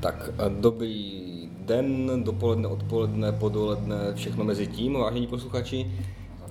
[0.00, 5.90] Tak dobrý den, dopoledne, odpoledne, podoledne, všechno mezi tím, vážení posluchači.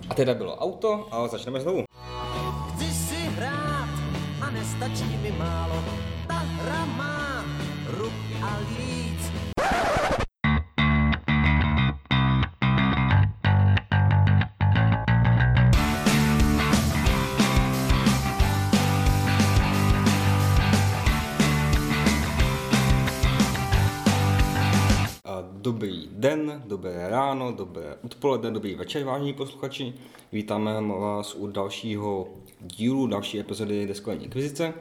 [0.09, 1.83] A teda bylo auto a začneme znovu.
[2.75, 3.89] Chci si hrát
[4.41, 5.83] a nestačí mi málo.
[6.27, 7.45] Ta hra má
[7.97, 8.96] ruky a líc.
[26.17, 29.93] Den, dobré ráno, dobré odpoledne, dobrý večer, vážení posluchači.
[30.31, 32.27] Vítáme vás u dalšího
[32.61, 34.73] dílu, další epizody Deskové inkvizice.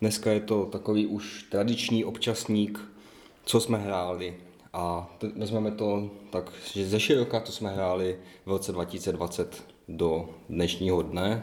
[0.00, 2.80] Dneska je to takový už tradiční občasník,
[3.44, 4.36] co jsme hráli.
[4.72, 11.02] A vezmeme to tak, že ze široka, co jsme hráli v roce 2020 do dnešního
[11.02, 11.42] dne.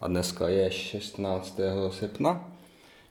[0.00, 1.60] A dneska je 16.
[1.90, 2.52] srpna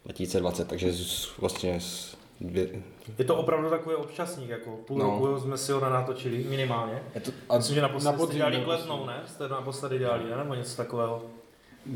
[0.05, 2.83] 2020, takže z, vlastně z dvě,
[3.17, 5.05] Je to opravdu takový občasník, jako půl No.
[5.05, 5.25] no.
[5.25, 7.03] roku jsme si ho natočili minimálně.
[7.15, 9.21] je to, A myslím, že naposledy na jste podzim dělali byl, kletnou, ne?
[9.25, 10.37] Jste naposledy dělali, ne?
[10.37, 11.21] Nebo něco takového.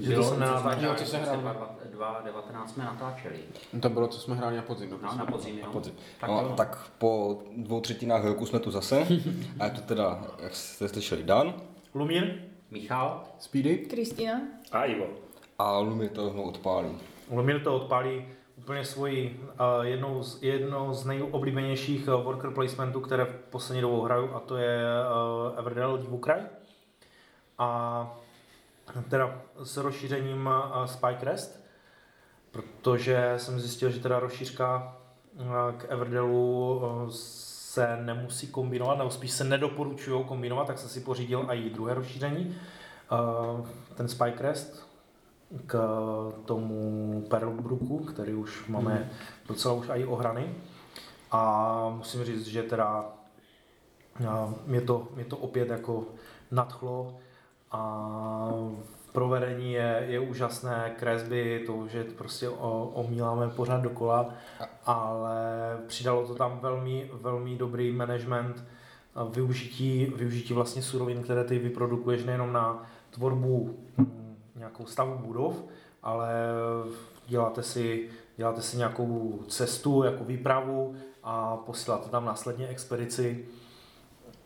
[0.01, 0.89] Že to jsme nenatáčel.
[0.89, 1.41] Jo, co se hrálo?
[1.41, 3.35] 2019 jsme natáčeli.
[3.81, 4.89] To bylo, co jsme hráli na podzim.
[5.03, 5.71] No, na podzim, no.
[5.71, 5.93] podzim.
[6.21, 9.07] Tak, no, tak po dvou třetinách roku jsme tu zase.
[9.59, 11.53] A je to teda, jak jste slyšeli, Dan.
[11.93, 12.33] Lumír?
[12.71, 13.77] Michal, Speedy?
[13.77, 14.41] Kristýna?
[14.71, 15.05] A Ivo.
[15.59, 16.89] A Lumir to rovnou odpálí.
[17.31, 18.25] Lumír to odpálí
[18.61, 19.49] úplně svoji
[19.81, 24.57] jednou, z, jednou z nejoblíbenějších uh, worker placementů, které v poslední dobou hraju, a to
[24.57, 26.41] je uh, Everdell Divukraj.
[27.57, 28.17] A
[29.09, 31.63] teda s rozšířením uh, Spike Rest,
[32.51, 34.97] protože jsem zjistil, že teda rozšířka
[35.77, 41.69] k Everdellu se nemusí kombinovat, nebo spíš se nedoporučují kombinovat, tak jsem si pořídil i
[41.69, 42.55] druhé rozšíření,
[43.95, 44.90] ten Spike Rest,
[45.65, 45.77] k
[46.45, 49.09] tomu Pearlbrooku, který už máme
[49.47, 50.55] docela už i ohrany.
[51.31, 53.05] A musím říct, že teda
[54.65, 56.05] mě to, mě to opět jako
[56.51, 57.17] nadchlo
[57.71, 58.53] a
[59.11, 64.33] provedení je, je úžasné, kresby, to, že prostě o, omíláme pořád dokola,
[64.85, 68.63] ale přidalo to tam velmi, velmi dobrý management,
[69.29, 73.79] využití, využití vlastně surovin, které ty vyprodukuješ nejenom na tvorbu
[74.61, 75.63] nějakou stavu budov,
[76.03, 76.29] ale
[77.27, 83.45] děláte si, děláte si nějakou cestu, jako výpravu a posíláte tam následně expedici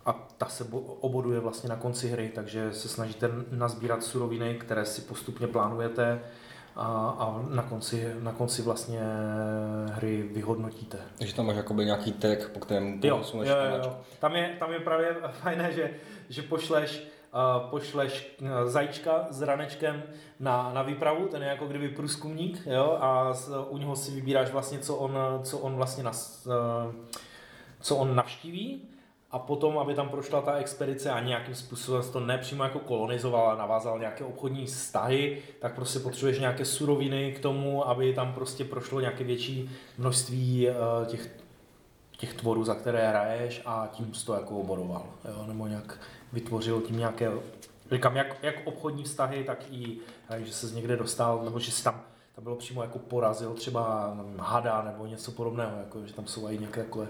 [0.06, 4.86] a ta se bo- oboduje vlastně na konci hry, takže se snažíte nazbírat suroviny, které
[4.86, 6.22] si postupně plánujete
[6.76, 6.86] a,
[7.20, 9.00] a na, konci, na konci vlastně
[9.92, 10.98] hry vyhodnotíte.
[11.18, 13.98] Takže tam máš jakoby nějaký tag, po kterém Jo, jo, jo, jo.
[14.20, 15.90] Tam, je, tam je právě fajné, že,
[16.30, 17.04] že pošleš,
[17.70, 20.04] pošleš uh, zajíčka s ranečkem
[20.40, 23.34] na, na výpravu, ten je jako kdyby průzkumník, jo, a
[23.70, 26.94] u něho si vybíráš vlastně, co on, co on vlastně nas, uh,
[27.82, 28.82] co on navštíví
[29.32, 33.56] a potom, aby tam prošla ta expedice a nějakým způsobem to nepřímo jako kolonizoval a
[33.56, 39.00] navázal nějaké obchodní vztahy, tak prostě potřebuješ nějaké suroviny k tomu, aby tam prostě prošlo
[39.00, 41.46] nějaké větší množství uh, těch
[42.18, 45.46] těch tvorů, za které hraješ a tím jsi to jako obodoval, jo?
[45.48, 46.00] nebo nějak
[46.34, 47.32] vytvořil tím nějaké,
[47.92, 49.98] říkám, jak, jak obchodní vztahy, tak i,
[50.30, 52.02] eh, že se někde dostal, nebo že si tam,
[52.36, 56.58] tam bylo přímo jako porazil třeba hada nebo něco podobného, jako, že tam jsou i
[56.58, 57.08] nějaké takové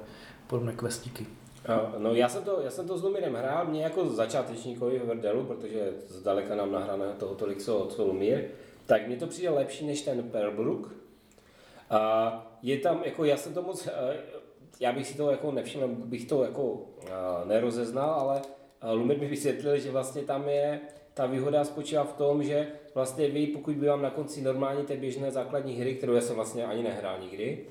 [0.48, 1.28] podobné questíky.
[1.68, 5.06] A, No já jsem to, já jsem to s Lumírem hrál, mě jako začátečníkovi v
[5.06, 8.44] Verdelu, protože zdaleka nám nahrané toho tolik, co, co Lumír,
[8.86, 10.92] tak mně to přijde lepší než ten Pearlbrook.
[11.90, 14.18] A je tam, jako já jsem to moc, eh,
[14.80, 18.42] já bych si to jako nevšiml, bych to jako eh, nerozeznal, ale
[18.86, 20.80] eh, Lumír mi vysvětlil, že vlastně tam je,
[21.14, 24.98] ta výhoda spočívá v tom, že vlastně vy, pokud by vám na konci normální té
[24.98, 27.66] běžné základní hry, kterou já jsem vlastně ani nehrál nikdy,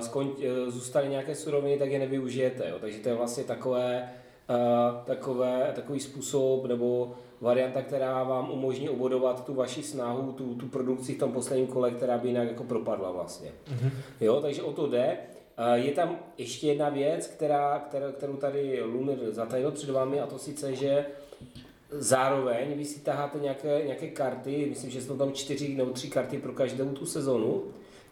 [0.00, 2.68] skoň, uh, zůstaly nějaké suroviny, tak je nevyužijete.
[2.68, 2.76] Jo?
[2.80, 4.12] Takže to je vlastně takové,
[4.50, 10.66] uh, takové, takový způsob nebo varianta, která vám umožní obodovat tu vaši snahu, tu, tu
[10.66, 13.50] produkci v tom posledním kole, která by jinak jako propadla vlastně.
[13.50, 13.90] Mm-hmm.
[14.20, 15.16] Jo, takže o to jde.
[15.74, 20.38] Je tam ještě jedna věc, která, která, kterou tady Lumir zatajil před vámi, a to
[20.38, 21.06] sice, že
[21.92, 26.38] Zároveň vy si taháte nějaké, nějaké karty, myslím, že jsou tam čtyři nebo tři karty
[26.38, 27.62] pro každou tu sezonu,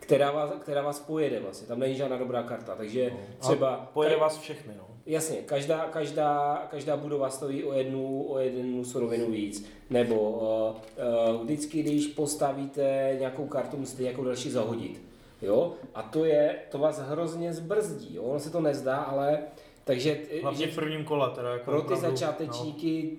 [0.00, 3.69] která vás, která vás pojede vlastně, tam není žádná dobrá karta, takže třeba...
[3.69, 4.85] A pojede vás všechny, no.
[5.06, 9.67] Jasně, každá, každá, každá budova stojí o jednu, o jednu surovinu víc.
[9.91, 15.10] Nebo uh, uh, vždycky, když postavíte nějakou kartu, musíte nějakou další zahodit.
[15.43, 15.73] Jo?
[15.95, 18.15] A to je, to vás hrozně zbrzdí.
[18.15, 18.23] Jo?
[18.23, 19.39] Ono se to nezdá, ale
[19.85, 23.19] takže Hlavně že v prvním kole, teda jako pro ty opravdu, začátečníky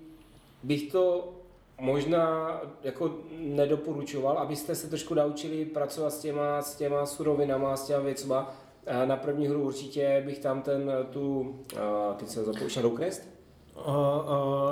[0.64, 1.34] bych to
[1.80, 8.00] možná jako nedoporučoval, abyste se trošku naučili pracovat s těma, s těma surovinama, s těma
[8.00, 8.56] věcma,
[9.06, 13.30] na první hru určitě bych tam ten, tu, a, teď jsem zapomněl, Shadow Crest?
[13.76, 13.94] Uh,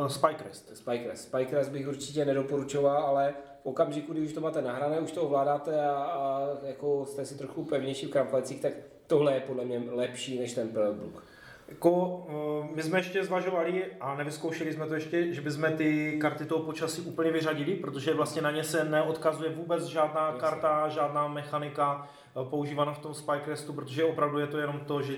[0.02, 0.78] uh, Spycrest.
[0.78, 1.24] Spycrest.
[1.24, 5.82] Spycrest bych určitě nedoporučoval, ale v okamžiku, kdy už to máte nahrané, už to ovládáte
[5.82, 8.74] a, a jako jste si trochu pevnější v kramflecích, tak
[9.08, 11.24] tohle je podle mě lepší než ten Pearlbrook.
[11.68, 16.46] Jako, uh, my jsme ještě zvažovali a nevyzkoušeli jsme to ještě, že bychom ty karty
[16.46, 20.40] toho počasí úplně vyřadili, protože vlastně na ně se neodkazuje vůbec žádná Jasně.
[20.40, 25.18] karta, žádná mechanika uh, používaná v tom Spycrestu, protože opravdu je to jenom to, že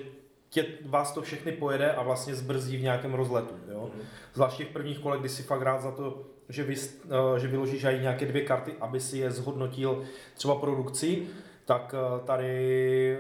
[0.50, 3.56] tě, vás to všechny pojede a vlastně zbrzdí v nějakém rozletu.
[3.72, 3.90] Jo?
[3.94, 4.04] Mhm.
[4.34, 7.84] Zvláště v prvních kolech, kdy si fakt rád za to, že, vy, uh, že vyložíš
[7.84, 10.04] aj nějaké dvě karty, aby si je zhodnotil
[10.34, 11.28] třeba produkci,
[11.66, 13.18] tak uh, tady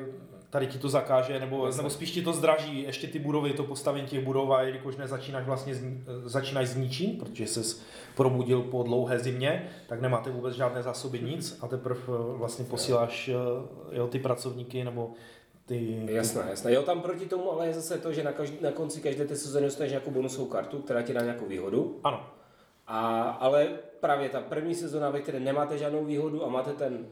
[0.51, 4.07] tady ti to zakáže, nebo, nebo spíš ti to zdraží, ještě ty budovy, to postavení
[4.07, 5.83] těch budov, a jelikož nezačínáš vlastně, z,
[6.25, 7.78] začínáš s ničím, protože se
[8.16, 13.30] probudil po dlouhé zimě, tak nemáte vůbec žádné zásoby nic a teprve eh, vlastně posíláš
[13.30, 15.12] eh, jo, ty pracovníky nebo
[15.66, 16.06] ty...
[16.06, 16.74] Jasné, jasné.
[16.74, 19.36] Jo, tam proti tomu ale je zase to, že na, každý, na konci každé té
[19.36, 22.00] sezóny dostaneš nějakou bonusovou kartu, která ti dá nějakou výhodu.
[22.04, 22.25] Ano,
[22.93, 27.05] A, ale právě ta první sezóna, ve které nemáte žádnou výhodu a máte ten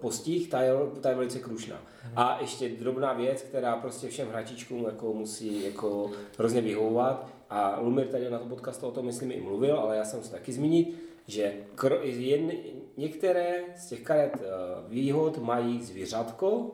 [0.00, 1.76] postih, ta je, ta je velice krušná.
[2.16, 7.26] A ještě drobná věc, která prostě všem hráčičkům jako musí jako hrozně vyhovovat.
[7.50, 10.30] A Lumir tady na tom podcastu o tom myslím i mluvil, ale já jsem se
[10.30, 12.58] taky zmínit, že kro, jedny,
[12.96, 14.46] některé z těch karet eh,
[14.88, 16.70] výhod mají zvířatko,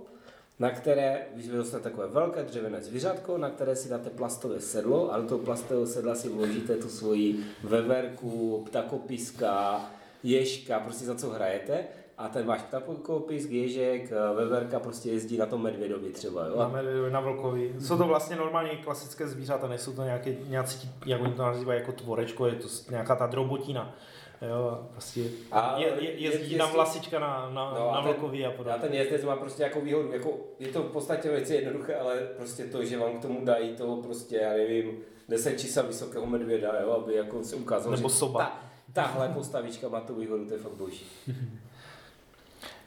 [0.59, 5.19] na které vy dostanete takové velké dřevěné zvířatko, na které si dáte plastové sedlo a
[5.19, 9.81] do toho plastového sedla si vložíte tu svoji veverku, ptakopiska,
[10.23, 11.85] ježka, prostě za co hrajete.
[12.19, 16.47] A ten váš ptakopisk, ježek, veverka prostě jezdí na tom medvědovi třeba.
[16.47, 16.59] Jo?
[16.59, 17.75] na, medvědovi, na vlkovi.
[17.79, 21.93] Jsou to vlastně normálně klasické zvířata, nejsou to nějaké, nějací, jak oni to nazývají, jako
[21.93, 23.95] tvorečko, je to nějaká ta drobotina.
[24.43, 28.01] Jo, prostě A je, je, jezdí je- tam jestli- vlasička na, na, No na a
[28.01, 28.79] vlkovi a A podobně.
[28.81, 32.65] ten jezdec má prostě jako výhodu, jako je to v podstatě velice jednoduché, ale prostě
[32.65, 34.99] to, že vám k tomu dají toho prostě, já nevím,
[35.29, 38.39] 10 čísel vysokého medvěda, jo, aby jako se ukázalo, Nebo že soba.
[38.41, 38.53] Ta,
[38.93, 41.05] tahle postavička má tu výhodu, to je fakt boží.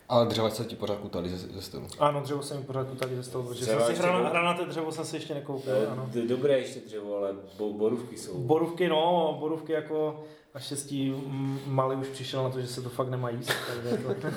[0.10, 1.88] Ale dřeva se ti pořád kutali ze, ze stylu.
[2.00, 4.30] Ano, dřevo jsem mi pořád tady ze stolu, protože Dřeva jsem si ještě hra, bylo-
[4.30, 6.10] hra na té dřevo jsem si ještě nekoupil, ano.
[6.28, 8.38] Dobré ještě dřevo, ale bo, borůvky jsou.
[8.38, 10.24] Borůvky, no, borůvky jako
[10.58, 13.52] naštěstí mm, Mali už přišel na to, že se to fakt nemá jíst.
[13.68, 14.28] takže to...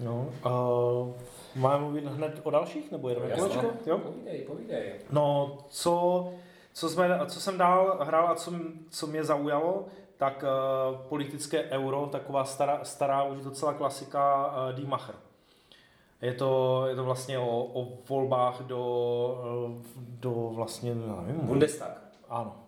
[0.00, 1.14] no, uh,
[1.62, 3.34] máme mluvit hned o dalších, nebo Jasně.
[3.34, 3.72] kolečko?
[3.86, 3.98] Jo?
[3.98, 4.92] Povídej, povídej.
[5.10, 6.28] No, co,
[6.72, 8.52] co, jsme, co jsem dál hrál a co,
[8.90, 14.88] co mě zaujalo, tak uh, politické euro, taková stará, stará už docela klasika uh, Die
[14.88, 15.14] Macher.
[16.22, 18.80] Je to, je to vlastně o, o volbách do,
[19.70, 22.00] eh, do vlastně, nevím, Bundestag.
[22.28, 22.67] ano.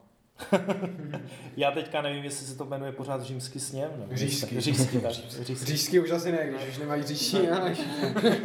[1.57, 3.91] Já teďka nevím, jestli se to jmenuje pořád římský sněm.
[3.97, 4.61] Nebo Říšský.
[4.61, 5.55] Říšský, tak, říšský.
[5.55, 7.71] Říšský už asi ne, když už nemají říší, ale...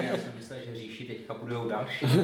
[0.04, 2.06] Já jsem myslel, že říši teďka budou další.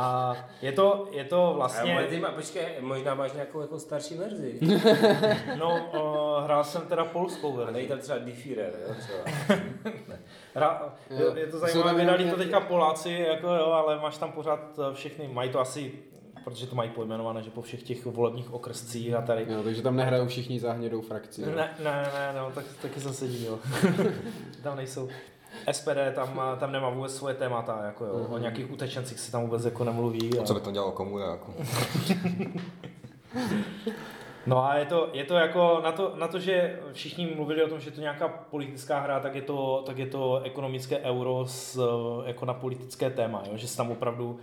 [0.00, 2.06] A je to, je to Vlastně...
[2.10, 4.58] Ty má, počkej, možná máš nějakou jako starší verzi.
[5.58, 7.88] No, uh, hrál jsem teda polskou A verzi.
[7.88, 9.18] tam třeba Diffierer, jo, třeba.
[10.54, 11.32] Hra, Jo.
[11.34, 14.94] je, je to zajímavé, vydali to teďka Poláci, jako jo, ale máš tam pořád eh,
[14.94, 15.92] všechny, mají to asi,
[16.50, 19.46] protože to mají pojmenované, že po všech těch volebních okrscích a tady.
[19.48, 21.46] Jo, takže tam nehrajou všichni za hnědou frakci.
[21.46, 23.58] Ne, ne, ne, no, tak, taky jsem se divil.
[24.62, 25.08] tam nejsou.
[25.72, 28.26] SPD tam, tam nemá vůbec svoje témata, jako jo.
[28.30, 30.38] o nějakých utečencích se tam vůbec jako nemluví.
[30.38, 31.54] A co by to dělalo komu, jako?
[34.46, 37.68] No a je to, je to jako na to, na to, že všichni mluvili o
[37.68, 41.44] tom, že je to nějaká politická hra, tak je to, tak je to ekonomické euro
[41.46, 41.80] s,
[42.26, 43.56] jako na politické téma, jo?
[43.56, 44.40] že si tam opravdu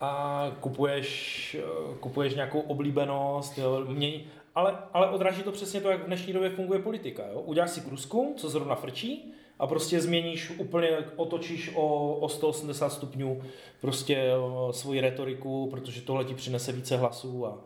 [0.00, 1.56] a kupuješ,
[2.00, 3.84] kupuješ nějakou oblíbenost, jo?
[3.88, 7.22] Mění, ale, ale odráží to přesně to, jak v dnešní době funguje politika.
[7.32, 7.40] Jo?
[7.40, 13.42] Uděláš si průzkum, co zrovna frčí, a prostě změníš úplně, otočíš o, o 180 stupňů
[13.80, 17.58] prostě o, svoji retoriku, protože tohle ti přinese více hlasů a,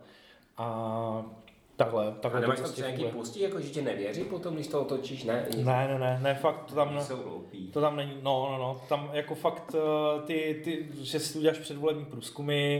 [0.58, 1.24] a
[1.76, 4.54] takhle, A takhle to nemáš tam prostě třeba nějaký postí, jako že tě nevěří potom,
[4.54, 5.24] když to otočíš?
[5.24, 5.46] Ne.
[5.56, 7.68] Ne, ne, ne, ne, fakt to tam, Jsou hloupí.
[7.72, 11.38] to tam není, no, no, no, tam jako fakt eh, ty, ty že si tu
[11.38, 12.76] uděláš předvolební průzkumy,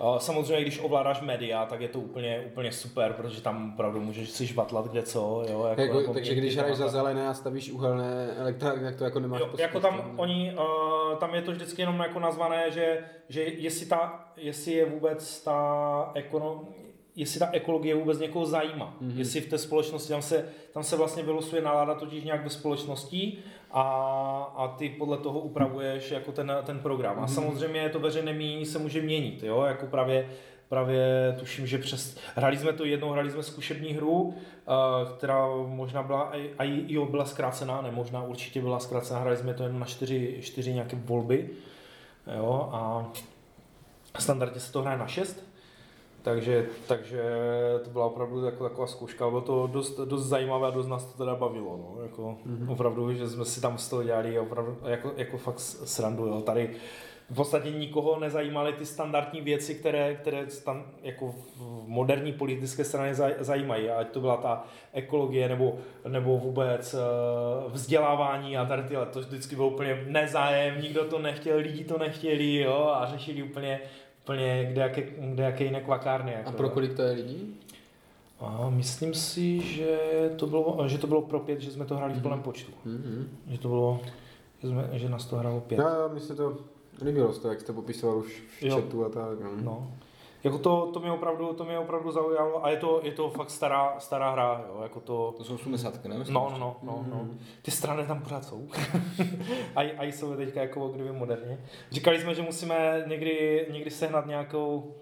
[0.00, 4.30] eh, samozřejmě když ovládáš média, tak je to úplně, úplně super, protože tam opravdu můžeš
[4.30, 7.70] si žvatlat kde co, jo, jako, Jako, takže měnit když hraješ za zelené a stavíš
[7.70, 11.42] uhelné elektrárny, tak to jako nemáš Jo, posud, jako tam tam- oni, uh, tam je
[11.42, 16.64] to vždycky jenom jako nazvané, že, že jestli, ta, jestli je vůbec ta ekono,
[17.18, 18.96] jestli ta ekologie vůbec někoho zajímá.
[19.02, 19.18] Mm-hmm.
[19.18, 23.38] Jestli v té společnosti, tam se, tam se vlastně vylosuje nálada totiž nějak ve společnosti
[23.70, 23.82] a,
[24.56, 27.18] a ty podle toho upravuješ jako ten, ten program.
[27.18, 30.28] A samozřejmě to veřejné mínění se může měnit, jo, jako právě
[30.68, 34.72] právě tuším, že přes, hráli jsme to jednou, hráli jsme zkušební hru, eh,
[35.16, 39.54] která možná byla, a i jo, byla zkrácená, ne možná, určitě byla zkrácená, hráli jsme
[39.54, 41.50] to jen na čtyři, čtyři nějaké volby,
[42.36, 43.10] jo, a
[44.18, 45.47] standardně se to hraje na šest,
[46.28, 47.22] takže, takže
[47.84, 51.18] to byla opravdu jako taková zkouška, bylo to dost, dost zajímavé a dost nás to
[51.18, 52.72] teda bavilo, no, jako mm-hmm.
[52.72, 56.40] opravdu, že jsme si tam z toho dělali opravdu jako, jako fakt srandu, jo.
[56.40, 56.70] tady
[57.30, 63.14] v podstatě nikoho nezajímaly ty standardní věci, které, které stan, jako v moderní politické straně
[63.40, 66.98] zajímají, ať to byla ta ekologie nebo, nebo vůbec eh,
[67.68, 72.54] vzdělávání a tady tyhle, to vždycky bylo úplně nezájem, nikdo to nechtěl, lidi to nechtěli
[72.54, 73.80] jo, a řešili úplně
[74.28, 76.32] úplně kde jaké, kde jaké jiné kvakárny.
[76.32, 77.56] Jako, a pro kolik to je lidí?
[78.40, 79.98] A myslím si, že
[80.36, 82.72] to bylo, že to bylo pro pět, že jsme to hráli v plném počtu.
[82.86, 83.24] Mm-hmm.
[83.46, 84.00] Že to bylo,
[84.62, 85.78] že, jsme, že nás to hrálo pět.
[85.78, 86.58] Já, mi se to
[87.04, 88.76] líbilo, to, jak jste popisoval už v jo.
[88.76, 89.40] chatu a tak.
[89.40, 89.50] No.
[89.62, 89.92] no.
[90.44, 93.50] Jako to, to, mě opravdu, to mě opravdu zaujalo a je to, je to fakt
[93.50, 95.34] stará, stará hra, jo, jako to...
[95.36, 96.18] To jsou 80, ne?
[96.18, 97.28] Myslím, no, no, no, no, no.
[97.62, 98.68] Ty strany tam pořád jsou.
[99.76, 101.58] a, a jsou teďka jako kdyby moderně.
[101.90, 104.94] Říkali jsme, že musíme někdy, někdy sehnat nějakou,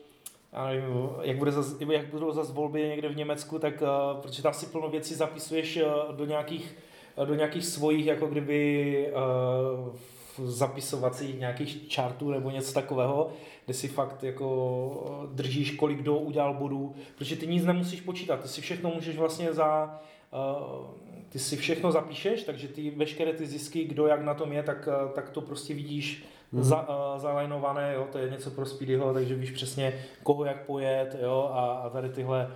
[0.52, 4.42] já nevím, jak, bude zas, jak budou zase volby někde v Německu, tak uh, protože
[4.42, 6.76] tam si plno věcí zapisuješ uh, do nějakých,
[7.16, 9.96] uh, do nějakých svojich, jako kdyby uh,
[10.44, 13.30] zapisovacích nějakých chartů nebo něco takového,
[13.66, 18.48] kde si fakt jako držíš, kolik kdo udělal bodů, protože ty nic nemusíš počítat, ty
[18.48, 20.00] si všechno můžeš vlastně za,
[20.32, 20.86] uh,
[21.28, 24.88] ty si všechno zapíšeš, takže ty veškeré ty zisky, kdo jak na tom je, tak,
[24.88, 26.62] uh, tak to prostě vidíš mm.
[26.62, 31.16] za, uh, zalajnované, jo, to je něco pro Speedyho, takže víš přesně, koho jak pojet,
[31.22, 32.50] jo, a, a tady tyhle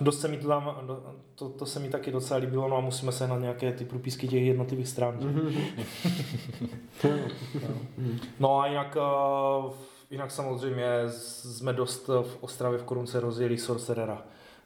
[0.00, 0.76] Dost se mi to tam,
[1.34, 4.28] to, to se mi taky docela líbilo, no a musíme se na nějaké ty průpisky
[4.28, 5.18] těch jednotlivých stran.
[8.40, 9.72] no a jinak, eh,
[10.10, 14.22] jinak samozřejmě jsme dost v Ostravě v Korunce rozjeli Sorcerera.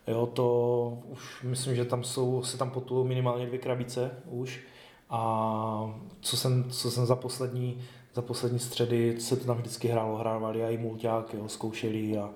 [0.07, 4.61] Jo, to už myslím, že tam jsou, se tam potují minimálně dvě krabice už.
[5.11, 7.81] A co jsem, co jsem za poslední,
[8.15, 12.31] za poslední středy se to tam vždycky hrálo, hrávali a i mulťák, jo, zkoušeli a,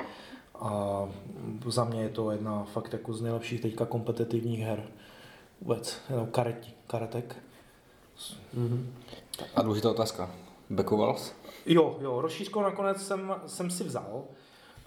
[0.61, 1.03] a
[1.67, 4.83] za mě je to jedna fakt jako z nejlepších teďka kompetitivních her.
[5.61, 7.37] Vůbec, jenom karet, karetek.
[8.59, 8.85] Mm-hmm.
[9.55, 10.31] A důležitá otázka.
[10.71, 11.17] Backoval
[11.67, 14.25] Jo, jo, rozšířkou nakonec jsem, jsem si vzal.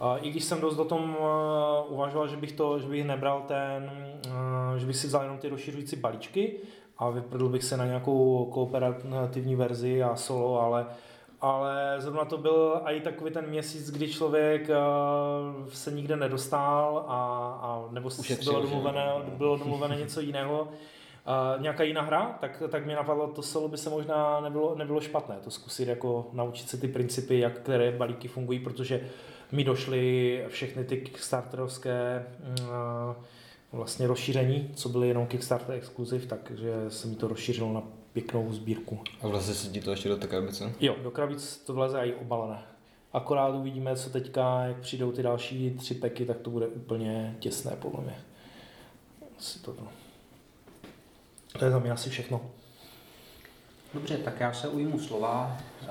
[0.00, 3.44] Uh, I když jsem dost o tom uh, uvažoval, že bych to, že bych nebral
[3.48, 3.90] ten,
[4.26, 6.56] uh, že bych si vzal jenom ty rozšiřující balíčky
[6.98, 10.90] a vyprdl bych se na nějakou kooperativní verzi a solo, ale uh,
[11.40, 17.18] ale zrovna to byl i takový ten měsíc, kdy člověk uh, se nikde nedostal a,
[17.62, 22.86] a nebo Ušetřil, bylo domluvené, bylo domluvené něco jiného, uh, nějaká jiná hra, tak, tak
[22.86, 26.76] mě napadlo, to solo by se možná nebylo, nebylo špatné, to zkusit jako naučit se
[26.76, 29.00] ty principy, jak které balíky fungují, protože
[29.52, 33.14] mi došly všechny ty kickstarterovské uh,
[33.72, 37.82] vlastně rozšíření, co byly jenom Kickstarter exkluziv, takže se mi to rozšířilo na
[38.12, 38.98] pěknou sbírku.
[39.20, 40.72] A vleze se ti to ještě do té krabice?
[40.80, 42.62] Jo, do krabic to vleze i obalené.
[43.12, 47.76] Akorát uvidíme, co teďka, jak přijdou ty další tři peky, tak to bude úplně těsné
[47.76, 48.18] podle mě.
[49.38, 49.76] Asi to,
[51.58, 52.40] to je za mě asi všechno.
[53.94, 55.58] Dobře, tak já se ujmu slova.
[55.82, 55.86] Eh,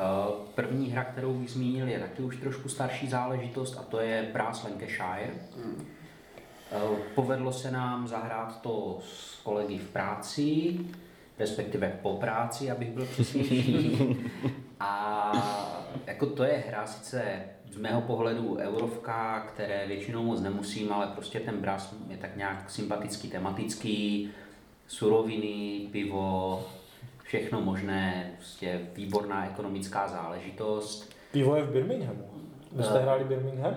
[0.55, 4.63] první hra, kterou bych zmínil, je taky už trošku starší záležitost a to je Brass
[4.63, 5.33] Lancashire.
[5.55, 5.87] Hmm.
[7.15, 10.79] Povedlo se nám zahrát to s kolegy v práci
[11.39, 14.17] respektive po práci, abych byl přesnější.
[14.79, 15.31] A
[16.07, 17.21] jako to je hra sice
[17.71, 22.69] z mého pohledu eurovka, které většinou moc nemusím, ale prostě ten bras je tak nějak
[22.69, 24.29] sympatický, tematický,
[24.87, 26.65] suroviny, pivo,
[27.23, 31.13] všechno možné, prostě výborná ekonomická záležitost.
[31.31, 32.29] Pivo je v Birminghamu.
[32.71, 33.75] Vy jste uh, hráli Birmingham?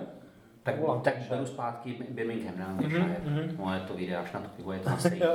[0.63, 2.65] Tak, tak beru zpátky Birmingham, ne?
[2.65, 3.57] Mm-hmm, mm-hmm.
[3.57, 5.25] Moje to vyjde až na to pivo, je to stejně.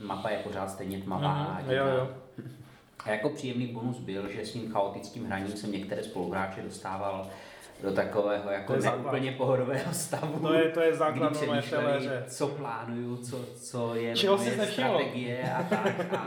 [0.00, 1.60] Mapa je pořád stejně tmavá.
[1.60, 2.08] Mm-hmm, jo, jo.
[3.04, 7.30] A jako příjemný bonus byl, že s tím chaotickým hraním jsem některé spoluhráče dostával
[7.82, 10.38] do takového jako neúplně pohodového stavu.
[10.38, 15.52] To je, to je základ kdy přemýšleli, co plánuju, co, co je Čeho moje strategie
[15.52, 16.14] a tak.
[16.14, 16.26] A,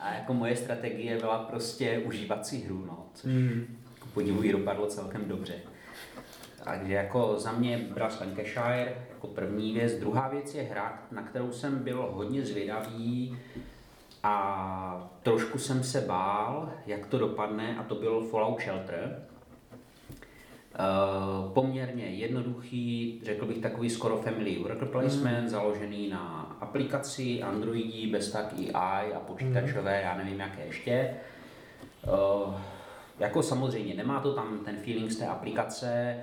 [0.00, 3.76] a, jako moje strategie byla prostě užívat si hru, no, což mm.
[4.14, 5.54] podivuji dopadlo celkem dobře.
[6.64, 9.94] Takže jako za mě Brass Lancashire jako první věc.
[9.94, 13.38] Druhá věc je hra, na kterou jsem byl hodně zvědavý
[14.22, 19.22] a trošku jsem se bál, jak to dopadne a to byl Fallout Shelter.
[20.78, 25.48] Uh, poměrně jednoduchý, řekl bych takový skoro family worker placement, mm.
[25.48, 30.04] založený na aplikaci Androidí, bez tak AI a počítačové, mm.
[30.04, 31.10] já nevím jaké ještě.
[32.06, 32.54] Uh,
[33.18, 36.16] jako samozřejmě nemá to tam ten feeling z té aplikace,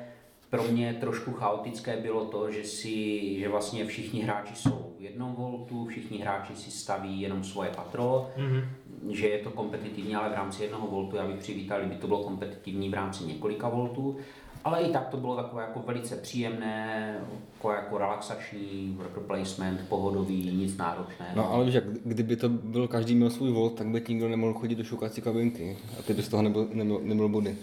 [0.51, 5.33] pro mě trošku chaotické bylo to, že, si, že vlastně všichni hráči jsou v jednom
[5.33, 8.63] voltu, všichni hráči si staví jenom svoje patro, mm-hmm.
[9.09, 11.15] že je to kompetitivní, ale v rámci jednoho voltu.
[11.15, 14.17] Já bych přivítal, kdyby to bylo kompetitivní v rámci několika voltů.
[14.63, 17.15] Ale i tak to bylo takové jako velice příjemné,
[17.53, 21.31] jako, jako relaxační, worker placement, pohodový, nic náročného.
[21.35, 24.53] No ale víš, jak kdyby to byl každý měl svůj volt, tak by nikdo nemohl
[24.53, 27.57] chodit do šukací kabinky a ty bys z toho nebyl, nebyl, nebyl body.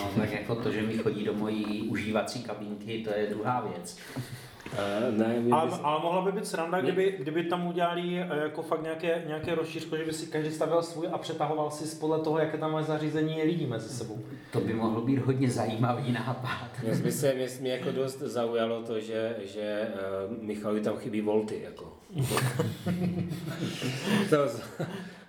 [0.00, 3.96] No tak jako to, že mi chodí do mojí užívací kabinky, to je druhá věc.
[4.72, 8.28] Uh, ne, my Ale, bys- ale mohla by být sranda, kdyby, kdyby tam udělali eh,
[8.42, 12.18] jako fakt nějaké, nějaké rozšířko, že by si každý stavil svůj a přetahoval si podle
[12.20, 14.24] toho, jaké tam má zařízení lidí mezi sebou.
[14.52, 16.68] To by mohlo být hodně zajímavý nápad.
[16.82, 19.88] Mě by se mě, mě jako dost zaujalo to, že, že
[20.28, 21.60] uh, Michalovi tam chybí volty.
[21.64, 21.92] Jako.
[24.30, 24.62] to, z-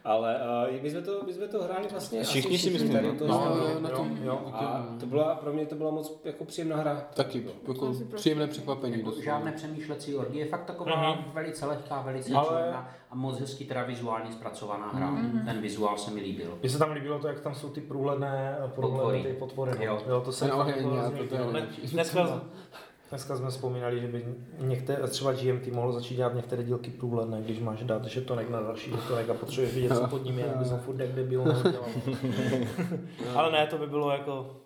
[0.03, 0.36] ale
[0.75, 3.13] uh, my, jsme to, my jsme to hráli vlastně Všichni asi si myslíme, tady no.
[3.15, 6.22] to, No, no, jo, na tom, jo, a to byla, pro mě to byla moc
[6.24, 7.08] jako příjemná hra.
[7.13, 8.98] Taky, jako příjemné překvapení.
[8.98, 11.24] Jako žádné přemýšlecí orgie, fakt taková Mhm.
[11.34, 12.74] velice lehká, velice Ale-
[13.12, 15.18] a moc hezky teda vizuálně zpracovaná hra.
[15.46, 16.58] Ten vizuál se mi líbil.
[16.62, 19.24] Mně se tam líbilo to, jak tam jsou ty průhledné, průhledné Potvory.
[19.24, 19.72] ty potvory.
[19.77, 19.84] no.
[19.86, 20.01] Jo.
[20.10, 21.98] jo to se fakt oheň, jako to- to nejlepší.
[23.10, 24.25] Dneska, jsme vzpomínali, že by
[24.60, 28.92] některé, třeba GMT mohlo začít dělat některé dílky průhledné, když máš dát žetonek na další
[28.92, 31.44] žetonek a potřebuješ vidět, co pod ním je, aby jsem furt jak debil.
[33.36, 34.59] Ale ne, to by bylo jako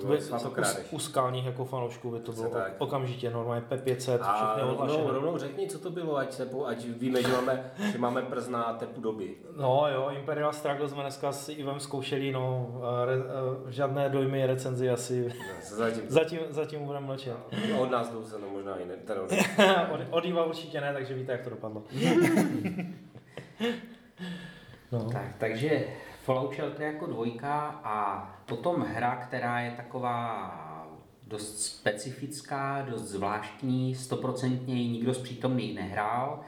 [0.00, 0.24] To bylo by,
[0.92, 2.72] u, u skálních jako fanoušků by to bylo tak.
[2.78, 5.12] okamžitě normálně P500, A všechny rovnou, odlašené.
[5.12, 8.48] rovnou řekni, co to bylo, ať, se, po- ať víme, že máme, že máme prst
[8.50, 9.34] na tepu doby.
[9.56, 12.70] No jo, Imperial Struggle jsme dneska s Ivem zkoušeli, no,
[13.04, 13.14] re,
[13.72, 17.36] žádné dojmy recenzi asi, Zatím, zatím, zatím budeme mlčet.
[17.78, 18.94] od nás jdou se no možná i ne.
[18.94, 19.20] Teda,
[19.94, 21.82] od, od Iva určitě ne, takže víte, jak to dopadlo.
[24.92, 25.10] No.
[25.12, 25.86] Tak, takže
[26.28, 30.54] Fallout Shelter jako dvojka a potom hra, která je taková
[31.26, 36.40] dost specifická, dost zvláštní, stoprocentně ji nikdo z přítomných nehrál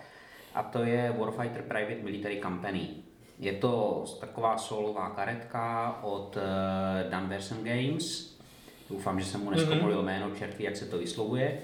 [0.55, 2.89] a to je Warfighter Private Military Company.
[3.39, 8.39] Je to taková solová karetka od uh, Games.
[8.91, 11.63] Doufám, že jsem mu neskomolil jméno, čertví, jak se to vyslovuje.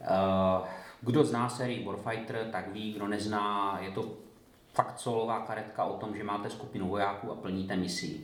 [0.00, 0.66] Uh,
[1.00, 4.29] kdo zná sérii Warfighter, tak ví, kdo nezná, je to
[4.74, 8.20] fakt solová karetka o tom, že máte skupinu vojáků a plníte misi.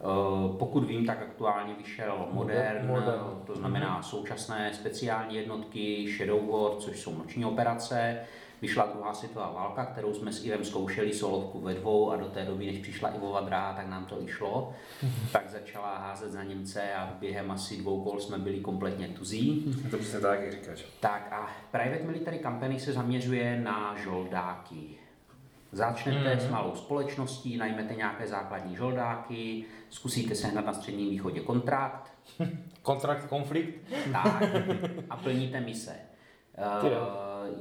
[0.00, 3.20] Uh, Pokud vím, tak aktuálně vyšel Modern, Modern.
[3.46, 8.20] to znamená současné speciální jednotky Shadow War, což jsou noční operace.
[8.62, 12.44] Vyšla druhá světová válka, kterou jsme s Ivem zkoušeli solovku ve dvou a do té
[12.44, 14.72] doby, než přišla Ivova dráha, tak nám to i šlo.
[15.32, 19.74] tak začala házet za Němce a během asi dvou kol jsme byli kompletně tuzí.
[19.90, 20.84] to přesně tak, jak říkáš.
[21.00, 24.98] Tak a Private Military Company se zaměřuje na žoldáky.
[25.76, 26.46] Začnete mm-hmm.
[26.46, 32.12] s malou společností, najmete nějaké základní žoldáky, zkusíte sehnat na středním východě kontrakt,
[32.82, 33.74] Kontrakt, konflikt.
[34.12, 34.42] tak,
[35.10, 35.92] a plníte mise.
[36.58, 36.90] Eh.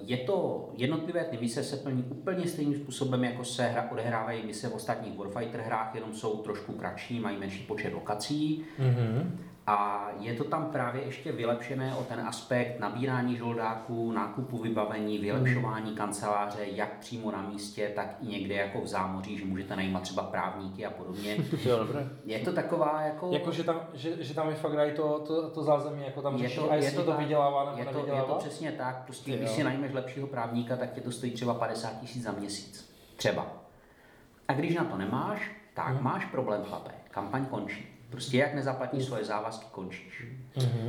[0.05, 4.69] Je to, jednotlivé ty mise se plní úplně stejným způsobem, jako se hra, odehrávají mise
[4.69, 8.65] v ostatních Warfighter hrách, jenom jsou trošku kratší, mají menší počet lokací.
[8.79, 9.31] Mm-hmm.
[9.67, 15.95] A je to tam právě ještě vylepšené o ten aspekt nabírání žoldáků, nákupu vybavení, vylepšování
[15.95, 20.23] kanceláře, jak přímo na místě, tak i někde jako v zámoří, že můžete najímat třeba
[20.23, 21.37] právníky a podobně.
[21.65, 22.09] Jo, dobré.
[22.25, 23.31] Je to taková jako...
[23.31, 26.37] Jako, že tam, že, že tam je fakt dají to, to, to zázemí, jako tam
[26.37, 27.19] řeší, a jestli to, tak.
[27.19, 30.93] vydělává nebo je to, je to přesně tak, prostě když si najmeš lepšího právníka, tak
[30.93, 32.93] tě to stojí třeba 50 tisíc za měsíc.
[33.15, 33.47] Třeba.
[34.47, 36.03] A když na to nemáš, tak Mhm.
[36.03, 36.91] máš problém, chlape.
[37.11, 37.94] Kampaň končí.
[38.09, 40.25] Prostě jak nezaplatíš svoje závazky, končíš.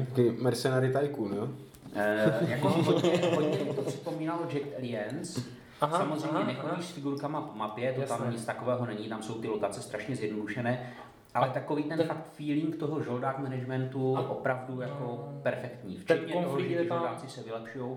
[0.09, 1.49] Taky Mercenary Tycoon, jo?
[1.95, 5.39] Eh, jako hodně, hodně to připomínalo Jack Aliens.
[5.81, 6.83] Aha, Samozřejmě aha, nechodíš aha.
[6.83, 8.19] s figurkama po mapě, to Jasné.
[8.19, 10.93] tam nic takového není, tam jsou ty lokace strašně zjednodušené.
[11.35, 15.97] Ale takový ten, ten fakt feeling toho žoldák managementu A- opravdu jako perfektní.
[15.97, 17.97] Včetně toho, že žoldáci se vylepšují.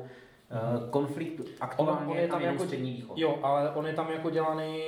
[0.52, 3.18] Eh, Konflikt On, aktuálně on je tam jako, střední východ.
[3.18, 4.84] jo, ale on je tam jako dělaný,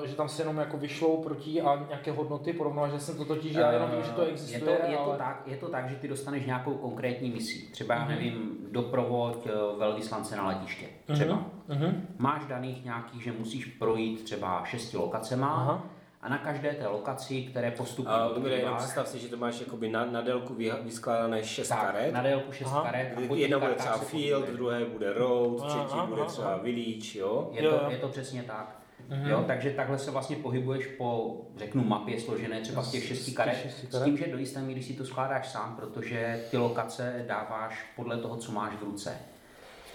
[0.00, 3.24] uh, že tam se jenom jako vyšlou proti a nějaké hodnoty porovnávat, že jsem to
[3.24, 5.18] totiž, já jenom vím, že to Eh, existuje, je to, je, to ale...
[5.18, 7.68] tak, je to tak, že ty dostaneš nějakou konkrétní misi.
[7.72, 8.02] Třeba, Mhm.
[8.10, 9.46] já nevím, doprovod
[9.78, 10.86] velvyslance na letiště.
[11.12, 11.44] Třeba.
[11.68, 12.06] Mhm.
[12.18, 15.82] Máš daných nějakých, že musíš projít třeba šesti lokacema Aha.
[16.22, 19.36] A na každé té lokaci, které postupují A po dobré, jenom představ si, že to
[19.36, 22.12] máš jakoby na, na délku vy- vyskládané šest tak, karet.
[22.14, 22.82] na délku šest Aha.
[22.82, 23.12] karet.
[23.30, 26.56] a Jedna bude třeba field, druhé bude road, Aha, třetí aha, bude třeba aha.
[26.62, 27.50] village, jo?
[27.52, 28.78] Je Jo, to, je to přesně tak.
[29.08, 29.30] Mhm.
[29.30, 33.56] Jo, takže takhle se vlastně pohybuješ po, řeknu, mapě složené třeba z těch šesti karet,
[33.90, 38.16] s tím, že do jisté míry si to skládáš sám, protože ty lokace dáváš podle
[38.16, 39.18] toho, co máš v ruce.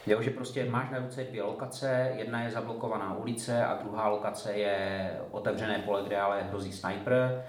[0.07, 4.53] Jo, že prostě máš na ruce dvě lokace, jedna je zablokovaná ulice a druhá lokace
[4.53, 7.45] je otevřené pole, kde ale hrozí sniper.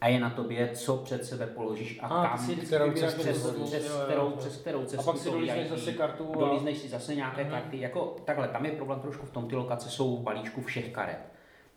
[0.00, 3.14] a je na tobě, co před sebe položíš a, A, kam, si vždycky kterou přes,
[3.14, 7.14] přes, jo, kterou, přes kterou cestu pak si dolízneš zase kartu a- Dolízneš si zase
[7.14, 7.50] nějaké Mhm.
[7.50, 7.80] karty.
[7.80, 11.18] Jako, takhle, tam je problém trošku v tom, ty lokace jsou v balíčku všech karet.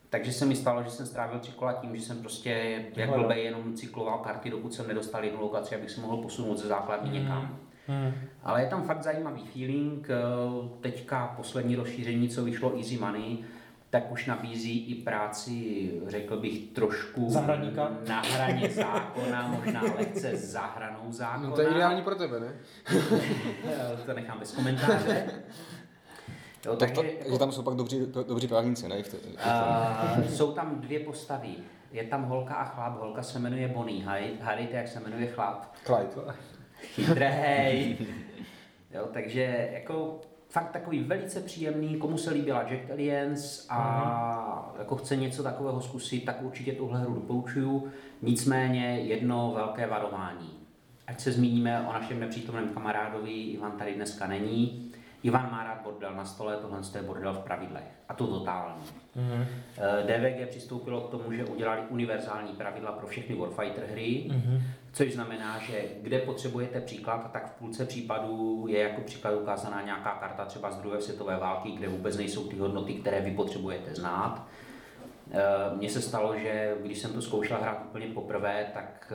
[0.10, 3.44] Takže se mi stalo, že jsem strávil tři kola tím, že jsem prostě jak blbej
[3.44, 7.60] jenom cykloval karty, dokud jsem nedostal jednu lokaci, abych se mohl posunout ze základny někam.
[7.88, 8.14] Hmm.
[8.44, 10.08] Ale je tam fakt zajímavý feeling.
[10.10, 10.16] eh,
[10.82, 13.38] Teďka poslední rozšíření, co vyšlo Easy Money,
[13.90, 17.90] tak už nabízí i práci, řekl bych, trošku Zahradníka?
[18.08, 21.50] na hraně zákona, možná lehce za hranou zákona.
[21.50, 22.54] No to je ideální pro tebe, ne?
[24.06, 25.28] To nechám bez komentáře.
[26.66, 29.04] Jo, Tak to, takže, že tam jsou pak dobří, dobří právníci, ne?
[29.04, 31.50] V té, v Uh, jsou tam dvě postavy.
[31.92, 33.00] Je tam holka a chlap.
[33.02, 34.06] Holka se jmenuje Bonnie.
[34.42, 35.66] Hádejte, jak se jmenuje chlap.
[35.86, 36.34] Clyde.
[36.82, 37.98] Chytrej.
[38.94, 45.16] Jo, takže jako fakt takový velice příjemný, komu se líbila Jack Aliens a jako chce
[45.16, 47.92] něco takového zkusit, tak určitě tuhle hru doporučuju.
[48.22, 50.50] Nicméně jedno velké varování.
[51.08, 54.87] Ať se zmíníme o našem nepřítomném kamarádovi, Ivan tady dneska není.
[55.28, 57.84] Ivan má rád bordel na stole, tohle je bordel v pravidlech.
[58.10, 58.84] A to totální.
[59.16, 59.46] Mhm.
[59.78, 64.62] Eh, DVG přistoupilo k tomu, že udělali univerzální pravidla pro všechny Warfighter hry, Mhm.
[64.94, 70.12] což znamená, že kde potřebujete příklad, tak v půlce případů je jako příklad ukázaná nějaká
[70.12, 74.48] karta třeba z druhé světové války, kde vůbec nejsou ty hodnoty, které vy potřebujete znát.
[75.32, 79.14] Eh, Mně se stalo, že když jsem to zkoušel hrát úplně poprvé, tak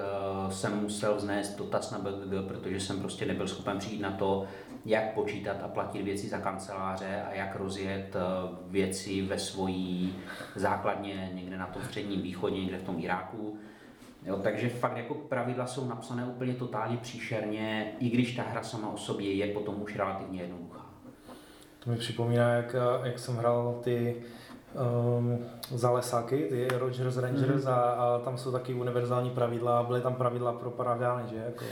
[0.48, 4.44] eh, jsem musel vznést dotaz na BGG, protože jsem prostě nebyl schopen přijít na to,
[4.84, 8.20] jak počítat a platit věci za kanceláře a jak rozjet eh,
[8.66, 10.14] věci ve svojí
[10.56, 13.58] základně někde na tom středním východě, někde v tom Iráku.
[14.26, 18.92] Jo, takže fakt jako pravidla jsou napsané úplně totálně příšerně, i když ta hra sama
[18.92, 20.86] o sobě je potom už relativně jednoduchá.
[21.78, 24.22] To mi připomíná, jak, jak jsem hrál ty
[24.74, 25.38] um,
[25.74, 30.52] zalesáky, ty Rogers Rangers a, a, tam jsou taky univerzální pravidla a byly tam pravidla
[30.52, 31.64] pro paraviány, že jako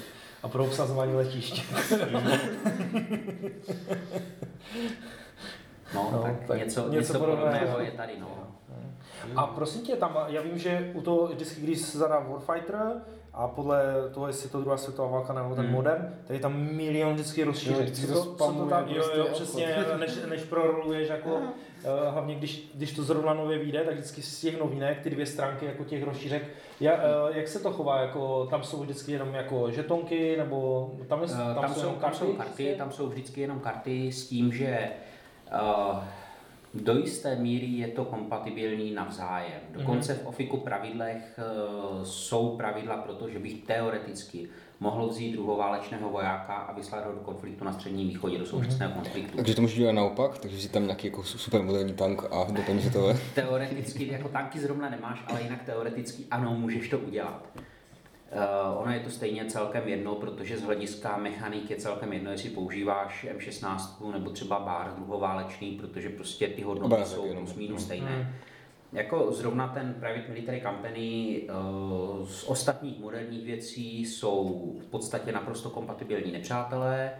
[0.42, 1.64] a pro obsazování letišť.
[5.94, 7.46] No, No, tak, tak něco, něco něco, podobného.
[7.46, 8.28] podobného je tady, no.
[9.36, 12.92] A prosím tě, tam, já vím, že u toho, vždycky, když se zadá Warfighter
[13.34, 13.82] a podle
[14.14, 15.74] toho, jestli je to druhá světová válka nebo ten Hmm.
[15.74, 17.82] modern, tak je tam milion vždycky Jo, rozšíření.
[17.82, 21.38] vždycky Co to co to tam, jo, prostě jo, přesně, než, než proroluješ jako,
[21.84, 25.26] eh, hlavně když, když to zrovna nově vyjde, tak vždycky z těch novinek, ty dvě
[25.26, 26.42] stránky jako těch rozšířek,
[26.80, 31.22] ja, eh, jak se to chová, jako tam jsou vždycky jenom jako žetonky, nebo tam,
[31.22, 34.12] je, Eh, tam, Tam, jsou, jsou, jenom tam jsou karty, tam jsou vždycky jenom karty
[34.12, 34.88] s tím, že
[35.90, 35.98] uh,
[36.74, 39.60] do jisté míry je to kompatibilní navzájem.
[39.70, 44.48] Dokonce v OFIKu pravidlech uh, jsou pravidla, protože bych teoreticky
[44.80, 49.36] mohl vzít druhoválečného vojáka a vyslat ho do konfliktu na středním východě, do současného konfliktu.
[49.36, 52.92] Takže to můžeš dělat naopak, takže si tam nějaký jako super moderní tank a doplníš
[52.92, 53.14] to.
[53.34, 57.46] Teoreticky jako tanky zrovna nemáš, ale jinak teoreticky ano, můžeš to udělat.
[58.32, 62.50] Uh, ono je to stejně celkem jedno, protože z hlediska mechanik je celkem jedno, jestli
[62.50, 67.44] používáš M16 nebo třeba bar druhoválečný, protože prostě ty hodnoty Obrázek jsou jenom.
[67.44, 67.84] plus minus No.
[67.84, 68.34] stejné.
[68.92, 71.40] Jako zrovna ten Private Military Company
[72.20, 77.12] uh, z ostatních moderních věcí jsou v podstatě naprosto kompatibilní nepřátelé,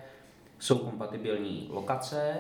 [0.59, 2.35] jsou kompatibilní lokace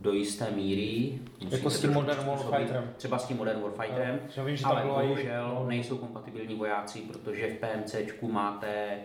[0.00, 1.18] do jisté míry.
[1.50, 2.26] Jako s tím Modern.
[2.26, 2.90] Warfighterem.
[2.96, 5.66] Třeba s tím Modern Warfighterem, Já vím, že ale bylo i- bohužel no.
[5.68, 8.96] nejsou kompatibilní vojáci, protože v PMCčku máte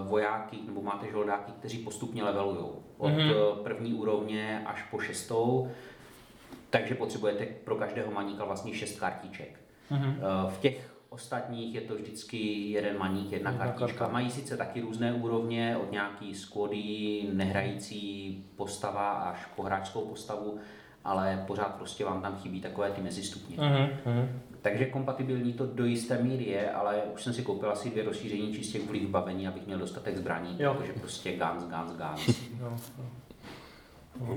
[0.00, 2.58] uh, vojáky nebo máte žoldáky, kteří postupně levelují
[2.98, 3.18] od Mhm.
[3.18, 3.54] mm-hmm.
[3.62, 5.70] první úrovně až po šestou,
[6.70, 9.60] takže potřebujete pro každého maníka vlastně šest kartiček.
[9.90, 10.08] Mhm.
[10.44, 12.36] Uh, v těch ostatních je to vždycky
[12.70, 13.98] jeden maník, jedna Jedna kartička.
[13.98, 14.12] karta.
[14.12, 20.58] Mají sice taky různé úrovně, od nějaký squady, nehrající postava až po hráčskou postavu,
[21.04, 23.56] ale pořád prostě vám tam chybí takové ty mezistupně.
[24.04, 24.28] Mhm.
[24.62, 28.54] Takže kompatibilní to do jisté míry je, ale už jsem si koupil asi dvě rozšíření
[28.54, 30.74] čistě kvůli vybavení, abych měl dostatek zbraní, Jo.
[30.74, 32.40] protože prostě guns, guns, guns.
[32.60, 33.04] Jo, jo.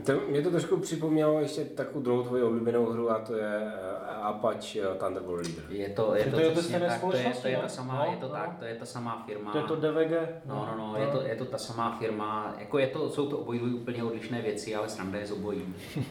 [0.05, 4.15] To, mě to trošku připomnělo ještě takovou druhou tvoji oblíbenou hru a to je eh,
[4.21, 5.63] Apache eh, Thunderbolt Leader.
[5.69, 7.69] Je to, je To to, je to tak, to je, to je ta no?
[7.69, 8.33] samá, No, je to no.
[8.33, 9.51] tak, to je ta samá firma.
[9.51, 10.11] To je to DVG?
[10.45, 13.37] No, no, no, je to, je to ta samá firma, jako je to, jsou to
[13.37, 15.75] obojí úplně odlišné věci, ale sranda je z obojím.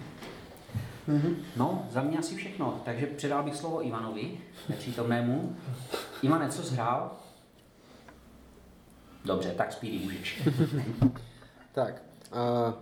[1.57, 5.57] No, za mě asi všechno, takže předal bych slovo Ivanovi, nepřítomnému.
[6.23, 7.11] Ivane, co zhrál?
[9.25, 10.49] Dobře, tak Speedy můžeš.
[11.73, 12.03] Tak.
[12.33, 12.75] Uh,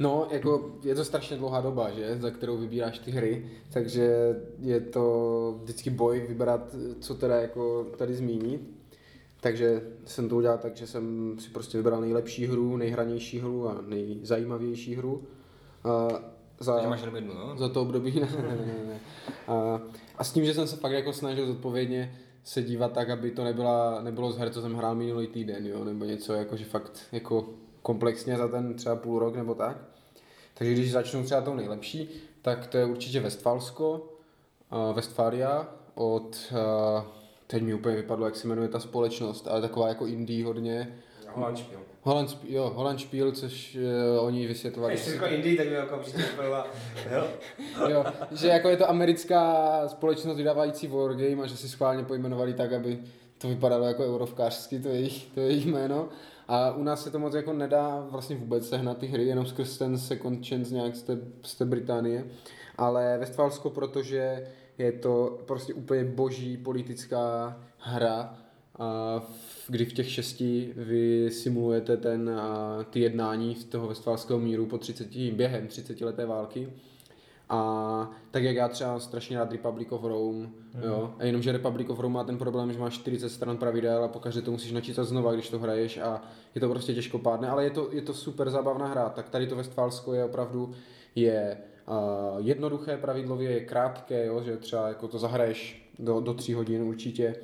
[0.00, 4.80] no, jako je to strašně dlouhá doba, že, za kterou vybíráš ty hry, takže je
[4.80, 8.60] to vždycky boj vybrat, co teda jako tady zmínit.
[9.40, 13.82] Takže jsem to udělal tak, že jsem si prostě vybral nejlepší hru, nejhranější hru a
[13.86, 15.12] nejzajímavější hru.
[15.14, 16.18] Uh,
[16.60, 17.56] za, Takže máš jenom jednu, no?
[17.58, 19.00] za to období, ne, ne, ne, ne.
[19.48, 19.80] A,
[20.16, 23.44] a s tím, že jsem se fakt jako snažil zodpovědně se dívat tak, aby to
[23.44, 27.00] nebyla, nebylo z her, co jsem hrál minulý týden, jo, nebo něco jako, že fakt
[27.12, 27.48] jako
[27.82, 29.89] komplexně za ten třeba půl rok nebo tak.
[30.60, 32.08] Takže když začnu třeba tou nejlepší,
[32.42, 34.08] tak to je určitě Westfalsko,
[34.72, 37.02] uh, Westfalia od, uh,
[37.46, 40.98] teď mi úplně vypadlo, jak se jmenuje ta společnost, ale taková jako indie hodně.
[41.28, 41.78] Holandšpíl.
[42.02, 43.76] Holandspíl, jo, Holandspíl, což
[44.16, 44.94] uh, oni vysvětlovali.
[44.94, 46.66] Když jako Indii, tak mi okamžitě vypadala,
[47.12, 47.26] jo.
[47.88, 52.72] jo, že jako je to americká společnost vydávající Wargame a že si schválně pojmenovali tak,
[52.72, 52.98] aby
[53.38, 56.08] to vypadalo jako eurovkářsky, to je jejich, to je jejich jméno.
[56.52, 59.78] A u nás se to moc jako nedá vlastně vůbec sehnat ty hry, jenom skrz
[59.78, 62.24] ten second chance nějak z té, z té Británie.
[62.76, 64.46] Ale Westfalsko, protože
[64.78, 68.38] je to prostě úplně boží politická hra,
[68.78, 69.20] a
[69.68, 72.30] kdy v těch šesti vy simulujete ten,
[72.90, 76.72] ty jednání z toho westfalského míru po 30, během 30 leté války.
[77.50, 80.82] A tak jak já třeba strašně rád Republic of Rome, mm.
[80.82, 84.08] jo, a jenomže Republic of Rome má ten problém, že máš 40 stran pravidel a
[84.08, 86.22] pokaždé to musíš načítat znova, když to hraješ a
[86.54, 89.56] je to prostě těžkopádné, ale je to, je to super zábavná hra, tak tady to
[89.56, 90.74] Westfalsko je opravdu,
[91.14, 91.58] je
[91.88, 91.96] uh,
[92.38, 97.36] jednoduché pravidlově, je krátké, jo, že třeba jako to zahraješ do, do tří hodin určitě,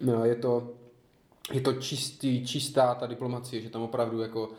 [0.00, 0.70] no, je to,
[1.52, 4.50] je to čistý, čistá ta diplomacie, že tam opravdu jako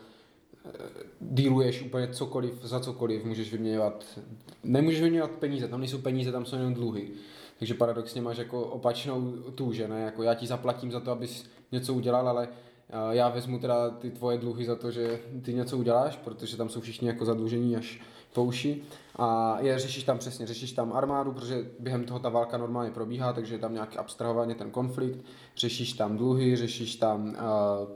[1.20, 4.18] dealuješ úplně cokoliv za cokoliv, můžeš vyměňovat,
[4.64, 7.10] nemůžeš vyměňovat peníze, tam nejsou peníze, tam jsou jenom dluhy.
[7.58, 11.44] Takže paradoxně máš jako opačnou tu, že ne, jako já ti zaplatím za to, abys
[11.72, 12.48] něco udělal, ale
[12.92, 16.68] a já vezmu teda ty tvoje dluhy za to, že ty něco uděláš, protože tam
[16.68, 18.00] jsou všichni jako zadlužení až
[18.32, 18.82] po uši.
[19.16, 23.32] A je, řešíš tam přesně, řešíš tam armádu, protože během toho ta válka normálně probíhá,
[23.32, 25.24] takže je tam nějak abstrahovaně ten konflikt.
[25.56, 27.34] Řešíš tam dluhy, řešíš tam uh,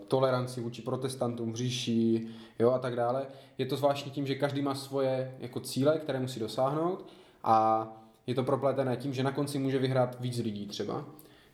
[0.09, 2.27] toleranci vůči protestantům v říši,
[2.59, 3.27] jo, a tak dále.
[3.59, 7.07] Je to zvláštní tím, že každý má svoje jako cíle, které musí dosáhnout
[7.45, 7.89] a
[8.27, 11.05] je to propletené tím, že na konci může vyhrát víc lidí třeba.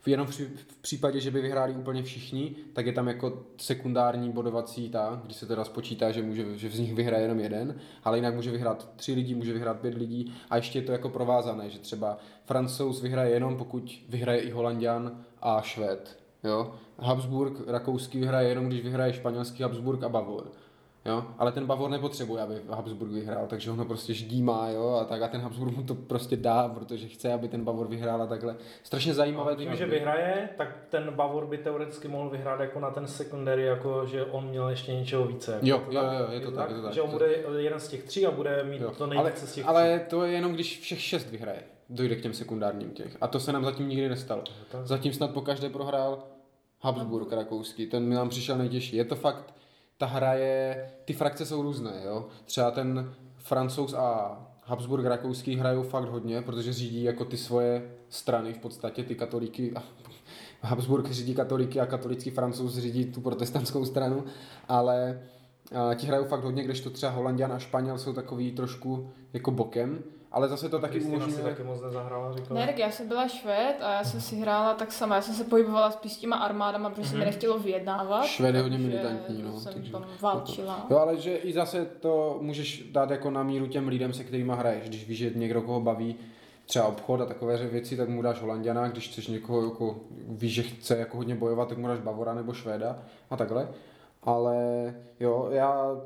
[0.07, 4.91] Jenom v, v případě, že by vyhráli úplně všichni, tak je tam jako sekundární bodovací
[4.91, 8.35] ta, když se teda spočítá, že, může, že z nich vyhraje jenom jeden, ale jinak
[8.35, 11.79] může vyhrát tři lidi, může vyhrát pět lidí a ještě je to jako provázané, že
[11.79, 16.19] třeba Francouz vyhraje jenom, pokud vyhraje i Holandian a Švéd.
[16.45, 16.75] Jo?
[16.99, 20.53] Habsburg rakouský vyhraje jenom, když vyhraje španělský Habsburg a Bavor.
[21.11, 21.25] Jo?
[21.39, 25.23] Ale ten Bavor nepotřebuje, aby Habsburg vyhrál, takže on ho prostě ždímá, jo, a tak
[25.23, 28.57] a ten Habsburg mu to prostě dá, protože chce, aby ten Bavor vyhrál a takhle.
[28.83, 29.57] Strašně zajímavé.
[29.57, 33.63] Tím, to že vyhraje, tak ten Bavor by teoreticky mohl vyhrát jako na ten secondary,
[33.65, 35.53] jako že on měl ještě něčeho více.
[35.63, 36.93] Jako Jo, to jo, jo, je to tak, je to tak.
[36.93, 37.27] Že on bude
[37.59, 38.91] jeden z těch tří a bude mít Jo.
[38.99, 42.21] to ale, nejvíce z těch ale to je jenom, když všech šest vyhraje, dojde k
[42.23, 43.17] těm sekundárním těch.
[43.21, 44.43] A to se nám zatím nikdy nestalo.
[44.73, 44.87] tak.
[44.87, 46.19] Zatím snad po každé prohrál
[46.83, 48.97] Habsburg rakouský, ten mi nám přišel nejtěžší.
[48.97, 49.55] Je to fakt,
[50.01, 52.27] ta hra je, ty frakce jsou různé, jo.
[52.45, 58.53] Třeba ten Francouz a Habsburg rakouský hrajou fakt hodně, protože řídí jako ty svoje strany
[58.53, 59.83] v podstatě, ty katolíky, a
[60.63, 64.25] Habsburg řídí katolíky a katolický francouz řídí tu protestantskou stranu,
[64.69, 65.21] ale
[65.91, 70.03] a, ti hrajou fakt hodně, kdežto třeba Holandian a Španěl jsou takový trošku jako bokem,
[70.33, 71.51] ale zase to taky Kristýna si umožňuje...
[71.51, 72.61] taky moc nezahrála, říkala.
[72.61, 75.15] Ne, tak já jsem byla Švéd a já jsem si hrála tak sama.
[75.17, 78.25] Já jsem se pohybovala spíš s těma armádama, protože se mi nechtělo vyjednávat.
[78.25, 80.87] Švéd je hodně militantní, no, Jsem takže- tam válčila.
[80.91, 84.53] Jo, ale že i zase to můžeš dát jako na míru těm lidem, se kterými
[84.57, 84.89] hraješ.
[84.89, 86.17] Když víš, že někdo, koho baví
[86.67, 89.97] třeba obchod a takové věci, tak mu dáš Holandiana, když chceš někoho, jako,
[90.29, 92.99] víš, že chce jako hodně bojovat, tak mu dáš Bavora nebo Švéda
[93.31, 93.69] a takhle.
[94.23, 94.57] Ale
[95.21, 95.97] jo, já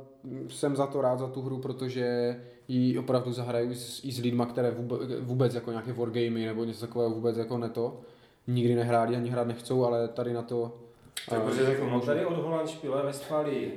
[0.49, 2.37] jsem za to rád, za tu hru, protože
[2.69, 6.81] ji opravdu zahraju s, i s lidma, které vůbec, vůbec jako nějaké wargamy nebo něco
[6.81, 8.01] takového vůbec jako neto.
[8.47, 10.84] Nikdy nehráli, ani hrát nechcou, ale tady na to
[11.31, 13.77] Tak a- protože jako mám tady od Holandšpíle Westfálii.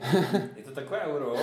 [0.58, 1.34] Je to takové euro.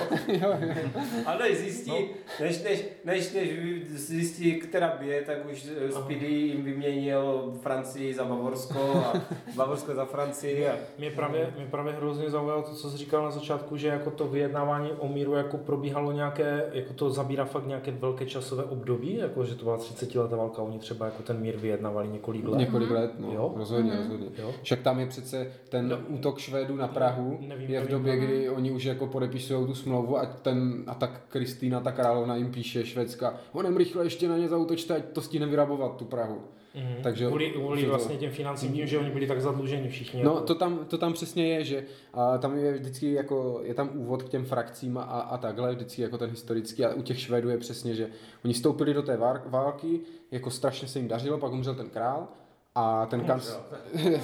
[1.26, 1.92] Ale než zjistí,
[2.40, 3.48] než, než, než, než
[3.94, 9.12] zjistí, která bije, tak už eh, Speedy jim vyměnil Francii za Bavorsko a
[9.56, 10.68] Bavorsko za Francii.
[10.68, 10.74] A...
[10.98, 14.26] Mě právě, mě právě hrozně zaujalo to, co jsi říkal na začátku, že jako to
[14.28, 19.44] vyjednávání o míru jako probíhalo nějaké, jako to zabírá fakt nějaké velké časové období, jako
[19.44, 22.58] že to byla 30 letá válka, oni třeba jako ten mír vyjednávali několik let.
[22.58, 23.52] Několik let, no, Jo?
[23.56, 24.26] rozhodně, rozhodně.
[24.38, 24.52] Jo.
[24.62, 25.98] Však tam je přece ten No.
[26.08, 27.88] útok Švédů na Prahu, Nevím, je v nevím.
[27.90, 32.36] době, kdy oni už jako podepisují tu smlouvu a, ten, a tak Kristýna, ta královna
[32.36, 36.40] jim píše švédská, honem rychle ještě na ně zautočte, ať to stihne vyrabovat tu Prahu.
[36.74, 36.94] Mhm.
[37.02, 40.22] Takže- kvůli, kvůli vlastně těm financím tím, že oni byli tak zadluženi všichni.
[40.24, 40.46] No jako.
[40.46, 44.22] to tam, to tam přesně je, že a tam je vždycky jako, je tam úvod
[44.22, 47.58] k těm frakcím a, a takhle, vždycky jako ten historický a u těch Švédů je
[47.58, 48.08] přesně, že
[48.44, 49.16] oni stoupili do té
[49.46, 52.28] války, jako strašně se jim dařilo, pak umřel ten král
[52.74, 53.58] a ten kancléř,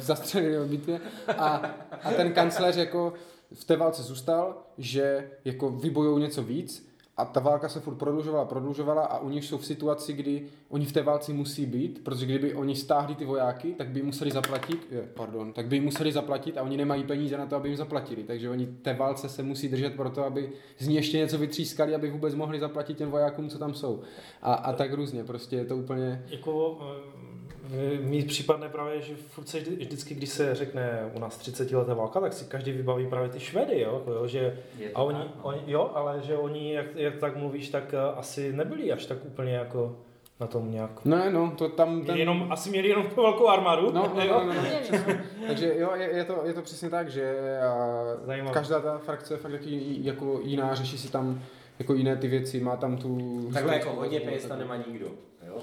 [0.00, 1.00] zastřelili v bitvě
[1.38, 1.62] a,
[2.02, 3.12] a ten kancléř jako
[3.52, 8.44] v té válce zůstal, že jako vybojou něco víc a ta válka se furt prodlužovala,
[8.44, 12.54] prodlužovala a oni jsou v situaci, kdy oni v té válce musí být, protože kdyby
[12.54, 16.62] oni stáhli ty vojáky, tak by museli zaplatit, je, pardon, tak by museli zaplatit a
[16.62, 18.22] oni nemají peníze na to, aby jim zaplatili.
[18.22, 22.10] Takže oni té válce se musí držet proto, aby z ní ještě něco vytřískali, aby
[22.10, 24.02] vůbec mohli zaplatit těm vojákům, co tam jsou.
[24.42, 26.24] A, a tak různě, prostě je to úplně...
[26.28, 26.78] Jako
[27.72, 31.72] eh, mi připadne právě, že furt se vždy, vždycky, když se řekne u nás 30
[31.72, 34.58] leté válka, tak si každý vybaví právě ty Švedy, jo, jako jo že
[34.94, 35.42] a oni, tak, no.
[35.42, 39.18] oni, jo, ale že oni, jak, jak tak mluvíš, tak eh, asi nebyli až tak
[39.24, 39.96] úplně jako
[40.40, 41.04] na tom nějak.
[41.04, 41.96] Ne, no, to tam...
[41.96, 43.92] Měli jenom, asi měli jenom tu velkou armádu.
[43.92, 44.42] No, no, jo?
[44.46, 45.14] no, no, no.
[45.46, 48.54] Takže jo, je, je, to, je to přesně tak, že a Zajímavé.
[48.54, 51.42] každá ta frakce je fakt jaký, jako jiná, řeší si tam
[51.78, 53.40] jako jiné ty věci, má tam tu...
[53.52, 55.06] Takhle jako hodně peněz tam nemá nikdo.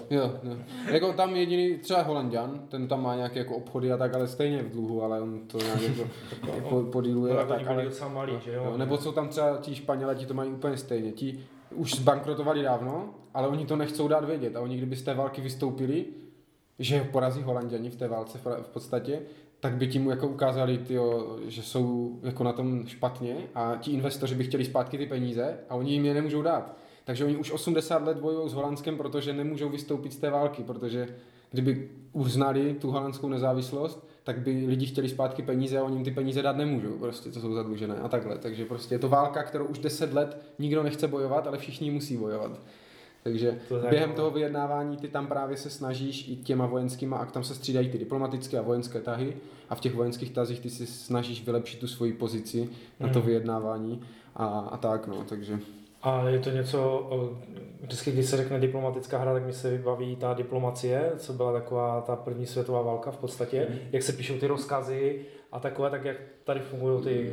[0.10, 0.22] Jo?
[0.22, 0.58] Jo, jo.
[0.92, 4.64] Jako tam jediný, třeba Holandian, ten tam má nějaké jako obchody a tak, ale stejně
[4.64, 6.04] v dluhu, ale on to nějak jako
[6.70, 7.84] po, podíluje No, a tak ale...
[7.84, 8.64] docela malí, že jo?
[8.66, 11.12] Jo, nebo jsou tam třeba ti Španělé, ti to mají úplně stejně.
[11.12, 11.40] Ti
[11.76, 14.56] už zbankrotovali dávno, ale oni to nechcou dát vědět.
[14.56, 16.06] A oni kdyby z té války vystoupili,
[16.80, 19.22] že porazí Holanděni v té válce v v podstatě,
[19.60, 24.36] tak by tím jako ukázali, tyjo, že jsou jako na tom špatně a ti investoři
[24.36, 26.76] by chtěli zpátky ty peníze a oni jim je nemůžou dát.
[27.06, 31.08] Takže oni už 80 let bojují s Holandskem, protože nemůžou vystoupit z té války, protože
[31.52, 36.12] kdyby uznali tu holandskou nezávislost, tak by lidi chtěli zpátky peníze a oni jim ty
[36.12, 38.38] peníze dát nemůžou, prostě to jsou zadlužené a takhle.
[38.38, 42.18] Takže prostě je to válka, kterou už 10 let nikdo nechce bojovat, ale všichni musí
[42.18, 42.52] bojovat.
[43.24, 47.44] Takže To během toho vyjednávání ty tam právě se snažíš i těma vojenskýma, a tam
[47.44, 49.38] se střídají ty diplomatické a vojenské tahy
[49.70, 53.28] a v těch vojenských tazích ty si snažíš vylepšit tu svoji pozici na to Mhm.
[53.28, 54.02] vyjednávání
[54.36, 55.60] a, a tak no, takže
[56.04, 57.10] A je to něco,
[57.82, 62.02] vždycky když se řekne diplomatická hra, tak mi se vybaví ta diplomacie, co byla taková
[62.02, 63.80] ta první světová válka v podstatě, Mhm.
[63.92, 67.32] jak se píšou ty rozkazy a takové, tak jak tady fungují ty,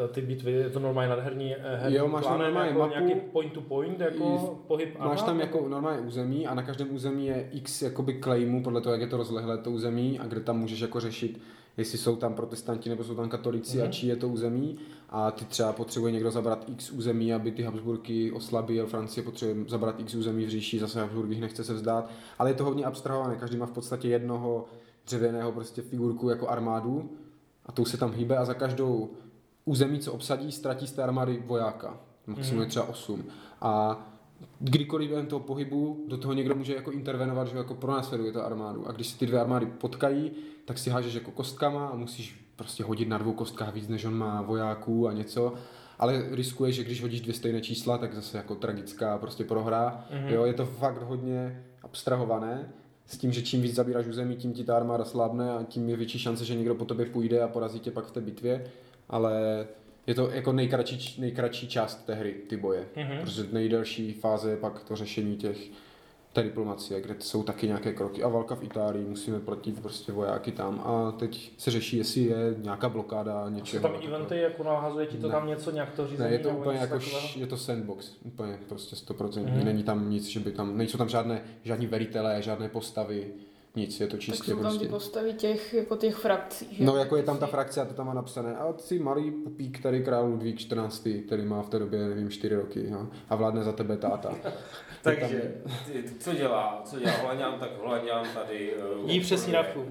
[0.00, 2.80] uh, ty, bitvy, je to normálně nadherní eh, herní Jo, máš tam plánem, normálně jako
[2.80, 3.04] mapu.
[3.06, 6.94] nějaký point to point, jako I- pohyb Máš tam jako normálně území a na každém
[6.94, 10.40] území je x jakoby claimů podle toho, jak je to rozlehlé to území a kde
[10.40, 11.40] tam můžeš jako řešit,
[11.76, 13.80] jestli jsou tam protestanti nebo jsou tam katolíci mm-hmm.
[13.80, 13.92] a Mhm.
[13.92, 14.78] čí je to území
[15.08, 20.00] a ty třeba potřebuje někdo zabrat x území, aby ty Habsburky oslabil, Francie potřebuje zabrat
[20.00, 23.56] x území v říši, zase Habsburgy nechce se vzdát, ale je to hodně abstrahované, každý
[23.56, 24.64] má v podstatě jednoho
[25.06, 27.10] dřevěného prostě figurku jako armádu
[27.66, 29.10] a tou se tam hýbe a za každou
[29.64, 32.00] území, co obsadí, ztratí z té armády vojáka.
[32.26, 33.24] Maximum je třeba 8.
[33.60, 34.02] A
[34.60, 38.88] kdykoliv během toho pohybu do toho někdo může jako intervenovat, že jako pronásleduje to armádu.
[38.88, 40.30] A když se ty dvě armády potkají,
[40.64, 44.14] tak si hážeš jako kostkama a musíš prostě hodit na dvou kostkách víc, než on
[44.14, 45.54] má vojáků a něco.
[45.98, 50.04] Ale riskuješ, že když hodíš dvě stejné čísla, tak zase jako tragická prostě prohra.
[50.10, 50.28] Mm-hmm.
[50.28, 52.72] Jo, je to fakt hodně abstrahované
[53.06, 55.96] s tím, že čím víc zabíráš území, tím ti ta armáda slábne a tím je
[55.96, 58.64] větší šance, že někdo po tobě půjde a porazí tě pak v té bitvě.
[59.08, 59.66] Ale
[60.06, 62.84] je to jako nejkratší, nejkratší část té hry, ty boje.
[62.96, 63.20] Mm-hmm.
[63.20, 65.58] Protože nejdelší fáze je pak to řešení těch
[66.38, 68.22] té diplomacie, kde jsou taky nějaké kroky.
[68.22, 70.80] A válka v Itálii, musíme platit prostě vojáky tam.
[70.84, 73.82] A teď se řeší, jestli je nějaká blokáda Jsou něčeho.
[73.88, 75.32] tam eventy, jako nahazuje ti to Ne.
[75.34, 76.28] tam něco, nějak to řízení?
[76.30, 79.46] Ne, je to úplně jako, š- je to sandbox, úplně prostě 100%.
[79.46, 79.58] Mhm.
[79.58, 79.64] Mm.
[79.64, 83.26] Není tam nic, že by tam, nejsou tam žádné, žádní velitelé, žádné postavy,
[83.78, 84.78] nic, je to Tak čistě jsou tam prostě.
[84.78, 86.84] ty postavy těch, jako těch frakcí, že?
[86.84, 88.56] No jako je tam ta frakce a to tam má napsané.
[88.56, 92.54] A si malý pupík, tady král Ludvík 14., který má v té době, nevím, 4
[92.54, 94.34] roky jo, a vládne za tebe táta.
[95.02, 95.54] Takže,
[95.86, 98.74] ty, co dělá, co dělá Holanděn, tak Holanděn tady...
[99.02, 99.86] Uh, Jí přesně dávku.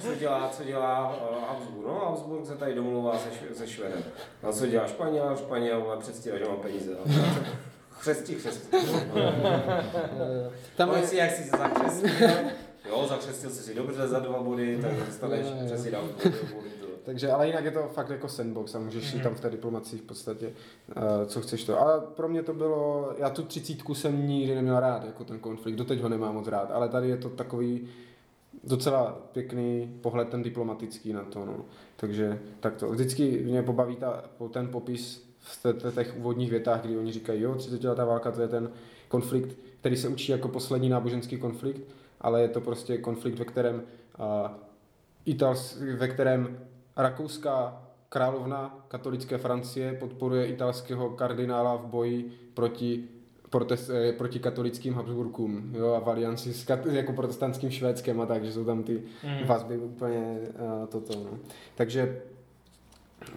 [0.00, 1.86] Co dělá, co dělá uh, Habsburg?
[1.86, 4.02] No, Habsburg se tady domluvá se, se Švedem.
[4.42, 5.36] A co dělá Španěl?
[5.36, 6.96] Španěl má předstírá, že má peníze.
[7.90, 8.76] Chřesti, chřesti.
[10.76, 11.56] Tam je, si, jak jsi se.
[12.88, 16.08] Jo, zakřestil jsi si dobře za dva body, tak dostaneš přesně to.
[17.04, 19.98] takže, ale jinak je to fakt jako sandbox a můžeš si tam v té diplomacii
[19.98, 21.80] v podstatě, uh, co chceš to.
[21.80, 25.76] Ale pro mě to bylo, já tu třicítku jsem nikdy neměl rád, jako ten konflikt,
[25.76, 27.88] doteď ho nemám moc rád, ale tady je to takový
[28.64, 31.64] docela pěkný pohled ten diplomatický na to, no.
[31.96, 32.88] Takže tak to.
[32.88, 37.84] Vždycky mě pobaví ta, ten popis v těch úvodních větách, kdy oni říkají, jo, 30
[37.84, 38.70] letá válka, to je ten
[39.08, 41.80] konflikt, který se učí jako poslední náboženský konflikt,
[42.24, 43.74] ale je to prostě konflikt, ve kterém
[44.18, 44.50] uh,
[45.24, 46.58] Itals, ve kterém
[46.96, 53.04] rakouská královna katolické Francie podporuje italského kardinála v boji proti
[53.50, 58.26] protest, eh, proti katolickým Habsburkům jo, a v alianci s kat, jako protestantským Švédskem a
[58.26, 59.46] tak, že jsou tam ty Mm.
[59.46, 60.38] vazby úplně
[60.80, 61.18] uh, toto.
[61.18, 61.38] No.
[61.74, 62.22] Takže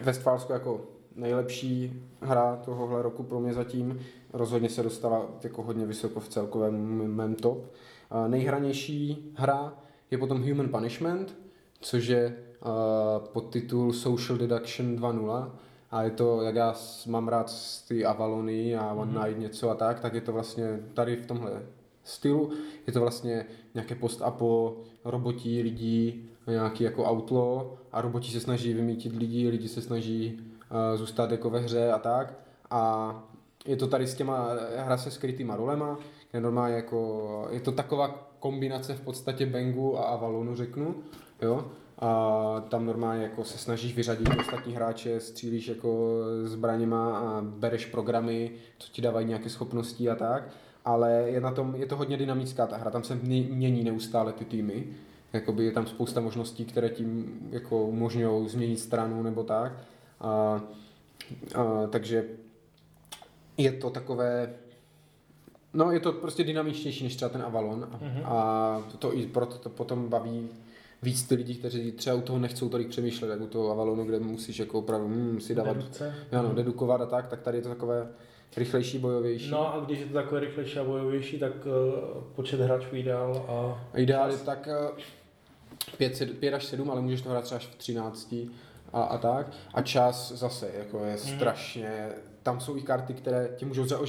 [0.03, 0.81] Westfálsko jako
[1.15, 3.99] nejlepší hra tohohle roku pro mě zatím.
[4.33, 6.75] Rozhodně se dostala jako hodně vysoko v celkovém
[7.15, 7.65] mém top.
[8.11, 9.73] Uh, nejhranější hra
[10.11, 11.37] je potom Human Punishment,
[11.79, 15.51] což je uh, podtitul Social Deduction 2.0
[15.91, 16.75] A je to, jak já
[17.07, 20.79] mám rád z ty Avalony a One Night něco a tak, tak je to vlastně
[20.93, 21.63] tady v tomhle
[22.03, 22.51] stylu.
[22.87, 29.15] Je to vlastně nějaké post-apo, robotí lidí, nějaký jako outlaw a roboti se snaží vymítit
[29.15, 32.33] lidi, lidi se snaží uh, zůstat jako ve hře a tak.
[32.69, 33.13] A
[33.65, 35.99] je to tady s těma, hra se skrytýma rolema,
[36.31, 40.95] kde normálně jako, je to taková kombinace v podstatě Bengu a Avalonu řeknu,
[41.41, 41.71] jo.
[41.99, 48.51] A tam normálně jako se snažíš vyřadit ostatní hráče, střílíš jako zbraněma a bereš programy,
[48.77, 50.49] co ti dávají nějaké schopnosti a tak.
[50.85, 54.33] Ale je, na tom, je to hodně dynamická ta hra, tam se mě- mění neustále
[54.33, 54.87] ty týmy.
[55.33, 59.71] Jakoby je tam spousta možností, které tím jako umožňují změnit stranu nebo tak.
[60.19, 60.61] A,
[61.55, 62.25] a, takže
[63.57, 64.53] je to takové,
[65.77, 68.21] no je to prostě dynamičtější než třeba ten Avalon a, Mhm.
[68.25, 70.49] a to i proto to potom baví
[71.03, 74.19] víc ty lidi, kteří třeba u toho nechcou tolik přemýšlet, jak u toho Avalonu, kde
[74.19, 76.15] musíš jako opravdu hmm, si dávat, Dedukce.
[76.31, 78.07] ano, dedukovat a tak, tak tady je to takové
[78.57, 79.51] rychlejší, bojovější.
[79.51, 83.87] No a když je to takové rychlejší a bojovější, tak uh, počet hráčů ideál a
[83.93, 84.69] A Ideál je tak
[85.97, 88.35] 5, 5 až 7, ale můžeš to hrát třeba až v 13
[88.93, 89.51] a, a tak.
[89.73, 92.09] A čas zase jako je strašně,
[92.43, 93.99] tam jsou i karty, které tě můžou třeba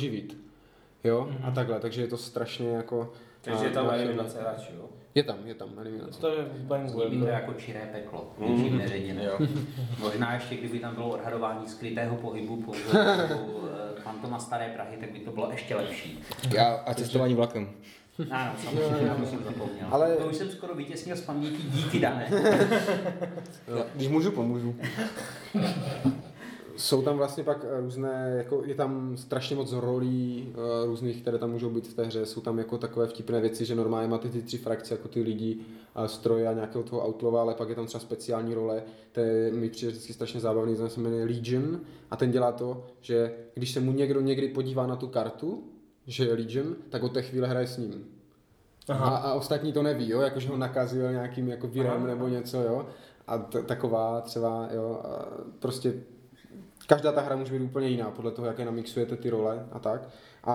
[1.04, 3.12] Jo, a takhle, takže je to strašně jako...
[3.40, 4.84] Takže a- je tam a- eliminace hráčů, jo?
[5.14, 6.20] Je tam, je tam eliminace.
[6.20, 6.88] to je v Bangu.
[7.08, 9.28] Zní to jako- jako čiré peklo, ničím neředěné.
[9.98, 13.28] Možná ještě, kdyby tam bylo odhadování skrytého pohybu po eh,
[14.02, 16.20] Fantoma Staré Prahy, tak by to bylo ještě lepší.
[16.54, 17.68] Já a cestování vlakem.
[18.30, 19.86] Ano, samozřejmě, já jsem zapomněl.
[19.90, 20.16] Ale- Ale...
[20.16, 22.28] To už jsem skoro vytěsnil z paměti díky dané.
[23.94, 24.76] Když můžu, pomůžu.
[26.78, 31.38] Jsou tam vlastně pak eh, různé, jako je tam strašně moc rolí eh, různých, které
[31.38, 32.26] tam můžou být v té hře.
[32.26, 35.58] Jsou tam jako takové vtipné věci, že normálně máte ty tři frakce, jako ty lidi,
[35.94, 38.82] a stroje a nějakého toho outlova, ale pak je tam třeba speciální role.
[39.12, 42.86] To je, mi přijde vždycky strašně zábavný, ten se jmenuje Legion a ten dělá to,
[43.00, 45.64] že když se mu někdo někdy podívá na tu kartu,
[46.06, 48.04] že je Legion, tak od té chvíle hraje s ním.
[48.88, 52.86] A, a ostatní to neví, jo, jakože ho nakazil nějakým jako virem nebo něco, jo.
[53.26, 55.02] A t- taková třeba, jo,
[55.58, 55.94] prostě
[56.88, 60.08] každá ta hra může být úplně jiná, podle toho, jaké namixujete ty role a tak.
[60.44, 60.52] A,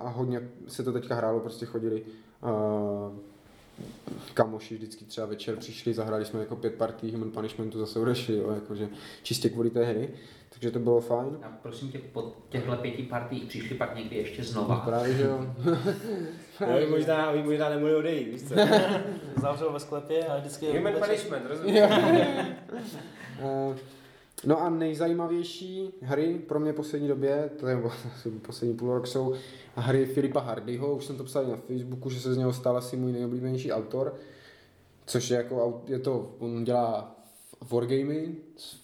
[0.00, 2.02] a hodně se to teďka hrálo, prostě chodili
[2.42, 3.18] uh,
[4.34, 8.50] kamoši vždycky třeba večer přišli, zahráli jsme jako pět partí Human Punishmentu, zase odešli, jo,
[8.50, 8.88] jakože
[9.22, 10.08] čistě kvůli té hry.
[10.50, 11.38] Takže to bylo fajn.
[11.42, 14.76] A prosím tě, po těchto pěti partích přišli pak někdy ještě No, znova.
[14.76, 15.46] právě, že jo.
[16.78, 18.54] Bych možná, bych možná nemohli odejít, víš co?
[19.42, 20.78] Zavřel ve sklepě a vždycky...
[20.78, 21.80] Human punishment, rozumíš?
[24.46, 29.34] No a nejzajímavější hry pro mě poslední době, to asi poslední půl rok, jsou
[29.74, 32.96] hry Filipa Hardyho, už jsem to psal na Facebooku, že se z něho stal asi
[32.96, 34.14] můj nejoblíbenější autor,
[35.06, 37.16] což je jako, je to, on dělá
[37.70, 38.34] wargamy,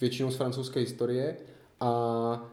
[0.01, 1.37] většinou z francouzské historie
[1.81, 2.51] a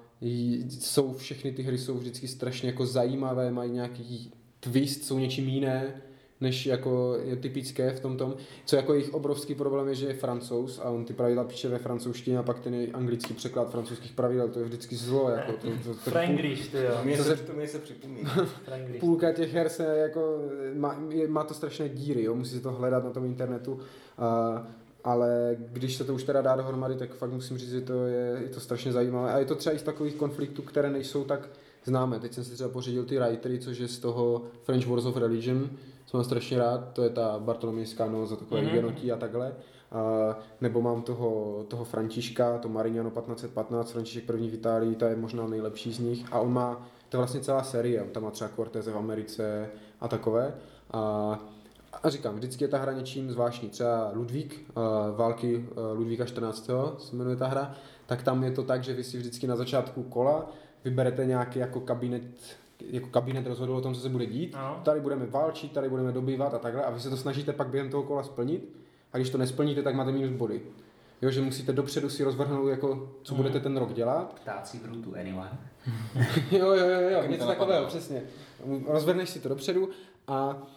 [0.70, 6.02] jsou všechny ty hry jsou vždycky strašně jako zajímavé, mají nějaký twist, jsou něčím jiné,
[6.42, 8.36] než jako je typické v tom tom.
[8.66, 11.78] Co jako jejich obrovský problém je, že je francouz a on ty pravidla píše ve
[11.78, 15.30] francouzštině a pak ten je anglický překlad francouzských pravidel, to je vždycky zlo.
[15.30, 17.18] Jako to, to, to, Franglish, ty jo.
[17.18, 18.48] To se, se- to mě se připomíná.
[19.00, 20.42] Půlka těch her se jako,
[20.76, 22.36] má, je, má to strašné díry, jo?
[22.36, 23.80] musí se to hledat na tom internetu,
[24.18, 24.68] a,
[25.04, 28.38] ale když se to už teda dá dohromady, tak fakt musím říct, že to je,
[28.42, 29.34] je to strašně zajímavé.
[29.34, 31.50] A je to třeba i z takových konfliktů, které nejsou tak
[31.86, 32.20] známé.
[32.20, 35.70] Teď jsem si třeba pořídil ty writery, což je z toho French Wars of Religion,
[36.10, 38.72] co mám strašně rád, to je ta bartolomějská noc a takové mm-hmm.
[38.72, 39.56] genotí a takhle.
[39.92, 45.16] A, nebo mám toho, toho Františka, to Marignano 1515, František první v Itálii, ta je
[45.16, 46.26] možná nejlepší z nich.
[46.32, 49.70] A on má, to je vlastně celá série, on tam má třeba Corteze v Americe
[50.02, 50.54] a takové.
[50.92, 51.40] A,
[52.04, 53.70] a říkám, vždycky je ta hra něčím zvláštní.
[53.70, 54.72] Třeba Ludvík,
[55.16, 56.70] války Ludvíka 14.
[56.98, 60.04] se jmenuje ta hra, tak tam je to tak, že vy si vždycky na začátku
[60.04, 60.52] kola
[60.84, 62.24] vyberete nějaký jako kabinet,
[62.82, 64.56] jako kabinet rozhodl o tom, co se bude dít.
[64.56, 64.82] Ano.
[64.84, 67.90] Tady budeme válčit, tady budeme dobývat a takhle a vy se to snažíte pak během
[67.90, 68.76] toho kola splnit
[69.14, 70.62] a když to nesplníte, tak máte minus body.
[71.22, 75.16] Jo, že musíte dopředu si rozvrhnout, jako, co budete ten rok dělat Ptáci v rutu,
[75.20, 75.50] anyway.
[76.52, 78.22] jo, jo, jo, jo, mi něco to takového, přesně.
[78.88, 79.90] Rozvrneš si to dopředu
[80.28, 80.68] a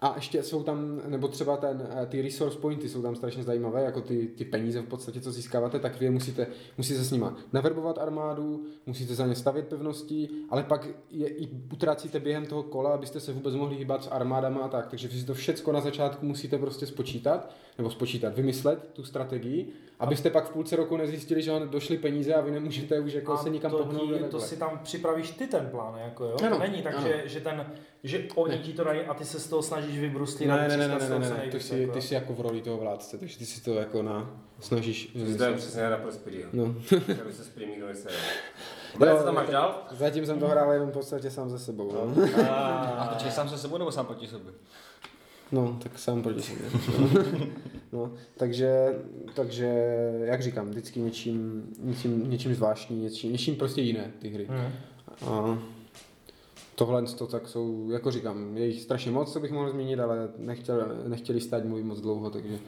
[0.00, 3.82] a ještě jsou tam, nebo třeba ten, eh, ty resource pointy jsou tam strašně zajímavé,
[3.82, 6.46] jako ty, ty peníze v podstatě, co získáváte, tak vy musíte,
[6.78, 12.20] musíte s nima naverbovat armádu, musíte za ně stavět pevnosti, ale pak je i utrácíte
[12.20, 14.86] během toho kola, abyste se vůbec mohli hýbat s armádama a tak.
[14.86, 19.72] Takže vy si to všecko na začátku musíte prostě spočítat, nebo spočítat, vymyslet tu strategii,
[20.00, 23.32] abyste pak v půlce roku nezjistili, že vám došly peníze a vy nemůžete už jako
[23.32, 24.10] A se nikam to, pohnout.
[24.10, 24.40] a to takhle.
[24.40, 26.36] si tam připravíš ty ten plán, jako jo?
[26.46, 27.06] Ano, to není tak, ano.
[27.06, 27.66] že, že ten
[28.04, 30.76] že oni ti to dají a ty se z toho snažíš vybruslit Ne, a ne,
[30.76, 31.92] ne, ne, ne, ne, ty jsi, jako.
[31.92, 35.44] ty jsi jako v roli toho vládce, takže ty si to jako na, snažíš To
[35.44, 36.48] je přesně Speedyho.
[36.52, 36.74] No.
[37.92, 38.08] Se.
[38.98, 39.82] Bude, co tam máš dál?
[39.90, 41.92] Zatím jsem to hrál jenom v podstatě sám ze sebou.
[41.92, 42.24] No,
[42.98, 44.52] A počkej sám se sebou nebo sám proti sobě?
[45.52, 46.66] No tak sám proti sobě.
[47.92, 48.98] no, takže,
[49.34, 49.66] takže,
[50.24, 54.46] jak říkám, vždycky něčím, něčím, něčím zvláštní, něčím, něčím prostě jiné ty hry.
[54.50, 54.72] Hmm.
[55.26, 55.58] A
[56.74, 60.28] tohle to tak jsou, jako říkám, je jich strašně moc, co bych mohl zmínit, ale
[60.38, 62.58] nechtěl, nechtěli stát mluvit moc dlouho, takže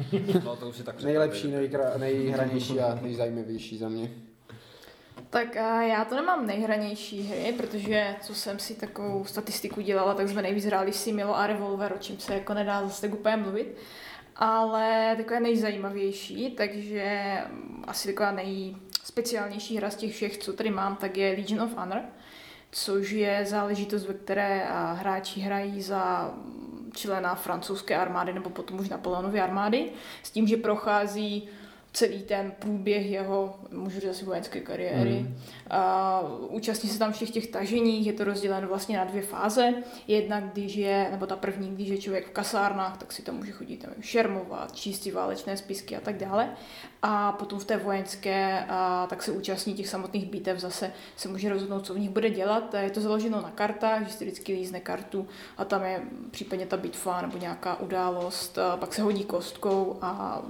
[0.44, 4.10] No to už je tak nejlepší, nejkra, nejhranější a nejzajímavější za mě.
[5.32, 10.28] Tak a já to nemám nejhranější hry, protože co jsem si takovou statistiku dělala, tak
[10.28, 13.76] jsme nejvíc hráli Similo a Revolver, o čím se jako nedá zase tak úplně mluvit.
[14.36, 20.96] Ale taková nejzajímavější, takže mm, asi taková nejspeciálnější hra z těch všech, co tady mám,
[20.96, 22.02] tak je Legion of Honor,
[22.70, 28.80] což je záležitost, ve které a, hráči hrají za mm, člena francouzské armády nebo potom
[28.80, 29.90] už Napoleonovy armády,
[30.22, 31.48] s tím, že prochází
[31.92, 35.10] celý ten průběh jeho, můžu říct asi vojenské kariéry.
[35.10, 35.36] Mm.
[35.70, 39.74] A účastní se tam všech těch tažení, je to rozděleno vlastně na dvě fáze.
[40.08, 43.52] Jedna, když je, nebo ta první, když je člověk v kasárnách, tak si tam může
[43.52, 46.50] chodit nevím, šermovat, číst si válečné spisky a tak dále.
[47.02, 51.48] A potom v té vojenské, a, tak se účastní těch samotných bitev, zase se může
[51.48, 52.74] rozhodnout, co v nich bude dělat.
[52.74, 55.26] Je to založeno na kartách, že si vždycky lízne kartu
[55.56, 60.42] a tam je případně ta bitva nebo nějaká událost, a pak se hodí kostkou a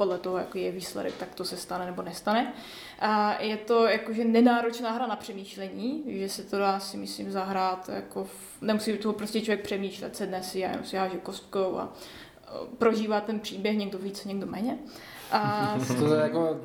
[0.00, 2.52] podle toho, jaký je výsledek, tak to se stane nebo nestane.
[3.00, 7.88] A je to jakože nenáročná hra na přemýšlení, že se to dá si myslím zahrát,
[7.88, 11.92] jako v, nemusí toho prostě člověk přemýšlet, sedne si a jenom si háže kostkou a
[12.78, 14.78] prožívá ten příběh, někdo více, někdo méně.
[15.32, 16.60] A To je jako,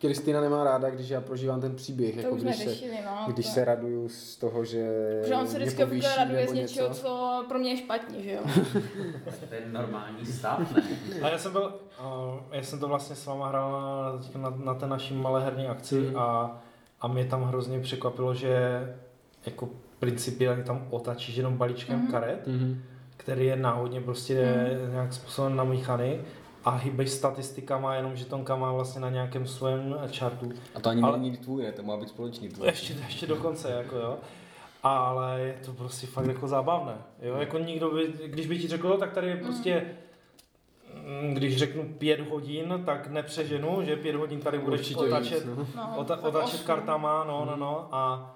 [0.00, 2.96] Kristýna nemá ráda, když já prožívám ten příběh, to jako už jsme když se, řešili,
[3.04, 3.32] no.
[3.32, 4.88] když to- se raduju z toho, že
[5.22, 7.00] Protože on se vždycky povýší raduje z něčeho, něco.
[7.02, 8.40] co pro mě je špatně, že jo?
[9.48, 10.82] To je normální stav, ne?
[11.22, 12.06] A já jsem byl, uh,
[12.52, 13.72] já jsem to vlastně s váma hrál
[14.34, 16.18] na, na, na té naší malé herní akci Mhm.
[16.18, 16.58] a,
[17.00, 18.80] a mě tam hrozně překvapilo, že
[19.46, 19.68] jako
[19.98, 22.10] principiálně tam otačíš jenom balíčkem Mhm.
[22.10, 22.82] karet, Mhm.
[23.16, 24.92] který je náhodně prostě Mhm.
[24.92, 26.20] nějak způsoben namíchaný
[26.64, 30.52] a hýbeš statistikama, jenom žetonkama vlastně na nějakém svém chartu.
[30.74, 31.72] A to ani Ale- není tvůj, ne?
[31.72, 32.66] To má být společný tvůj.
[32.66, 34.16] Ještě, ještě dokonce, jako jo.
[34.82, 36.94] Ale je to prostě fakt jako zábavné.
[37.22, 37.36] Jo?
[37.36, 39.84] Jako nikdo by, když by ti řekl, "No, tak tady je prostě
[41.06, 45.56] mm, když řeknu pět hodin, tak nepřeženu, že pět hodin tady budeš Určitě otačet, víc,
[45.76, 45.96] no.
[45.96, 48.34] No, otačet kartama, no, no, no, a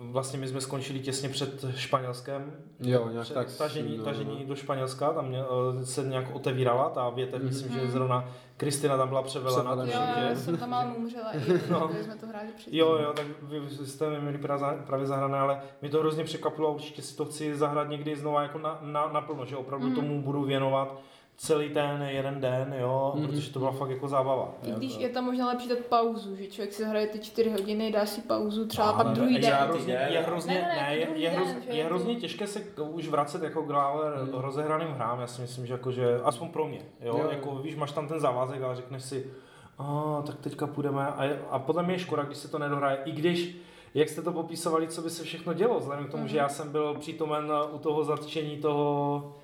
[0.00, 3.56] vlastně my jsme skončili těsně před Španělskem, Jo, nějak před tak.
[3.58, 5.38] tažení, no, tažení do Španělska, tam mě,
[5.82, 7.48] eh, se nějak otevírala ta větev, Mhm.
[7.48, 7.90] myslím, že Mhm.
[7.90, 8.24] zrovna
[8.56, 9.90] Kristina tam byla převelena, Jo,
[10.30, 10.36] že?
[10.36, 11.38] jsem tam málo umřela, i
[11.70, 11.88] No.
[11.92, 12.78] když jsme to hráli předtím.
[12.78, 16.24] Jo, jo, tak vy jste mi měli právě za- právě zahrané, ale mě to hrozně
[16.24, 19.86] překvapilo a určitě si to chci zahrát někdy znova jako na, na, naplno, že opravdu
[19.86, 19.94] Mhm.
[19.96, 20.94] tomu budu věnovat
[21.40, 23.26] celý ten jeden den, jo, Mhm.
[23.26, 24.54] protože to byla fakt jako zábava.
[24.62, 24.76] I jo.
[24.76, 28.06] když je tam možná lepší dát pauzu, že člověk si zahraje ty čtyři hodiny, dá
[28.06, 29.52] si pauzu třeba Ale pak druhý je den.
[29.54, 31.48] hrozně, je hrozně, Ne, ne, ne, ne, je, je, hroz,
[31.84, 32.60] hrozně těžké se
[32.90, 36.68] už vracet jako k dále rozehraným hrám, já si myslím, že jako, že aspoň pro
[36.68, 39.30] mě, jo, Jo, jako víš, máš tam ten závazek a řekneš si,
[39.78, 42.98] a tak teďka půjdeme a, je, a podle mě je škoda, když se to nedohraje,
[43.04, 43.56] i když
[43.94, 46.28] jak jste to popisovali, co by se všechno dělo, vzhledem k tomu, Mhm.
[46.28, 49.36] že já jsem byl přítomen u toho zatčení toho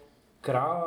[0.45, 0.83] krá,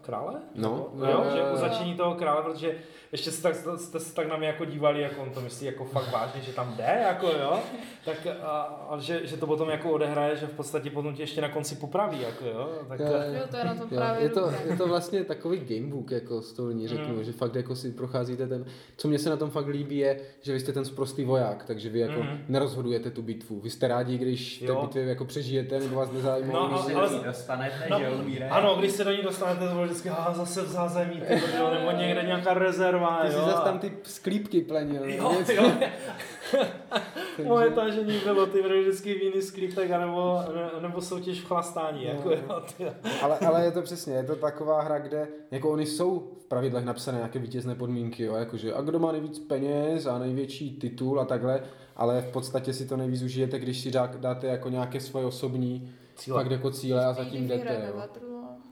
[0.00, 0.40] krále?
[0.54, 1.56] No, jo, jo, že jo, u jo.
[1.56, 2.74] začení toho krále, protože
[3.12, 5.84] ještě jste, tak, jste se tak na mě jako dívali, jako on to myslí jako
[5.84, 7.58] fakt vážně, že tam jde, jako jo,
[8.04, 11.40] tak a, a že, že, to potom jako odehraje, že v podstatě potom tě ještě
[11.40, 14.28] na konci popraví, jako jo, tak Jo, Jo, to je na tom Jo, právě je,
[14.28, 17.24] to, je to vlastně takový gamebook, jako stolní řeknu, Mm.
[17.24, 18.64] že fakt jako si procházíte ten,
[18.96, 21.88] co mě se na tom fakt líbí je, že vy jste ten sprostý voják, takže
[21.88, 22.38] vy jako Mm.
[22.48, 24.80] nerozhodujete tu bitvu, vy jste rádi, když v té Jo.
[24.82, 28.48] bitvě jako přežijete, nebo vás nezajímá, No, když ale- se- dostanete, No, že umíre.
[28.48, 31.34] ano, když se do ní dostanete, to bylo vždycky a zase v zázemí, ty
[31.78, 33.44] nebo někde nějaká rezerva, ty si jo.
[33.44, 35.04] zase tam ty sklípky plenil.
[35.10, 35.52] Jo, něco.
[35.52, 35.70] jo.
[37.46, 42.04] Moje tažení bylo ty byly vždycky víny z klípek, anebo, ne- nebo soutěž v chlastání,
[42.04, 42.10] No.
[42.10, 42.86] jako jo, ty.
[43.22, 46.84] ale, ale je to přesně, je to taková hra, kde jako oni jsou v pravidlech
[46.84, 51.24] napsané nějaké vítězné podmínky, jo, jakože a kdo má nejvíc peněz a největší titul a
[51.24, 51.62] takhle,
[51.96, 55.92] ale v podstatě si to nejvíc užijete, když si dá, dáte jako nějaké svoje osobní
[56.16, 56.42] Cíle.
[56.42, 58.02] fakt jako cíle a zatím jdete, jo.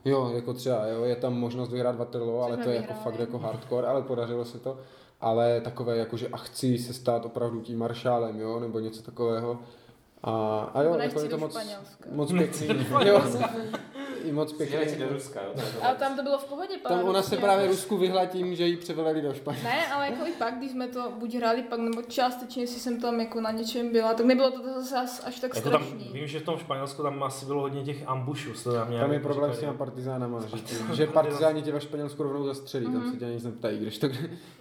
[0.09, 3.05] Jo, jako třeba, jo, je tam možnost vyhrát Waterloo, ale to je jako vyhráli.
[3.05, 4.79] fakt jako hardcore, ale podařilo se to.
[5.21, 9.59] Ale takové jako, že a chci se stát opravdu tím maršálem, jo, nebo něco takového.
[10.23, 11.57] A, a jo, jako je to moc,
[12.11, 12.69] moc pěkný.
[13.05, 13.23] Jo,
[14.25, 14.97] i moc pěkný.
[14.99, 15.51] do Ruska, jo?
[15.55, 15.85] to je to.
[15.85, 18.77] A tam to bylo v pohodě, Tam ona se právě Rusku vyhla tím, že ji
[18.77, 19.69] převeleli do Španělska.
[19.71, 23.01] Ne, ale jako i pak, když jsme to buď hráli pak, nebo částečně, jestli jsem
[23.01, 26.11] tam jako na něčem byla, tak nebylo to zase až, až tak Jako tam, strašný.
[26.13, 28.53] vím, že v tom Španělsku tam asi bylo hodně těch ambušů.
[28.73, 32.87] Tam, Tam je problém s těma partizánama, že, že partizáni tě ve Španělsku rovnou zastřelí,
[32.87, 34.09] tam se tě nic neptají, když to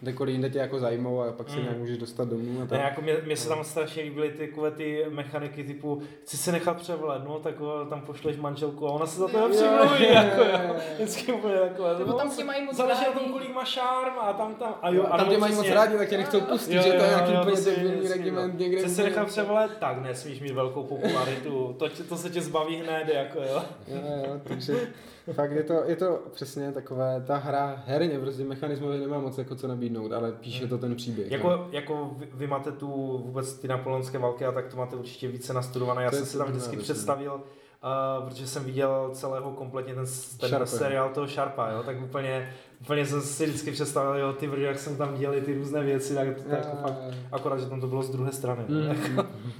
[0.01, 1.63] kdekoliv jinde tě jako zajmou a pak se Mm.
[1.63, 2.79] nějak můžeš dostat domů a Ne, tak.
[2.79, 7.21] jako mě, mě se tam strašně líbily ty, ty mechaniky typu, chci se nechat převlet,
[7.27, 7.55] no, tak
[7.89, 10.75] tam pošleš manželku a ona se za to Nepřimluví, jo, jako, jo.
[10.95, 13.31] Vždycky úplně takové, Nebo no, tam tě mají moc záleží na tom, rádi.
[13.33, 15.97] kolik má šarm a tam tam, a A jo, jo, tam tě mají moc rádi,
[15.97, 18.59] tak tě nechcou pustit, že to je nějaký jo, úplně debilní regiment no.
[18.59, 18.77] někde.
[18.79, 19.71] Chce se nechat převlet?
[19.79, 23.63] Tak nesmíš mít velkou popularitu, to, to se tě zbaví hned, jako jo.
[23.87, 24.87] Jo, jo, takže
[25.33, 29.55] fakt je to, je to přesně takové, ta hra herně, prostě mechanismově nemá moc jako
[29.55, 31.31] co nabídnout, ale píše to ten příběh.
[31.31, 31.35] no.
[31.37, 35.27] Jako, jako vy, vy máte tu vůbec ty napoleonské války a tak to máte určitě
[35.27, 36.03] více nastudované.
[36.03, 37.41] Já To jsem si tam vždycky druhé, představil,
[37.83, 40.05] uh, protože jsem viděl celého kompletně ten,
[40.39, 40.65] ten Sharpa.
[40.65, 44.79] seriál toho Sharpa, jo, tak úplně, úplně jsem si vždycky představil, jo, ty brdy, jak
[44.79, 46.97] jsem tam dělali ty různé věci, tak to jako fakt,
[47.31, 48.63] akorát, že tam to bylo z druhé strany.
[48.67, 49.17] Mm, mm.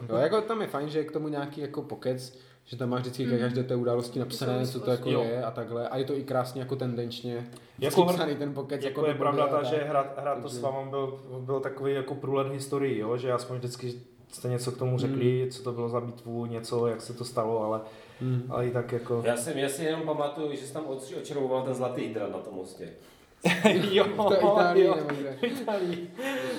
[0.09, 3.01] Jo, jako tam je fajn, že je k tomu nějaký jako pokec, že tam máš
[3.01, 5.21] vždycky ke každé té události napsané, co to jako Jo.
[5.23, 5.89] je a takhle.
[5.89, 7.49] A je to i krásně jako tendenčně
[7.79, 8.83] Jako jako hr- psaný ten pokec.
[8.83, 12.15] Jako do je pravda ta, že hrát, hrát to s vámi byl, byl takový jako
[12.15, 13.17] průlet historii, jo?
[13.17, 13.93] že aspoň vždycky
[14.31, 17.63] jste něco k tomu řekli, co to bylo za bitvu, něco, jak se to stalo,
[17.63, 17.81] ale,
[18.21, 18.43] Mm.
[18.49, 19.21] ale i tak jako...
[19.25, 20.85] Já si, já si jenom pamatuju, že jsi tam
[21.21, 22.89] očaroval ten zlatý hydrant na tom mostě.
[23.91, 24.95] jo, To je Itálii, jo.
[24.95, 25.37] nebo kde.
[25.39, 26.09] V Itálii,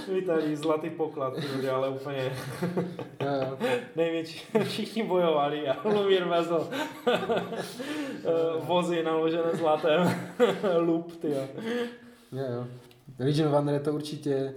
[0.08, 2.32] v Itálii zlatý poklad, ty ale úplně
[3.96, 6.68] největší, všichni bojovali a Lumír vezl
[7.06, 7.16] eh,
[8.60, 10.20] vozy naložené zlatem,
[10.78, 11.42] lup, ty jo.
[12.32, 12.66] Jo, jo.
[13.18, 14.54] Legion je to určitě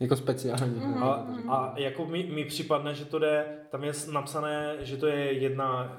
[0.00, 0.80] jako speciální.
[0.80, 1.02] Mhm.
[1.02, 5.32] A, a jako mi, mi připadne, že to jde, tam je napsané, že to je
[5.32, 5.96] jedna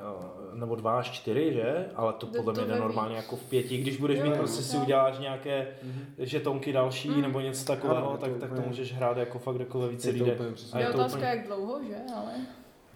[0.54, 1.86] eh, nebo dva až čtyři, že?
[1.96, 3.78] Ale to podle to mě jde normálně jako v pěti.
[3.78, 6.06] Když budeš Jo, mít prostě si uděláš nějaké Mhm.
[6.18, 7.22] žetonky další Mm.
[7.22, 10.10] nebo něco takového, Ano, tak, to tak to můžeš hrát jako fakt jako ve více
[10.10, 10.38] lidé.
[10.74, 11.96] A je to otázka, úplně- jak dlouho, že?
[12.16, 12.32] Ale...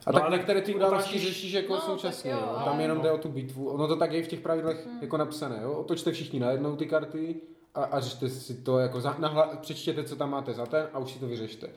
[0.06, 2.32] A No, tak ale některé ty události řešíš jako No, současně.
[2.32, 3.04] jo, Tam jenom no.
[3.04, 3.70] jde o tu bitvu.
[3.70, 5.60] Ono to tak je i v těch pravidlech jako napsané.
[5.64, 5.72] Jo.
[5.74, 7.36] Otočte všichni najednou ty karty
[7.76, 11.00] a, a řešte si to jako za, nahla, přečtěte, co tam máte za ten a
[11.00, 11.68] už si to vyřešte.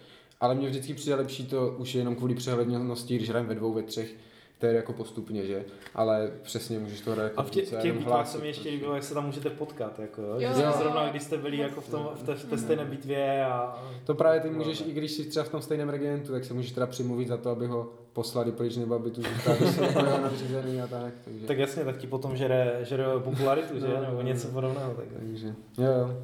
[0.40, 3.72] Ale mně vždycky přijde lepší to už je jenom kvůli přehlednosti, když hrajeme ve dvou,
[3.72, 4.14] ve třech,
[4.58, 5.64] to je jako postupně, že?
[5.94, 8.60] Ale přesně můžeš to hrát jako A v, tě, v těch bitvách se mi ještě
[8.60, 8.74] prostě.
[8.74, 10.34] líbilo, jak se tam můžete potkat, jako, jo?
[10.38, 10.72] Jo, že jste jo.
[10.78, 13.82] zrovna, když jste byli jako v, tom, v, té, v té stejné bitvě a...
[14.04, 16.72] To právě ty můžeš, i když jsi třeba v tom stejném regimentu, tak se můžeš
[16.72, 20.86] teda přimluvit za to, aby ho poslali pryč, nebo aby tu zůstal jako nadřízený a
[20.86, 21.14] tak.
[21.24, 23.88] Takže, Tak jasně, tak ti potom žere, žere popularitu, že?
[23.88, 24.52] No, Nebo no, něco no.
[24.54, 24.94] podobného.
[24.94, 25.06] Tak.
[25.18, 25.46] takže
[25.78, 26.16] jo, jo.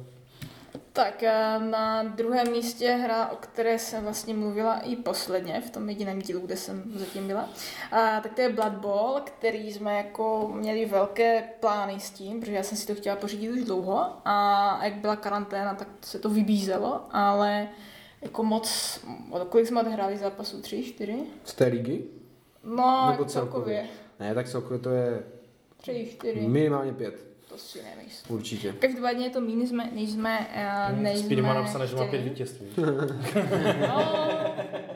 [0.93, 5.89] Tak a na druhém místě hra, o které jsem vlastně mluvila i posledně, v tom
[5.89, 7.49] jediném dílu, kde jsem zatím byla,
[7.91, 12.51] a, tak to je Blood Bowl, který jsme jako měli velké plány s tím, protože
[12.53, 16.29] já jsem si to chtěla pořídit už dlouho a jak byla karanténa, tak se to
[16.29, 17.67] vybízelo, ale
[18.21, 18.99] jako moc,
[19.49, 20.61] kolik jsme odehráli zápasů?
[20.61, 21.23] Tři, čtyři?
[21.43, 22.03] Z té ligy?
[22.63, 23.27] No, Nebo celkově.
[23.27, 23.85] celkově?
[24.19, 25.23] Ne, tak celkově to je
[25.77, 28.35] Tři, čtyři, minimálně pět, to si nemyslím.
[28.35, 28.73] určitě.
[28.79, 30.47] Každopádně je to méně, než jsme, než jsme,
[30.91, 32.67] uh, než Speedy má napsané, že má pět vítězství.
[33.87, 34.25] No,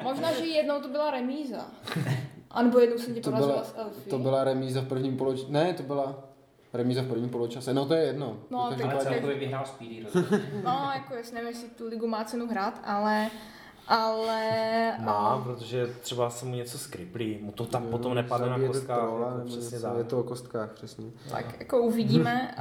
[0.04, 1.66] možná, že jednou to byla remíza.
[2.52, 4.10] A nebo jednou jsem tě To porazila byla, s Elfí.
[4.10, 5.52] to byla remíza v prvním poločase.
[5.52, 6.24] Ne, to byla
[6.74, 7.74] remíza v prvním poločase.
[7.74, 8.38] No to je jedno.
[8.50, 10.06] No, tak- Ale celkově vyhrál Speedy.
[10.64, 13.28] No, jako jasně, nevím, jestli tu ligu má cenu hrát, ale...
[13.88, 14.42] Ale...
[15.00, 18.60] Má, a- protože třeba se mu něco skriplí, mu to tam Jo, potom nepadne na
[18.68, 19.98] kostkách, trola, jako přesně tak.
[19.98, 21.06] Je to o kostkách, přesně.
[21.32, 22.56] Tak jako uvidíme.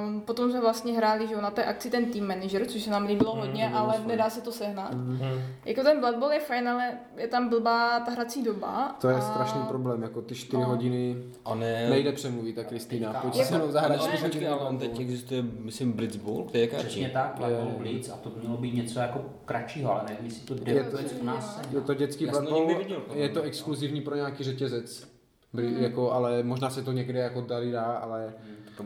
[0.00, 3.06] Um, potom jsme vlastně hráli že na té akci ten team manager, což se nám
[3.06, 4.92] líbilo Mm, hodně, bylo ale nedá se to sehnat.
[4.94, 5.18] Mhm.
[5.22, 5.40] Hm.
[5.64, 8.96] Jako ten Blood Bowl je fajn, ale je tam blbá ta hrací doba.
[9.00, 10.68] To je a- strašný problém, jako ty čtyři No.
[10.68, 11.90] hodiny On je...
[11.90, 13.12] nejde přemluvit, ta Kristýna.
[13.12, 14.60] Pojď Jako- se mnou zahrát ale- čtyři Počkej, hodiny.
[14.60, 16.76] ale on teď existuje, myslím, Blitzball, to je jaký?
[16.76, 17.64] Přesně tak, Hole je.
[17.78, 20.96] Blitz a to mělo být něco jako kratšího, ale nevím, jestli to jde Je to-
[20.96, 21.60] vůbec u nás.
[21.74, 22.70] Je to dětský Já někdy Bowl,
[23.14, 25.08] je to exkluzivní pro nějaký řetězec.
[25.54, 28.34] Bry- Jako, ale možná se to někde jako tady dá, ale,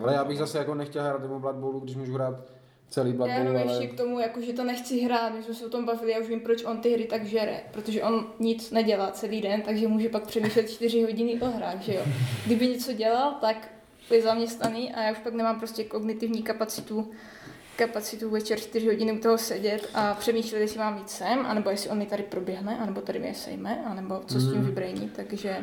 [0.02, 2.34] ale já bych zase jako nechtěl hrát tomu Blood Bowlu, když můžu hrát
[2.88, 3.72] celý Blood Já Bowl, jenom ale...
[3.82, 6.18] ještě k tomu, jako, že to nechci hrát, my jsme se o tom bavili, já
[6.20, 9.88] už vím, proč on ty hry tak žere, protože on nic nedělá celý den, takže
[9.88, 12.02] může pak přemýšlet čtyři hodiny o hrách, že jo.
[12.46, 13.68] Kdyby něco dělal, tak
[14.10, 17.10] je zaměstnaný a já už pak nemám prostě kognitivní kapacitu
[17.76, 21.90] kapacitu večer 4 hodiny u toho sedět a přemýšlet, jestli mám jít sem, anebo jestli
[21.90, 24.66] on mi tady proběhne, anebo tady mě sejme, anebo co s tím Mm.
[24.66, 25.56] vybrejní, takže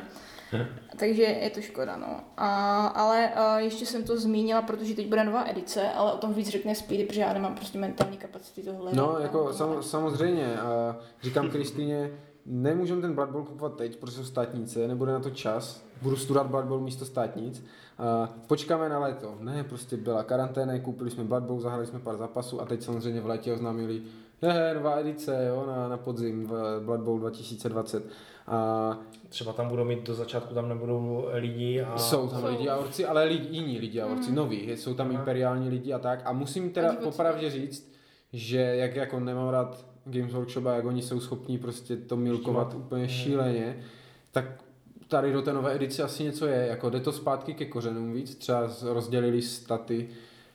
[0.98, 2.20] takže je to škoda, no.
[2.38, 6.34] A, ale a ještě jsem to zmínila, protože teď bude nová edice, ale o tom
[6.34, 8.92] víc řekne Speedy, protože já nemám prostě mentální kapacity tohle.
[8.94, 10.56] No, jako sam, samozřejmě.
[10.60, 12.12] A říkám Kristýně,
[12.46, 16.48] nemůžeme ten Blood Bowl kupovat teď, protože jsou státnice, nebude na to čas, budu studovat
[16.48, 17.66] Blood Bowl místo státnic,
[17.98, 19.36] a počkáme na léto.
[19.40, 23.22] Ne, prostě byla karanténa, koupili jsme Blood Bowl, zahrali jsme pár zápasů a teď samozřejmě
[23.22, 24.02] v létě oznámili,
[24.42, 28.04] je, nová edice, jo, na, na podzim v Blood Bowl 2020.
[28.48, 28.98] A
[29.30, 31.98] Třeba tam budou mít do začátku, tam nebudou lidi a...
[31.98, 32.48] jsou tam Jsou.
[32.48, 35.20] lidi a orci, ale lidi, jiní lidi a orci, noví, jsou tam Aha.
[35.20, 36.22] imperiální lidi a tak.
[36.26, 37.92] A musím teda popravdě říct,
[38.34, 42.68] že jak jako nemám rád Games Workshop a jak oni jsou schopní prostě to milkovat
[42.70, 42.86] Štívat.
[42.86, 43.10] úplně Mm.
[43.10, 43.80] šíleně,
[44.32, 44.46] tak
[45.08, 48.36] tady do té nové edice asi něco je, jako jde to zpátky ke kořenům víc,
[48.36, 50.10] třeba rozdělili staty,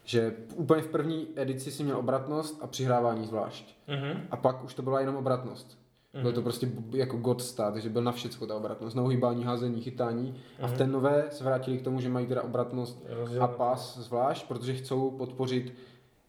[0.05, 3.77] že úplně v první edici si měl obratnost a přihrávání zvlášť.
[3.89, 4.21] Mhm.
[4.31, 5.79] A pak už to byla jenom obratnost.
[6.23, 9.81] Byl to prostě jako god stat, že byl na všecko ta obratnost, na uhýbání, házení,
[9.81, 10.35] chytání.
[10.61, 13.55] A v té nové se vrátili k tomu, že mají teda obratnost a Rozdělené.
[13.57, 15.75] pas zvlášť, protože chcou podpořit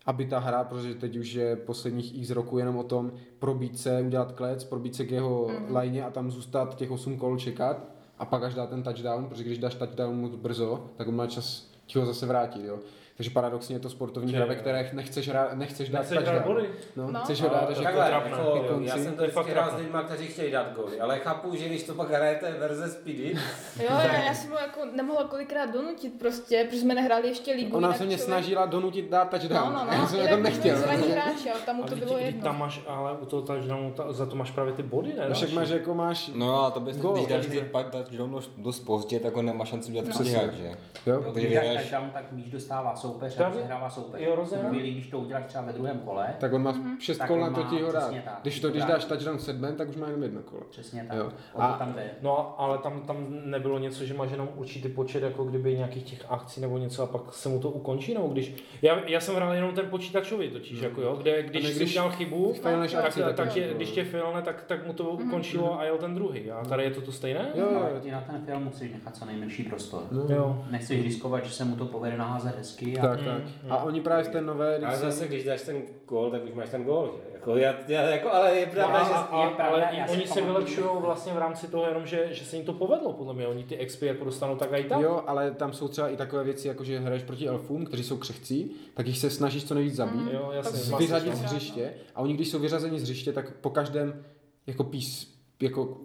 [0.08, 4.02] aby ta hra, protože teď už je posledních x roku jenom o tom probít se,
[4.02, 5.76] udělat klec, probít se k jeho mm.
[5.76, 7.86] line a tam zůstat těch 8 kol čekat
[8.20, 11.28] a pak až dá ten touchdown, protože když dáš touchdown moc brzo, tak on má
[11.28, 12.80] čas ti ho zase vrátit, jo.
[13.18, 16.70] Takže paradoxně je to sportovní hra, ve které nechceš, hra, nechceš dát Nechceš dát body?
[16.96, 17.20] No, No.
[17.20, 18.90] chceš ho dát až Takhle, jako jako, konci.
[18.90, 21.20] já jsem to To je fakt vždycky hrál s lidmi, kteří chtějí dát góly, ale
[21.20, 23.34] chápu, že když to pak hrajete verze Speedy,
[23.80, 27.78] Jo, já, já jsem ho jako nemohla kolikrát donutit prostě, protože jsme nehráli ještě ligu.
[27.78, 29.74] Ona se mě člověk- snažila donutit dát touchdown.
[29.74, 29.94] No, no, no.
[29.94, 30.78] Já jsem jako jsme nechtěl.
[30.88, 32.42] ale tam mu to bylo jedno.
[32.44, 35.26] tam máš, ale u toho touchdownu za to máš právě ty body, ne?
[35.30, 38.42] No však máš jako máš, No a to bys, když dáš takže- ty pak touchdown
[38.58, 40.12] dost pozdě, tak on nemá šanci udělat No.
[40.14, 40.72] přesně, že?
[41.12, 44.22] jo, Takže Když dáš vyhraješ- touchdown, tak míč dostává soupeř a přehrává soupeř.
[44.22, 46.98] jo, chvíli, když to uděláš třeba ve druhém kole, tak on má Mhm.
[47.00, 48.14] 6 Tak kol na to má ti ho tak.
[48.42, 48.88] Když to, když Dá.
[48.90, 50.62] dáš touchdown sedmen, tak už má jenom jedno kolo.
[50.70, 51.18] přesně tak.
[51.18, 51.30] Jo.
[51.56, 52.04] A- tam jde.
[52.22, 56.26] No, ale tam, tam nebylo něco, že máš jenom určitý počet jako kdyby nějakých těch
[56.30, 58.54] akcí nebo něco a pak se mu to ukončí, nebo když...
[58.82, 62.54] Já, já jsem hrál jenom ten počítačový totiž, jako jo, kde když, když udělal chybu,
[62.64, 62.94] tak,
[63.38, 66.52] akci, když tě failne, tak, tak mu to ukončilo a jel ten druhý.
[66.52, 67.50] A tady je to to stejné?
[67.56, 70.04] Jo, jo, ty na ten film musíš nechat co nejmenší prostor.
[70.30, 70.66] Jo.
[70.72, 72.97] Nechceš riskovat, že se mu to povede naházet hezky.
[73.00, 73.42] A Tak, tak.
[73.70, 76.70] A oni právě v té nové ale zase když dáš ten gól, tak už máš
[76.70, 77.34] ten gól, že?
[77.34, 79.14] Jako, já, já, jako, ale je pravda, a, že...
[79.14, 82.46] a, a, je pravda, ale oni se vylepšují vlastně v rámci toho jenom, že, že
[82.46, 83.48] se jim to povedlo, podle mě.
[83.48, 85.02] Oni ty XP jako dostanou tak a i tak.
[85.02, 88.18] Jo, ale tam jsou třeba i takové věci, jako že hraješ proti elfům, kteří jsou
[88.18, 90.72] křehcí, tak jich se snažíš co nejvíc zabít, Jo, jasně.
[90.72, 91.36] Tak zmasíš, vyřadit no.
[91.36, 94.24] z hřiště a oni, když jsou vyřazeni z hřiště, tak po každém
[94.68, 95.98] jako pís, jako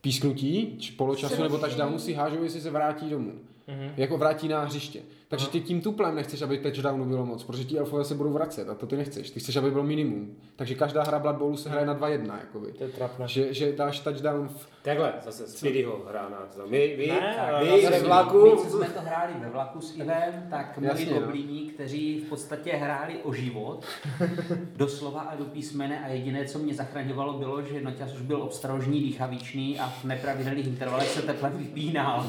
[0.00, 3.32] písknutí, či poločasu nebo touchdownu si hážou, jestli se vrátí domů.
[3.66, 3.90] Mhm.
[3.96, 5.00] Jako vrátí na hřiště.
[5.30, 8.68] Takže ty tím tuplem nechceš, aby touchdownu bylo moc, protože ti elfové se budou vracet
[8.68, 9.30] a to ty nechceš.
[9.30, 10.36] Ty chceš, aby byl minimum.
[10.56, 12.72] Takže každá hra Blood Bowlu se hraje na 2-1, jakoby.
[12.72, 13.28] To je trapné.
[13.28, 14.68] Že, že dáš touchdown v...
[14.82, 16.70] Takhle, zase Speedyho hrá na to.
[16.70, 19.80] My, vy, Ne, ale vy zase ve My, vlaku, co jsme to hráli ve vlaku
[19.80, 21.70] s Ivem, tak moji Jasně, no.
[21.74, 23.84] kteří v podstatě hráli o život,
[24.76, 29.00] doslova a do písmene a jediné, co mě zachraňovalo, bylo, že Noťas už byl obstrožný,
[29.00, 32.26] dýchavičný a v nepravidelných intervalech se teplem vypínal.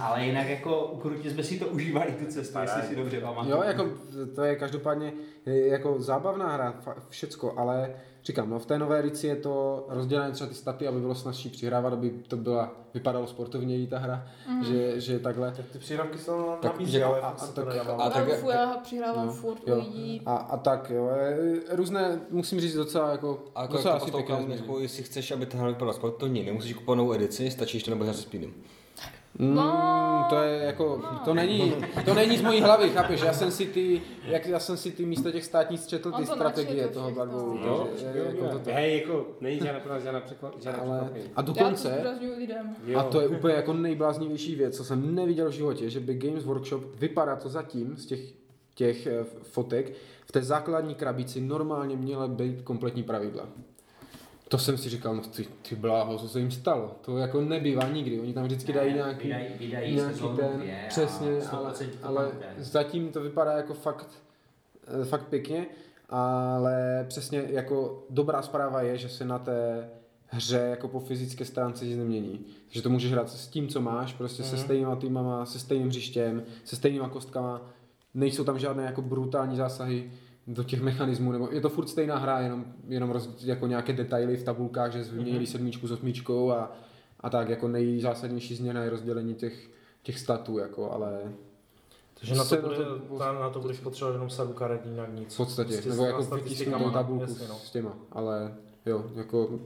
[0.00, 3.56] Ale jinak jako ukrutně jsme si to užívali tu cestu, jestli si dobře pamatuju.
[3.56, 3.88] Jo, jako
[4.34, 5.12] to je každopádně
[5.46, 6.74] jako zábavná hra,
[7.08, 7.90] všecko, ale
[8.24, 11.48] říkám, no v té nové edici je to rozdělené třeba ty staty, aby bylo snazší
[11.48, 14.64] přihrávat, aby to byla, vypadalo sportovněji ta hra, Mhm.
[14.64, 15.52] že, že takhle.
[15.56, 18.04] Tak ty přípravky se tam Tak, nabízí, že- ale a- a tak- nedává.
[18.04, 19.76] a tak- Elfu já přihrávám No, furt jo.
[19.76, 20.22] lidí.
[20.26, 24.12] A, a tak jo, je, různé, musím říct docela jako, A jako, docela jako asi
[24.26, 27.84] pěkné jako, jestli chceš, aby ta hra vypadala sportovně, nemusíš kupovat novou edici, stačí, že
[27.84, 28.52] to nebude se speedem.
[29.38, 29.58] Mm,
[30.28, 31.74] to je jako, to není,
[32.04, 35.06] to není z mojí hlavy, chápeš, já jsem si ty, jak já jsem si ty
[35.06, 37.10] místo těch státnic četl ty to strategie toho
[37.90, 41.32] takže je, jako to, hej, jako, není žádná pro nás žádná překvap- žádné ale, překvapení.
[41.36, 42.04] a dokonce.
[42.96, 46.44] A to je úplně jako nejbláznivější věc, co jsem neviděl v životě, že by Games
[46.44, 48.20] Workshop vypadá to zatím z těch,
[48.74, 49.92] těch eh, fotek,
[50.26, 53.48] v té základní krabici normálně měla být kompletní pravidla.
[54.54, 56.96] To jsem si říkal, no ty, ty bláho, co se jim stalo?
[57.00, 61.28] To jako nebývá nikdy, oni tam vždycky dají nějaký, Vydají, vydají nějaký ten, a přesně,
[61.28, 64.08] 100% ale, ale zatím to vypadá jako fakt,
[65.02, 65.66] eh, fakt pěkně,
[66.08, 69.90] ale přesně jako dobrá zpráva je, že se na té
[70.26, 72.40] hře jako po fyzické stránce nic nemění.
[72.64, 76.42] Takže to můžeš hrát s tím, co máš, prostě se stejnýma týmama, se stejným hřištěm,
[76.64, 77.70] se stejnýma kostkama,
[78.14, 80.10] nejsou tam žádné jako brutální zásahy
[80.46, 84.36] do těch mechanismů, nebo je to furt stejná hra, jenom, jenom roz, jako nějaké detaily
[84.36, 86.72] v tabulkách, že vyměnili sedmičku s osmičkou a,
[87.20, 89.70] a tak, jako nejzásadnější změna je rozdělení těch,
[90.02, 91.20] těch statů, jako, ale
[92.20, 95.08] Takže na to, na bude, to- ta, na to budeš potřebovat jenom sadu karet, jinak
[95.14, 95.34] nic.
[95.34, 97.54] v podstatě, Prostě nebo jako vytisknutou tabulku jasně, no.
[97.54, 98.54] s těma, ale
[98.86, 99.60] jo, jako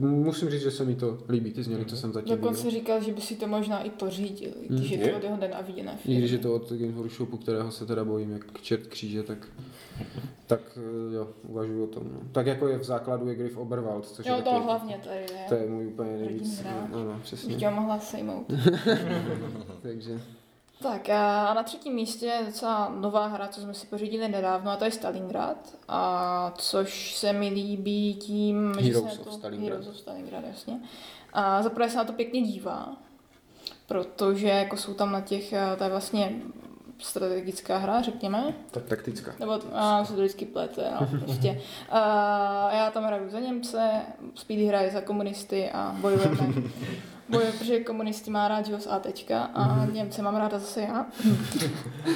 [0.00, 2.80] musím říct, že se mi to líbí, ty změny, co jsem zatím Dokonce viděl.
[2.80, 5.08] říkal, že by si to možná i pořídil, i když je Je?
[5.10, 7.86] to od jeho den a viděné I když je to od Game Workshopu, kterého se
[7.86, 9.48] teda bojím, jak čert kříže, tak,
[10.46, 12.02] tak eh, jo, uvažuji o tom.
[12.12, 12.20] No.
[12.32, 15.20] Tak jako je v základu je Griff Oberwald, což Jo, je to taky, hlavně tady
[15.20, 15.44] je.
[15.48, 16.62] to je můj úplně nejvíc,
[16.92, 17.54] ano, Bych přesně.
[17.56, 18.46] tě mohla sejmout.
[19.82, 20.20] Takže
[20.82, 24.76] Tak a na třetím místě je docela nová hra, co jsme si pořídili nedávno, a
[24.76, 25.56] to je Stalingrad.
[25.88, 29.70] A což se mi líbí tím, že Heroes se na of to, Stalingrad.
[29.70, 30.80] Heroes of Stalingrad, jasně.
[31.32, 32.96] A zaprvé se na to pěkně dívá,
[33.86, 36.32] protože jako jsou tam na těch, to je vlastně
[36.98, 39.34] strategická hra, řekněme, tak taktická.
[39.40, 41.60] nebo a, se to vždycky plete, no, prostě.
[41.90, 43.90] A, já tam hraju za Němce,
[44.34, 46.54] Speedy hraje za komunisty a bojujeme.
[47.28, 51.06] Bojuje, protože komunisty má rád, že jo, z ATčka a Němce mám ráda zase já.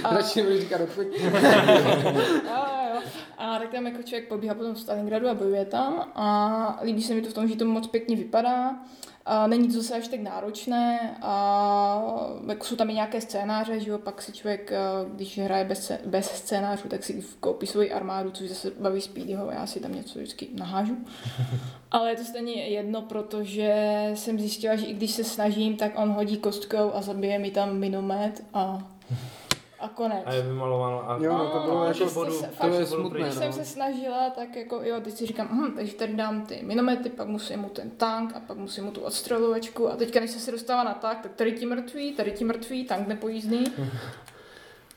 [0.04, 1.12] A, Radši nebudu říkat odpověď.
[1.22, 1.30] jo,
[2.54, 2.79] jo.
[3.40, 7.14] A tak tam jako člověk pobíhá potom v Stalingradu a bojuje tam a líbí se
[7.14, 8.76] mi to v tom, že to moc pěkně vypadá.
[9.26, 12.02] A není to zase až tak náročné a
[12.48, 14.78] jako jsou tam i nějaké scénáře, že jo, pak si člověk, eh,
[15.14, 19.66] když hraje bez, bez scénářů, tak si koupí svoji armádu, což zase baví Speedyho, já
[19.66, 20.96] si tam něco vždycky nahážu.
[21.90, 23.74] Ale je to stejně jedno, protože
[24.14, 27.78] jsem zjistila, že i když se snažím, tak on hodí kostkou a zabije mi tam
[27.78, 28.88] minomet a,
[29.80, 30.22] a konec.
[30.26, 31.10] A je vymalováno.
[31.10, 33.64] A Jo, no, to bylo No, jako- bodu, se- to je smutné, když jsem se
[33.64, 37.60] snažila, tak jako jo, teď si říkám, hm, takže tady dám ty minomety, pak musím
[37.60, 40.84] mu ten tank a pak musím mu tu odstřelovačku a teďka, když jsem se dostala
[40.84, 43.64] na tak, tak tady ti mrtví, tady ti mrtví, tank nepojízdný.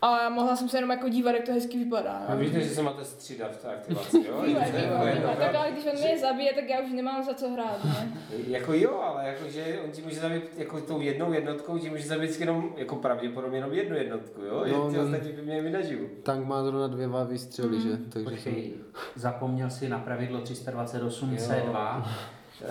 [0.04, 2.12] A mohla jsem se jenom jako dívat, jak to hezky vypadá.
[2.12, 2.40] A jo.
[2.40, 4.42] víte, že se máte střídat v té aktivaci, jo?
[4.46, 5.24] Víme, víme.
[5.40, 8.18] Tak ale když on mě zabije, tak já už nemám za co hrát, ne?
[8.48, 12.04] Jako jo, ale jako, že on ti může zabít jako tou jednou jednotkou, ti může
[12.04, 14.66] zabít jenom, jako pravděpodobně jenom jednu jednotku, jo?
[14.72, 15.04] No, No, ty no.
[15.04, 16.08] ostatní by měli vynaživu.
[16.24, 17.90] Tank má zrovna dvě dva výstřely, že?
[17.90, 18.54] Takže jsem...
[18.54, 18.74] Počkej,
[19.16, 22.04] zapomněl si na pravidlo 328 C2,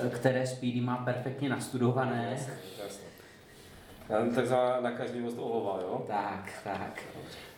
[0.07, 2.37] eh, které Speedy má perfektně nastudované.
[4.35, 6.05] Takzvaná nakažlivost olova, jo?
[6.09, 7.03] Tak, tak.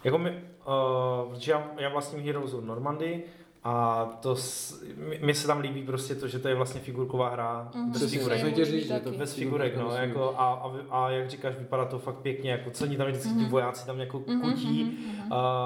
[0.04, 3.22] Jako my, uh, protože já, já vlastním Heroes of Normandy
[3.66, 7.28] a to s, mi, mi se tam líbí prostě to, že to je vlastně figurková
[7.28, 7.92] hra Mhm.
[7.92, 8.44] bez figurek.
[8.52, 9.10] chtěl říct, že to.
[9.10, 12.96] Bez figurek, no, jako a, a, a, jak říkáš, vypadá to fakt pěkně, jako cení
[12.96, 13.44] tam vždycky Mhm.
[13.44, 14.98] ty vojáci tam jako kutí,
[15.30, 15.64] a,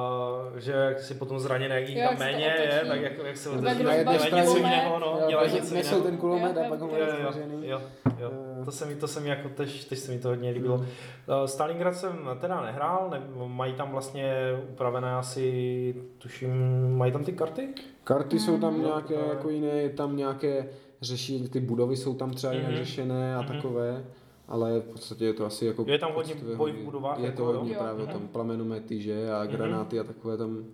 [0.56, 3.50] že jak si potom zraněný, jak jich tam jak méně je, tak jako, jak se
[3.50, 6.00] otočí, dělají něco jiného, no, dělají něco nesou jiného.
[6.10, 7.32] ten kulomet a pak ho jo, jo,
[7.62, 7.80] jo.
[8.18, 8.30] Jo.
[8.64, 10.84] To se mi, to se mi jako tež, tež se mi to hodně líbilo.
[10.84, 14.32] Eh, Stalingrad jsem teda nehrál, ne, mají tam vlastně
[14.72, 16.50] upravené asi, tuším,
[16.96, 17.68] mají tam ty karty?
[18.04, 20.68] Karty jsou tam Jo, nějaké to je- jako jiné, je tam nějaké
[21.02, 22.76] řeší, ty budovy jsou tam třeba jinak Mhm.
[22.78, 23.52] řešené a Mhm.
[23.52, 24.04] takové,
[24.48, 25.84] ale v podstatě je to asi jako...
[25.88, 27.58] Je tam hodně boj v budovách, Je jako to jo?
[27.58, 27.80] hodně Jo.
[27.80, 28.12] právě Mhm.
[28.12, 29.52] tam plamenomety, že, a Mhm.
[29.52, 30.64] granáty a takové tam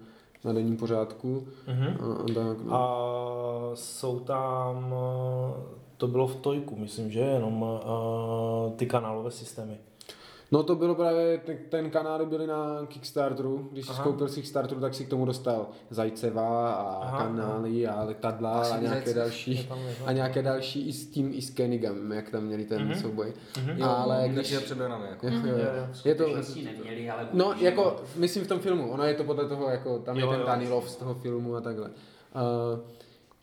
[0.44, 1.46] na denním pořádku.
[1.68, 1.96] Mhm.
[2.00, 2.74] A, a tak, no.
[2.74, 9.78] A jsou tam, eh, to bylo v Tojku, myslím, že jenom eh, ty kanálové systémy.
[10.52, 14.02] No to bylo právě, ten, ten kanály byly na Kickstarteru, když jsi Aha.
[14.02, 18.78] skoupil si Kickstarteru, tak si k tomu dostal Zajceva a Aha, kanály a letadla a
[18.80, 19.16] nějaké Zajcev.
[19.16, 19.64] další.
[19.68, 20.08] tam, je tam.
[20.08, 22.94] A nějaké další i s tím, i s Kenigem, jak tam měli ten Mhm.
[23.00, 23.32] souboj.
[23.58, 23.70] Mhm.
[23.70, 24.58] Jo, Ale ale když- když je
[25.10, 25.26] jako.
[25.26, 25.64] Jo, jo, Jo, jo.
[25.76, 25.86] jo.
[26.04, 26.24] Je to,
[26.64, 30.16] neměli, ale No, jako, myslím v tom filmu, ono je to podle toho, jako, tam
[30.16, 30.46] Jo, je ten jo.
[30.46, 31.88] Danilov z toho filmu a takhle.
[31.90, 32.80] Uh,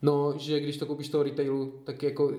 [0.02, 2.32] no, že když to koupíš toho retailu, tak jako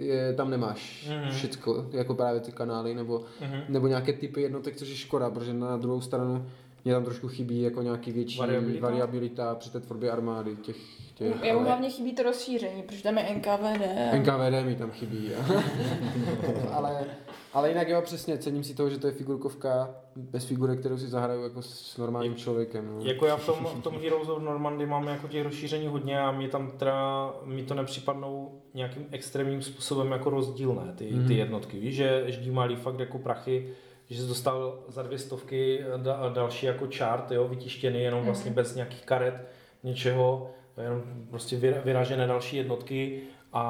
[0.00, 1.30] je, tam nemáš Mhm.
[1.30, 3.60] všecko, jako právě ty kanály, nebo, Mhm.
[3.68, 6.46] nebo nějaké typy jednotek, což je škoda, protože na druhou stranu
[6.86, 8.86] mě tam trošku chybí jako nějaký větší Variabilita?
[8.86, 10.76] variabilita, při té tvorbě armády těch,
[11.14, 14.14] těch Jemu hlavně chybí to rozšíření, protože tam je NKVD.
[14.14, 15.30] NKVD mi tam chybí.
[15.32, 15.60] jo.
[16.72, 17.04] ale,
[17.52, 21.06] ale jinak jo, přesně, cením si toho, že to je figurkovka bez figurek, kterou si
[21.08, 22.86] zahraju jako s normálním člověkem.
[22.98, 23.04] No.
[23.04, 26.30] Jako já v tom, v tom Heroes of Normandy mám jako těch rozšíření hodně a
[26.32, 31.26] mi tam teda, mi to nepřipadnou nějakým extrémním způsobem jako rozdílné ty, Mhm.
[31.28, 31.78] ty jednotky.
[31.80, 33.72] Víš, že ždí malý fakt jako prachy,
[34.10, 38.74] že jsi dostal za dvě stovky da, další jako chart, jo, vytištěný jenom vlastně bez
[38.74, 39.48] nějakých karet,
[39.82, 40.50] něčeho,
[40.82, 43.20] jenom prostě vyra- vyražené další jednotky
[43.52, 43.62] a,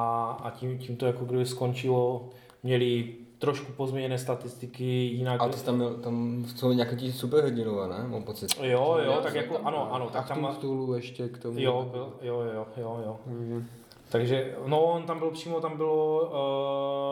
[0.45, 2.29] a tím, tím to jako kdyby skončilo,
[2.63, 5.41] měli trošku pozměněné statistiky, jinak...
[5.43, 8.09] A ty jsi tam, měl, tam jsou nějaké ti superhrdinové, ne?
[8.09, 8.51] Mám pocit.
[8.63, 9.67] Jo, jo, Jo, tak jako tam.
[9.67, 10.55] ano, ano, tak a tam...
[10.55, 11.61] Cthulhu ještě k tomu.
[11.61, 13.17] Jo, byl, jo, jo, jo, jo.
[13.27, 13.65] Takže-
[14.11, 16.21] Takže, no, on tam byl přímo, tam bylo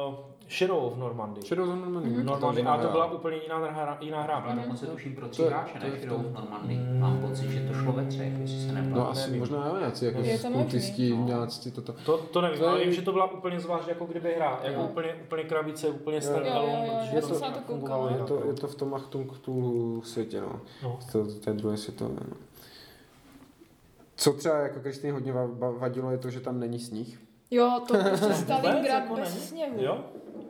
[0.08, 0.14] uh,
[0.50, 1.42] Shadow of Normandy.
[1.42, 2.10] Shadows of Normandy.
[2.10, 2.26] Mhm.
[2.26, 3.98] Normandy, a to byla úplně jiná hra.
[4.00, 4.40] Jiná hra.
[4.40, 5.90] Byla dokonce tuším pro tři To- hráče, ne?
[5.90, 6.78] v Shadow of Normandy.
[6.98, 8.96] Mám pocit, že to šlo ve třech, jestli se nepletu.
[8.98, 9.40] No asi nevím.
[9.40, 10.62] možná jo, nějací jako Je to možný.
[10.62, 11.24] kultisti, No.
[11.26, 11.92] nějací toto.
[12.06, 14.60] To, to nevím, To je- ale vím, že to byla úplně zvlášť jako kdyby hra,
[14.62, 14.86] jako Jo.
[14.86, 17.48] úplně, úplně krabice, úplně Jo, standalone, jo, jo, protože já to jsem se na.
[18.10, 18.46] Je to, no.
[18.46, 20.60] je to v tom Achtung Cthulhu světě, no.
[20.82, 20.98] No.
[21.12, 22.36] To, to je druhé světové, no.
[24.16, 27.20] Co třeba jako Kristýně hodně va- va- vadilo je to, že tam není sníh.
[27.50, 29.74] Jo, to prostě Stalingrad jako bez sněhu.
[29.78, 29.98] Jo?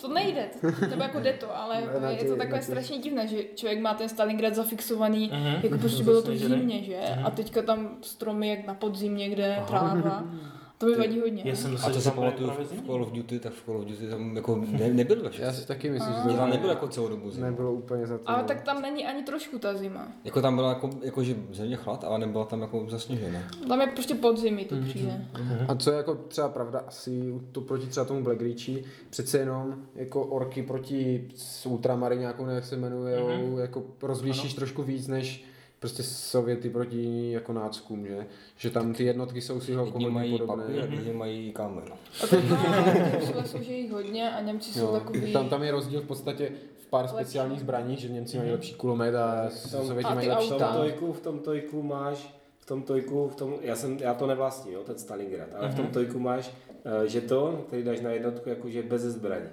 [0.01, 2.99] To nejde, to, nebo jako jde to, ale Ne, na je ty- to takové strašně
[2.99, 5.55] divné, že člověk má ten Stalingrad zafixovaný, Mhm.
[5.63, 6.61] jako prostě bylo to Zasněžený.
[6.61, 7.01] zimně, že?
[7.17, 7.27] Mhm.
[7.27, 10.25] A teďka tam stromy jak na podzim někde, tráva.
[10.79, 11.43] To mi vadí hodně.
[11.45, 12.87] Já jsem A to si pamatuju v.
[12.87, 15.67] Call of Duty, tak v Call of Duty tam jako ne, nebyl ve Já si
[15.67, 17.47] taky myslím, že to tam nebyl jako celou dobu zima.
[17.47, 18.31] nebylo úplně za to.
[18.31, 18.49] Ale no.
[18.49, 20.09] tak tam není ani trošku ta zima.
[20.25, 23.39] Jako tam byla jako, jako že země chlad, ale nebyla tam jako zasněžená.
[23.69, 24.57] Tam je prostě podzim, Mhm.
[24.57, 25.27] mi to přijde.
[25.69, 29.75] A co je jako třeba pravda asi to proti třeba tomu Black Reachi, přece jenom
[29.95, 31.29] jako orky proti
[31.65, 33.59] Ultramariňákům, jak se jmenuje, Mhm.
[33.59, 35.45] jako rozlišíš trošku víc než
[35.85, 38.27] prostě Sověty proti jako náckům, že?
[38.57, 40.65] Že tam ty jednotky jsou si jako Jedni hodně mají podobné.
[40.65, 41.85] papír, mají kámen.
[42.25, 42.57] A tak no,
[43.21, 45.33] Rusové jsou, že jich hodně a Němci jsou Jo, takový...
[45.33, 47.17] tam, tam je rozdíl v podstatě v pár Lepší.
[47.17, 50.67] speciálních zbraních, že Němci mají lepší kulomet a Sověti A mají lepší V tom auta.
[50.67, 50.79] tank.
[50.79, 54.75] tojku, v tom tojku máš, v tom tojku, v tom, já, jsem, já to nevlastním,
[54.75, 58.83] jo, ten Stalingrad, ale v tom tojku máš uh, žeton, který dáš na jednotku jakože
[58.83, 59.47] bez zbraní.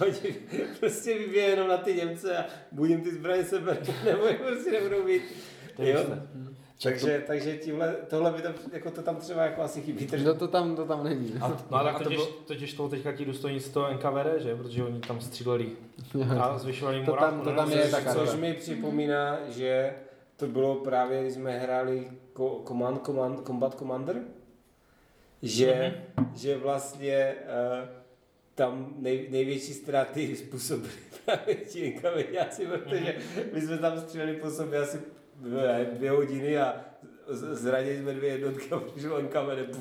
[0.00, 0.34] Oni
[0.80, 4.70] prostě vybije jenom na ty Němce a buď jim ty zbraně sebere, nebo je prostě
[4.72, 5.22] nebudou mít.
[5.78, 6.00] Jo?
[6.82, 10.06] Takže, takže tímhle, tohle by tam, jako to tam třeba jako asi chybí.
[10.06, 11.34] Takže To, to, tam, to tam není.
[11.70, 14.56] No a tak A to totiž, bylo- totiž toho teďka ti důstojníci toho NKVD, že?
[14.56, 15.68] Protože oni tam stříleli
[16.40, 17.56] a zvyšovali To tam- to ne?
[17.56, 19.92] tam No, je což- tak- Což mi připomíná, že
[20.36, 24.16] to bylo právě, když jsme hráli ko- Command, Command, Combat Commander,
[25.42, 26.02] že,
[26.34, 27.34] že vlastně
[27.82, 27.88] uh,
[28.54, 30.92] tam nej, největší ztráty způsobili
[31.24, 32.00] právě ti
[32.66, 33.16] protože
[33.52, 35.00] my jsme tam stříleli po sobě asi
[35.36, 36.91] dvě, dvě hodiny a
[37.28, 39.76] z- zranili jsme dvě jednotky a přišlo NKVD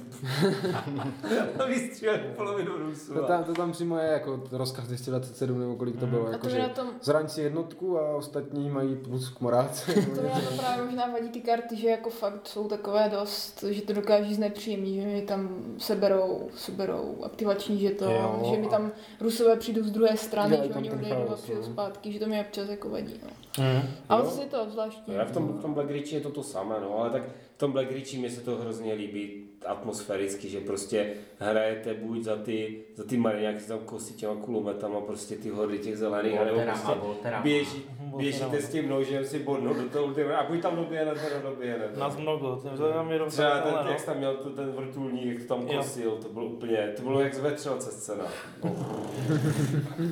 [1.60, 3.14] a vystříleli polovinu Rusů.
[3.14, 6.28] To a- tam, to tam přímo je jako rozkaz 227 nebo kolik to bylo.
[6.28, 9.94] A Jako, to že tom, zraň si jednotku a ostatní mají plus k morálce.
[10.16, 13.82] to na tom právě možná vadí ty karty, že jako fakt jsou takové dost, že
[13.82, 18.42] to dokáží znepříjemnit, že mi tam seberou, seberou aktivační žeton, Jo.
[18.56, 21.64] že mi tam Rusové přijdou z druhé strany, Dělají že tam oni odejdou a přijdou
[21.64, 23.14] zpátky, že to mi občas jako vadí.
[23.24, 23.30] No.
[23.64, 23.82] Mhm.
[24.10, 24.30] Ale Jo.
[24.30, 25.14] zase je to zvláštní.
[25.14, 27.22] Já v tom, v tom Black Ridge je to to samé, no, ale tak
[27.58, 32.84] tom Black Ridge mi se to hrozně líbí atmosféricky, že prostě hrajete buď za ty,
[32.96, 37.44] za ty mariňáky, tam kosí těma kulometama, prostě ty hordy těch zelených, Volterama, prostě Volterama.
[37.44, 38.18] běží, Volterama.
[38.18, 41.86] běžíte s tím nožem si bodnout do toho ultima, a buď tam doběhne, nebo doběhne.
[41.98, 45.42] Nás mnoho, ten tam jenom Třeba ten, ale, jak tam měl tu- ten vrtulník, jak
[45.42, 48.26] to tam kosil, to bylo úplně, to bylo jak z vetřelce scéna.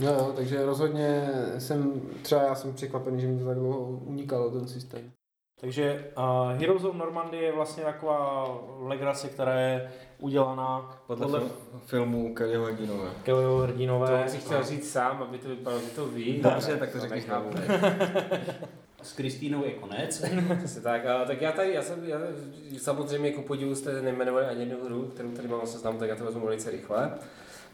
[0.00, 1.28] Jo, jo, takže rozhodně
[1.58, 5.10] jsem, třeba já jsem překvapený, že mi to tak dlouho unikalo ten systém.
[5.60, 8.46] Takže uh, Heroes of Normandy je vlastně taková
[8.80, 11.50] legrace, která je udělaná Podle, podle fil-
[11.86, 13.10] filmu Kellyho Hrdinové.
[13.22, 14.28] Kellyho To hrdinové.
[14.28, 16.40] si chtěl říct sám, aby to vypadalo, že to ví.
[16.40, 17.48] Dobře, tak to řekni nechápu.
[19.02, 20.24] S Kristýnou je konec.
[20.58, 22.18] Přesně tak, a, tak já tady, já jsem, já,
[22.78, 26.16] samozřejmě jako podivu jste nejmenovali ani jednu hru, kterou tady mám na seznamu, tak já
[26.16, 27.18] to vezmu velice rychle.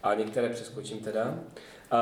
[0.03, 1.35] A některé přeskočím teda.
[1.91, 2.01] A,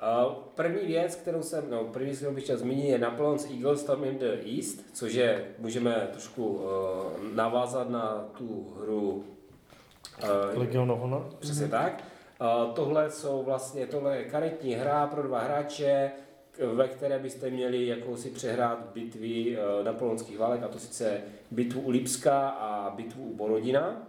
[0.00, 0.24] a
[0.54, 4.18] první věc, kterou jsem, no první, kterou bych chtěl zmínit, je Napoleon's Eagle Storm in
[4.18, 6.62] the East, což je, můžeme trošku uh,
[7.34, 9.24] navázat na tu hru
[10.22, 11.28] uh, Legion of Honor.
[11.38, 12.04] Přesně tak.
[12.40, 16.10] Uh, tohle jsou vlastně, tohle je karetní hra pro dva hráče,
[16.74, 21.20] ve které byste měli jako si přehrát bitvy uh, napoleonských válek, a to sice
[21.50, 24.07] bitvu u Lipska a bitvu u Borodina.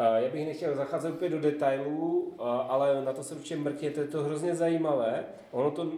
[0.00, 4.00] Uh, já bych nechtěl zacházet úplně do detailů, uh, ale na to se určitě mrkněte,
[4.00, 5.24] je to hrozně zajímavé.
[5.50, 5.92] Ono to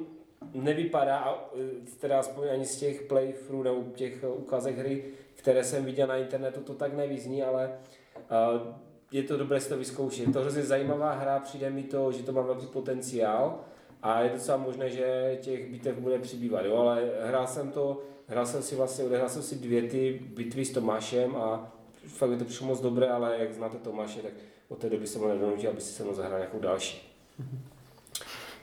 [0.55, 1.61] nevypadá, uh,
[2.01, 6.61] teda aspoň ani z těch playthrough nebo těch ukázek hry, které jsem viděl na internetu,
[6.61, 7.73] to tak nevyzní, ale
[9.13, 10.27] je to dobré si to vyzkoušet.
[10.27, 13.61] Je to hrozně zajímavá hra, přijde mi to, že to má velký potenciál
[14.03, 16.77] a je docela možné, že těch bitev bude přibývat, jo?
[16.77, 20.73] ale hrál jsem to, hrál jsem si vlastně, odehrál jsem si dvě ty bitvy s
[20.73, 21.73] Tomášem a
[22.07, 24.33] fakt mi to přišlo moc dobré, ale jak znáte Tomáše, tak
[24.69, 27.13] od té doby jsem ho nedonutil, aby si se mnou zahrál nějakou další.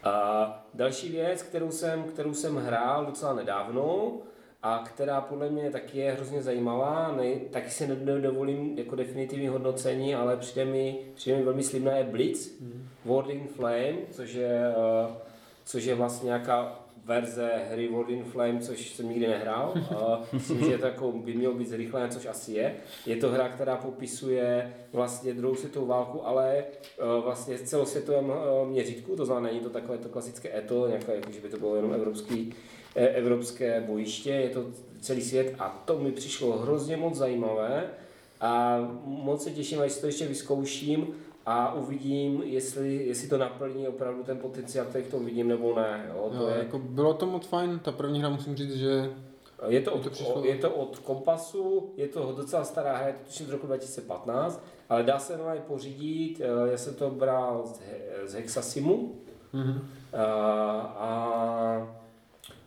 [0.03, 4.13] A další věc, kterou jsem, kterou jsem hrál docela nedávno
[4.63, 10.15] a která podle mě taky je hrozně zajímavá, ne, taky si nedovolím jako definitivní hodnocení,
[10.15, 12.49] ale přijde mi, přijde mi velmi slibná je Blitz,
[13.05, 15.13] World in Flame, což je, eh,
[15.65, 19.73] což je vlastně nějaká verze hry World in Flame, což jsem nikdy nehrál.
[20.33, 22.75] Myslím, že jako by mělo být zrychlené, což asi je.
[23.05, 26.63] Je to hra, která popisuje vlastně druhou světovou válku, ale eh,
[27.23, 31.31] vlastně v celosvětovém eh, měřítku, to znamená, není to takové to klasické eto, nějaké, jako,
[31.31, 32.53] že by to bylo jenom evropský,
[32.95, 34.65] eh, evropské bojiště, je to
[35.01, 37.89] celý svět a to mi přišlo hrozně moc zajímavé
[38.41, 41.07] a moc se těším, až to ještě vyzkouším
[41.49, 46.11] a uvidím, jestli, jestli to naplní opravdu ten potenciál, který v tom vidím, nebo ne.
[46.15, 49.09] Jo, to Jo, je, jako bylo to moc fajn, ta první hra musím říct, že
[49.67, 53.13] Je to, to od, přišlo- je to od Kompasu, je to docela stará hra, je
[53.13, 57.61] to tuším z roku 2015, ale dá se normálně pořídit, eh, já jsem to bral
[57.65, 57.81] z,
[58.25, 59.15] z Hexasimu
[59.53, 59.81] Mhm.
[60.13, 60.23] a,
[60.97, 61.97] a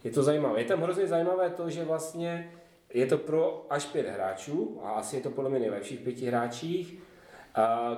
[0.04, 0.58] je to zajímavé.
[0.60, 2.52] Je tam hrozně zajímavé to, že vlastně
[2.94, 6.98] je to pro až pět hráčů a asi je to podle mě nejlepších pěti hráčích,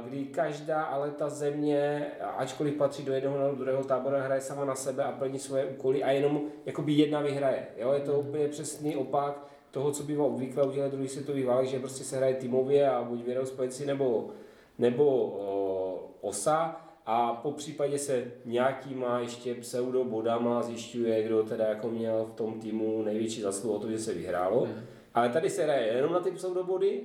[0.04, 4.74] kdy každá ale ta země, ačkoliv patří do jednoho nebo druhého tábora, hraje sama na
[4.74, 7.66] sebe a plní svoje úkoly a jenom jakoby jedna vyhraje.
[7.76, 7.92] Jo?
[7.92, 12.04] Je to úplně přesný opak toho, co bývá obvykle udělat druhý světový válek, že prostě
[12.04, 14.30] se hraje týmově a buď vyhrajou spojenci nebo,
[14.78, 21.88] nebo o, osa a po případě se nějakýma ještě pseudo bodama zjišťuje, kdo teda jako
[21.88, 24.68] měl v tom týmu největší zasluhu o to, že se vyhrálo.
[25.14, 27.02] Ale tady se hraje jenom na ty pseudobody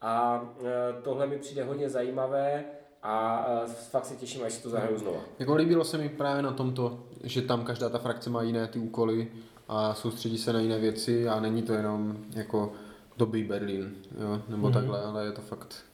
[0.00, 2.64] a e, tohle mi přijde hodně zajímavé
[3.02, 5.20] a e, fakt se těším, až si to zahraju znova.
[5.38, 8.78] Jako líbilo se mi právě na tomto, že tam každá ta frakce má jiné ty
[8.78, 9.28] úkoly
[9.68, 12.72] a soustředí se na jiné věci a není to jenom jako
[13.16, 14.72] dobrý Berlín, jo, nebo mm-hmm.
[14.72, 15.84] takhle, ale je to fakt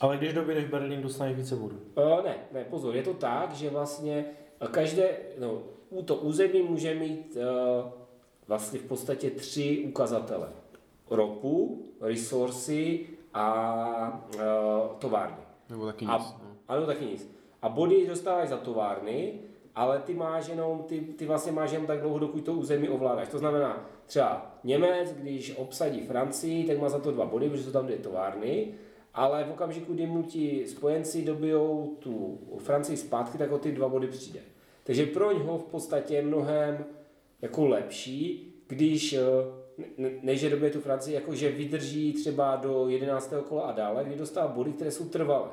[0.00, 1.80] Ale když doběhneš Berlín, dostaneš více bodů.
[1.96, 4.24] E, ne, ne, pozor, je to tak, že vlastně
[4.70, 7.44] každé, no, u to území může mít e,
[8.48, 10.48] vlastně v podstatě tři ukazatele.
[11.10, 14.38] Ropu, resursy a e,
[14.98, 15.36] továrny.
[15.70, 16.14] nebo taky nic.
[16.14, 16.56] A, no.
[16.68, 17.30] ano, taky nic.
[17.62, 19.40] A body dostáváš za továrny,
[19.74, 23.28] ale ty máš jenom, ty, ty vlastně máš jenom tak dlouho, dokud to území ovládáš.
[23.28, 27.72] To znamená, třeba Němec, když obsadí Francii, tak má za to dva body, protože jsou
[27.72, 28.74] tam dvě továrny,
[29.14, 33.88] ale v okamžiku, kdy mu ti spojenci dobijou tu Francii zpátky, tak o ty dva
[33.88, 34.40] body přijde.
[34.84, 36.84] Takže pro něho v podstatě je mnohem
[37.42, 39.16] jako lepší, když
[39.98, 43.34] ne- než že dobije tu Francii, jako že vydrží třeba do 11.
[43.48, 45.48] kola a dále, kdy dostává body, které jsou trvalé.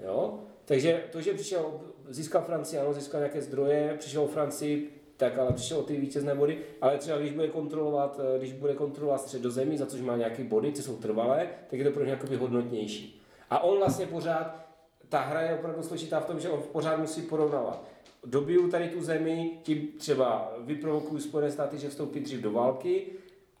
[0.00, 0.38] Jo?
[0.64, 5.52] Takže to, že přišel, získal Francii, ano, získal nějaké zdroje, přišel o Francii, tak ale
[5.52, 9.78] přišel o ty vítězné body, ale třeba když bude kontrolovat, eh, když bude kontrolovat středozemí,
[9.78, 13.22] za což má nějaké body, ty jsou trvalé, tak je to pro něj jakoby hodnotnější.
[13.50, 14.66] A on vlastně pořád,
[15.08, 17.84] ta hra je opravdu složitá v tom, že on pořád musí porovnávat.
[18.24, 23.06] Dobiju tady tu zemi, tím třeba vyprovokuju Spojené státy, že vstoupí dřív do války,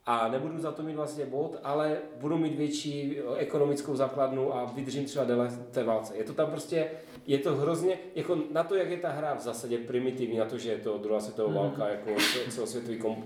[0.06, 4.64] a nebudu za to mít vlastně bod, ale budu mít větší eh, ekonomickou základnu a
[4.74, 6.16] vydržím třeba déle té válce.
[6.16, 6.90] Je to tam prostě,
[7.26, 10.58] je to hrozně, jako na to, jak je ta hra v zásadě primitivní, na to,
[10.58, 11.56] že je to druhá světová Mhm.
[11.58, 13.24] válka, jako ce- celosvětový kom,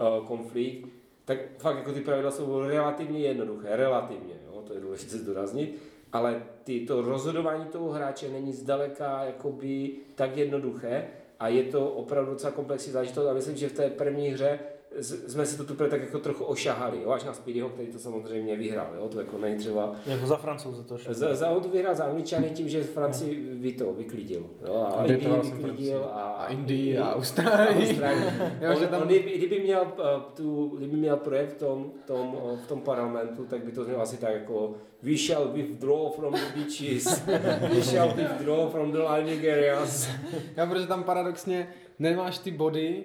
[0.00, 0.88] eh, konflikt,
[1.24, 5.78] tak fakt jako ty pravidla jsou relativně jednoduché, relativně, jo, to je důležité zdůraznit,
[6.12, 11.08] ale ty, to rozhodování toho hráče není zdaleka jakoby tak jednoduché
[11.40, 14.58] a je to opravdu docela komplexní záležitost a myslím, že v té první hře
[14.98, 17.98] z- jsme si to tu tak jako trochu ošahali, jo, až na Speedyho, který to
[17.98, 21.14] samozřejmě vyhrál, jo, to jako není třeba Jako za francouze to šlo.
[21.14, 24.46] za, za on to vyhrál za Angličany tím, že Francii vy to vyklidil.
[24.66, 27.88] Jo, a A Indii vyklidil a, A Indii a Austrálii.
[27.90, 28.24] Austrálii.
[28.60, 32.56] Jo, on, tam- on, kdyby, měl, eh, tu, kdyby měl projev v tom, tom, eh,
[32.64, 36.40] v tom parlamentu, tak by to znělo asi tak jako We shall withdraw from the
[36.60, 37.22] beaches.
[37.74, 40.08] We shall withdraw from the landing areas.
[40.56, 41.68] Já, protože tam paradoxně
[41.98, 43.04] nemáš ty body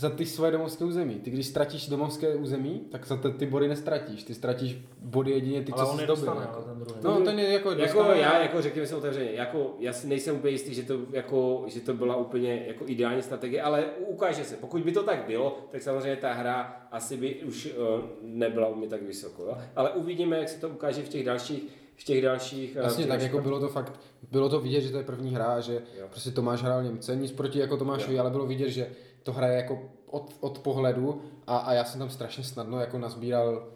[0.00, 1.14] za ty svoje domovské území.
[1.14, 4.22] Ty když ztratíš domovské území, tak za ty, body nestratíš.
[4.24, 6.54] Ty ztratíš body jedině ty, Ale co jsi dostane, Jako.
[6.56, 7.00] ale ten druhý.
[7.04, 10.36] No, ten je jako, Jako dostane- já, jako řekněme si otevřeně, jako já si nejsem
[10.36, 14.56] úplně jistý, že to, jako, že to byla úplně jako ideální strategie, ale ukáže se.
[14.56, 18.74] Pokud by to tak bylo, tak samozřejmě ta hra asi by už uh, nebyla u
[18.74, 19.42] mě tak vysoko.
[19.42, 19.56] Jo?
[19.76, 21.62] Ale uvidíme, jak se to ukáže v těch dalších,
[21.96, 22.76] v těch dalších.
[22.76, 24.98] eh, Jasně, v těch tak dalších- jako bylo to fakt, bylo to vidět, že to
[24.98, 26.06] je první hra, a že Jo.
[26.10, 28.90] prostě Tomáš hrál Němce, nic proti jako Tomášovi, ale bylo vidět, že
[29.22, 33.66] to hraje jako od, od pohledu a, a já jsem tam strašně snadno jako nazbíral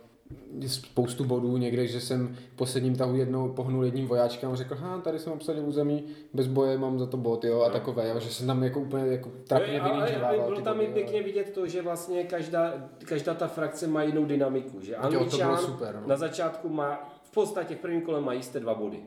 [0.67, 4.99] spoustu bodů někde, že jsem v posledním tahu jednou pohnul jedním vojáčkem a řekl, ha,
[4.99, 8.31] tady jsem obsadil území, bez boje mám za to bod, jo, a takové, jo, že
[8.31, 10.95] jsem tam jako úplně jako trapně No, ale, ale bylo tam body, i jo.
[10.95, 12.75] pěkně vidět to, že vlastně každá,
[13.05, 14.81] každá ta frakce má jinou dynamiku.
[14.81, 16.09] Že to bylo Angličan super, no.
[16.09, 18.99] na začátku má, v podstatě v prvním kole má jisté dva body.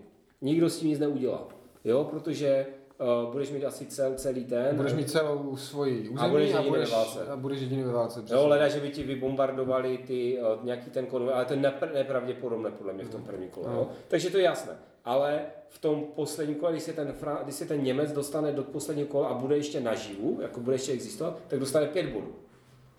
[0.41, 1.47] Nikdo s tím nic neudělal.
[1.83, 2.65] Jo, protože
[2.99, 4.75] uh, budeš mít asi cel, celý ten.
[4.75, 7.19] Budeš mít celou svoji území budeš a jediný budeš, ve válce.
[7.27, 8.23] a budeš jediný ve válce.
[8.29, 11.93] Jo, leda, že by ti vybombardovali ty, uh, nějaký ten konvoj, ale to je nepr-
[11.93, 13.67] nepravděpodobné podle mě v tom prvním kole.
[13.69, 13.89] No.
[14.07, 14.73] Takže to je jasné.
[15.05, 18.63] Ale v tom posledním kole, když se, ten, Fra- když se ten Němec dostane do
[18.63, 22.35] posledního kola a bude ještě naživu, jako bude ještě existovat, tak dostane pět bodů.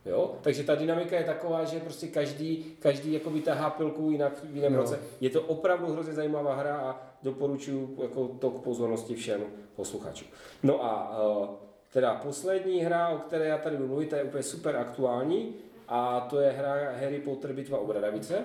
[0.08, 0.34] Jo?
[0.42, 4.74] Takže ta dynamika je taková, že prostě každý, každý jako vytahá pilku jinak v jiném
[4.74, 4.80] Jo.
[4.80, 4.98] roce.
[5.20, 9.40] Je to opravdu hrozně zajímavá hra a doporučuji jako to k pozornosti všem
[9.76, 10.28] posluchačům.
[10.62, 11.46] No a uh,
[11.92, 15.54] teda poslední hra, o které já tady budu mluvit, ta je úplně super aktuální
[15.88, 18.44] a to je hra Harry Potter bitva o Bradavice,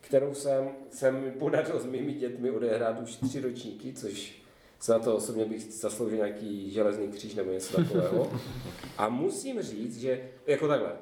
[0.00, 4.41] kterou jsem, jsem mi podařil s mými dětmi odehrát už tři ročníky, což
[4.82, 8.32] za to osobně bych zasloužil nějaký železný kříž nebo něco takového.
[8.98, 10.92] A musím říct, že jako takhle,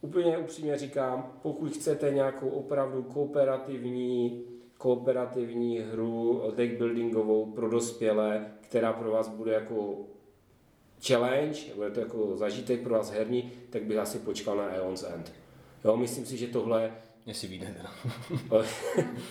[0.00, 4.44] úplně upřímně říkám, pokud chcete nějakou opravdu kooperativní,
[4.78, 9.98] kooperativní hru deck buildingovou pro dospělé, která pro vás bude jako
[11.06, 15.32] challenge, bude to jako zažitek pro vás herní, tak bych asi počkal na Aeon's End.
[15.84, 16.92] Jo, myslím si, že tohle
[17.26, 17.92] Jestli vyjde teda.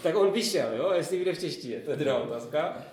[0.03, 2.86] tak on vyšel, jo, jestli vyjde v češtině, to je druhá otázka.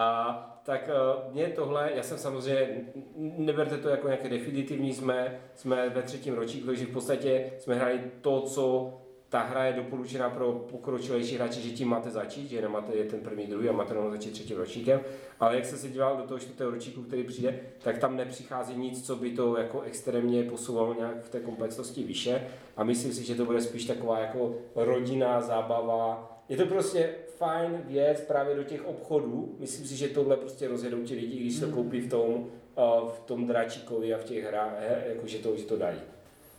[0.00, 2.84] A tak uh, mě tohle, já jsem samozřejmě,
[3.16, 8.00] neberte to jako nějaké definitivní, jsme, jsme ve třetím ročníku, takže v podstatě jsme hráli
[8.20, 8.92] to, co
[9.28, 13.20] ta hra je doporučena pro pokročilejší hráče, že tím máte začít, že nemáte je ten
[13.20, 15.00] první, druhý a máte jenom začít třetím ročníkem.
[15.40, 19.06] Ale jak jsem se díval do toho čtvrtého ročníku, který přijde, tak tam nepřichází nic,
[19.06, 22.46] co by to jako extrémně posouvalo nějak v té komplexnosti vyše.
[22.76, 26.32] A myslím si, že to bude spíš taková jako rodinná zábava.
[26.48, 29.56] Je to prostě fajn věc právě do těch obchodů.
[29.58, 33.20] Myslím si, že tohle prostě rozjedou ti lidi, když to koupí v tom, uh, v
[33.26, 34.72] tom dráčíkovi a v těch hrách,
[35.06, 36.00] jako že to, že to dají.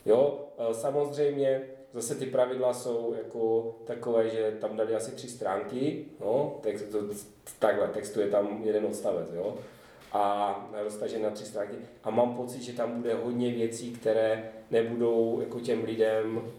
[0.05, 1.61] Jo, uh, samozřejmě
[1.93, 6.97] zase ty pravidla jsou jako takové, že tam dali asi tři stránky, no, text, to,
[7.59, 9.57] takhle, textu je tam jeden odstavec, jo,
[10.11, 11.75] a roztažen na tři stránky.
[12.03, 16.51] A mám pocit, že tam bude hodně věcí, které nebudou jako těm lidem eh,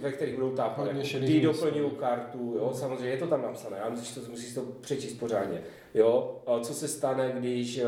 [0.00, 0.86] ve kterých budou tápat.
[0.86, 4.62] Jako, ty doplňují kartu, jo, samozřejmě je to tam napsané, ale musíš to, musíš to
[4.80, 5.62] přečíst pořádně.
[5.94, 7.86] Jo, A co se stane, když eh,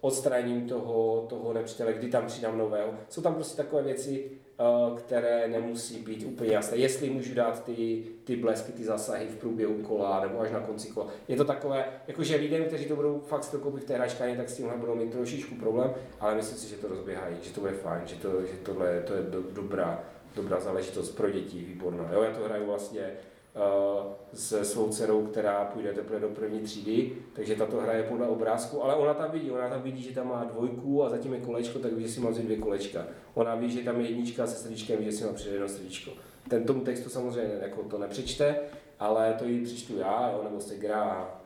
[0.00, 2.94] odstraním toho, toho nepřítele, kdy tam přidám nového.
[3.08, 4.64] Jsou tam prostě takové věci, eh,
[4.98, 6.76] které nemusí být úplně jasné.
[6.76, 10.88] Jestli můžu dát ty, ty blesky, ty zásahy v průběhu kola nebo až na konci
[10.88, 11.06] kola.
[11.28, 14.36] Je to takové, jakože lidem, kteří to budou fakt si to koupit v té hračkárně,
[14.36, 17.60] tak s tímhle budou mít trošičku problém, ale myslím si, že to rozběhají, že to
[17.60, 20.04] bude fajn, že, to, že tohle to je do, dobrá,
[20.36, 22.12] dobrá záležitost pro děti, výborná.
[22.12, 23.10] Jo, já to hraju vlastně
[23.54, 28.26] uh, se svou dcerou, která půjde teprve do první třídy, takže tato hra je podle
[28.26, 31.40] obrázku, ale ona tam vidí, ona tam vidí, že tam má dvojku a zatím je
[31.40, 33.04] kolečko, tak ví, že si má dvě kolečka.
[33.34, 36.10] Ona ví, že tam je jednička se srdíčkem, ví, že si má přidat jedno srdíčko.
[36.48, 38.56] Ten tomu textu samozřejmě jako to nepřečte,
[38.98, 41.43] ale to ji přečtu já, jo, nebo Segra a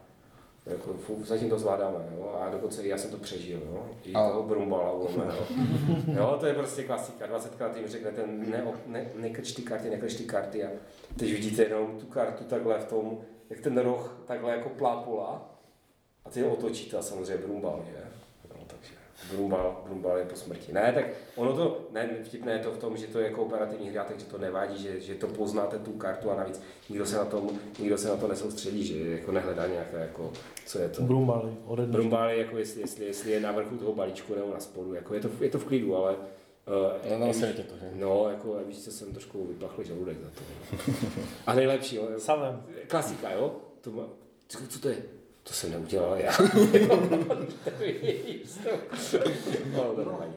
[0.69, 4.29] jako, fu, zatím to zvládáme, jo, a dokonce já jsem to přežil, jo, i A-
[4.29, 5.09] toho brumbala, jo.
[6.17, 10.25] jo, to je prostě klasika, 20krát jim řeknete, ne, ne, nekrč ty karty, nekrč ty
[10.25, 10.69] karty a
[11.17, 13.19] teď vidíte jenom tu kartu takhle v tom,
[13.51, 15.55] jak ten roh takhle jako plápola
[16.25, 18.05] a ty ho otočíte a samozřejmě brumbal, že?
[19.19, 20.73] No, brumbal, brumbal je po smrti.
[20.73, 21.05] Ne, tak
[21.37, 24.39] ono to, ne, vtipné je to v tom, že to je kooperativní hra, takže to
[24.39, 28.09] nevadí, že, že to poznáte tu kartu a navíc nikdo se na, tom, nikdo se
[28.09, 30.33] na to nesoustředí, že jako nehledá nějaké jako,
[30.67, 31.03] co je to.
[31.03, 31.99] Brumbali, ode dneška.
[31.99, 35.15] Brumbal je jako jestli, jestli, jestli, je na vrchu toho balíčku nebo na spodu, jako
[35.15, 36.17] je to, je to v klidu, ale
[36.69, 37.91] Uh, Ale na světě to, že?
[37.95, 40.43] No, jako víš, co jsem trošku vyplachl žaludek za to.
[41.47, 42.09] A nejlepší, jo.
[42.19, 42.63] Samem.
[42.89, 43.57] Klasika, jo?
[43.81, 44.03] To má...
[44.49, 45.03] Co, co to je?
[45.49, 46.33] To jsem neudělal já.
[49.67, 50.19] no.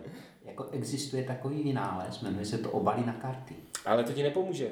[0.46, 3.56] Jako existuje takový vynález, jmenuje se to obaly na karty.
[3.86, 4.70] Ale to ti nepomůže.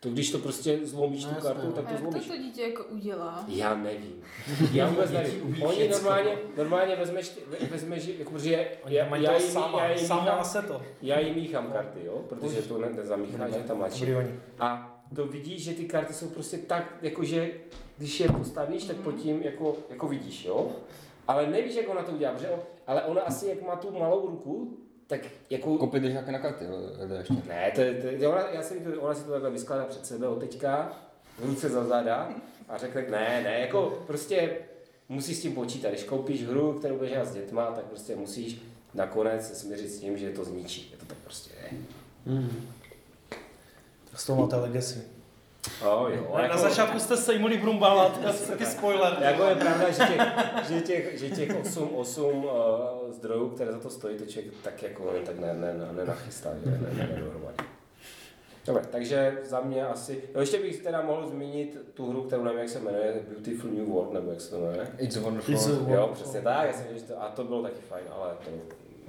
[0.00, 1.72] To když to prostě zlomíš No, tu kartu, no.
[1.72, 2.28] tak A to jak to zlomíš.
[2.28, 3.44] to dítě jako udělá?
[3.48, 4.22] Já nevím.
[4.72, 5.62] Já vůbec nevím.
[5.62, 7.38] Oni normálně, normálně vezmeš,
[7.70, 10.82] vezmeš, jako, protože já, Mají já, to jim, sama, já, jim sama míchám, se to.
[11.02, 12.24] já jim míchám karty, jo?
[12.28, 14.06] Protože to ne, nezamíchá, že tam mladší.
[14.58, 17.50] A to vidíš, že ty karty jsou prostě tak, jakože
[17.98, 20.70] když je postavíš, tak pod tím jako, jako vidíš, jo?
[21.28, 24.26] Ale nevíš, jak ona to udělá, protože on, ale ona asi, jak má tu malou
[24.26, 25.20] ruku, tak
[25.50, 25.78] jako...
[25.78, 27.34] Koupit jdeš nějaké na karty, ale ještě.
[27.48, 30.06] Ne, to, je- to, je- ona, já si to, ona si to takhle vyskládá před
[30.06, 30.92] sebe od teďka,
[31.38, 32.28] v ruce za záda
[32.68, 34.58] a řekne, ne, ne, jako prostě
[35.08, 35.88] musíš s tím počítat.
[35.88, 38.60] Když koupíš hru, kterou budeš hrát s dětma, tak prostě musíš
[38.94, 40.88] nakonec se smířit s tím, že to zničí.
[40.92, 41.78] Je to tak prostě je.
[44.14, 45.02] Z toho máte legacy.
[45.84, 49.16] Oh, jo, Na jako- začátku jste sejmuli Brumbala, to je taky spoiler.
[49.20, 50.20] Jako je pravda, že těch,
[50.68, 52.50] že těch, že těch 8, 8 uh,
[53.10, 56.50] zdrojů, které za to stojí, to člověk tak jako jen tak ne, ne, ne, nenachystá,
[56.64, 57.56] že ne, ne, ne, dohromady.
[58.66, 62.60] Dobře, takže za mě asi, jo, ještě bych teda mohl zmínit tu hru, kterou nevím,
[62.60, 64.88] jak se jmenuje, Beautiful New World, nebo jak se to jmenuje.
[64.98, 65.54] It's wonderful.
[65.54, 68.30] It's a- Jo, přesně tak, já jsem že to, a to bylo taky fajn, ale
[68.44, 68.50] to...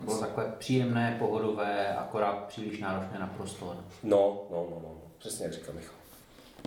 [0.03, 3.75] Bylo takové příjemné, pohodové, akorát příliš náročné na prostor.
[4.03, 5.95] No, no, no, no, přesně jak říkal Michal.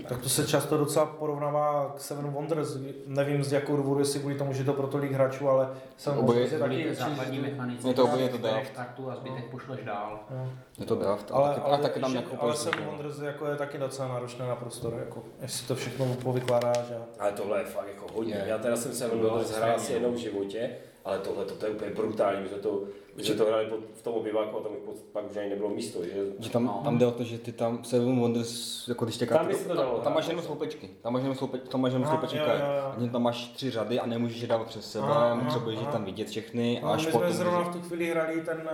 [0.09, 2.77] Tak to se často docela porovnává k Seven Wonders.
[3.07, 6.41] Nevím z jakou důvodu, jestli kvůli tomu, že to pro tolik hráčů, ale Seven Oboje-
[6.41, 7.89] Wonders je Taky základní mechanice.
[7.89, 8.39] Je to úplně to
[8.75, 10.19] kartu a zbytek pošleš dál.
[10.31, 10.49] Jo.
[10.81, 11.31] Je to draft.
[11.31, 13.79] A Ale, taky, ale, a taky tam že- nějakou ale Seven Wonders jako je taky
[13.79, 16.79] docela náročné na prostor, jako, jestli to všechno povykládáš.
[16.79, 17.23] A...
[17.23, 18.35] Ale tohle je fakt jako hodně.
[18.35, 18.45] Je.
[18.47, 20.71] Já teda jsem se To Wonders hrál asi jednou v životě,
[21.05, 22.41] ale tohle to, je úplně brutální.
[22.43, 22.83] My jsme to,
[23.19, 25.69] jsme to hráli pod, v tom obyváku a tam už pod- pak už ani nebylo
[25.69, 26.05] místo.
[26.05, 26.11] Že?
[26.39, 26.81] Že tam, No.
[26.85, 29.75] tam jde o to, že ty tam Seven Wonders, jako když tě Tam se to
[29.75, 30.31] dalo tam, tam máš hrát.
[30.33, 32.63] jenom sloupečky, tam máš jenom, sloupe, tam máš jenom sloupečky karet.
[32.63, 36.05] A tam máš tři řady a nemůžeš je dávat přes sebe, aha, potřebuješ je tam
[36.05, 37.29] vidět všechny a No, až my potom...
[37.29, 38.69] jsme zrovna v tu chvíli hrali ten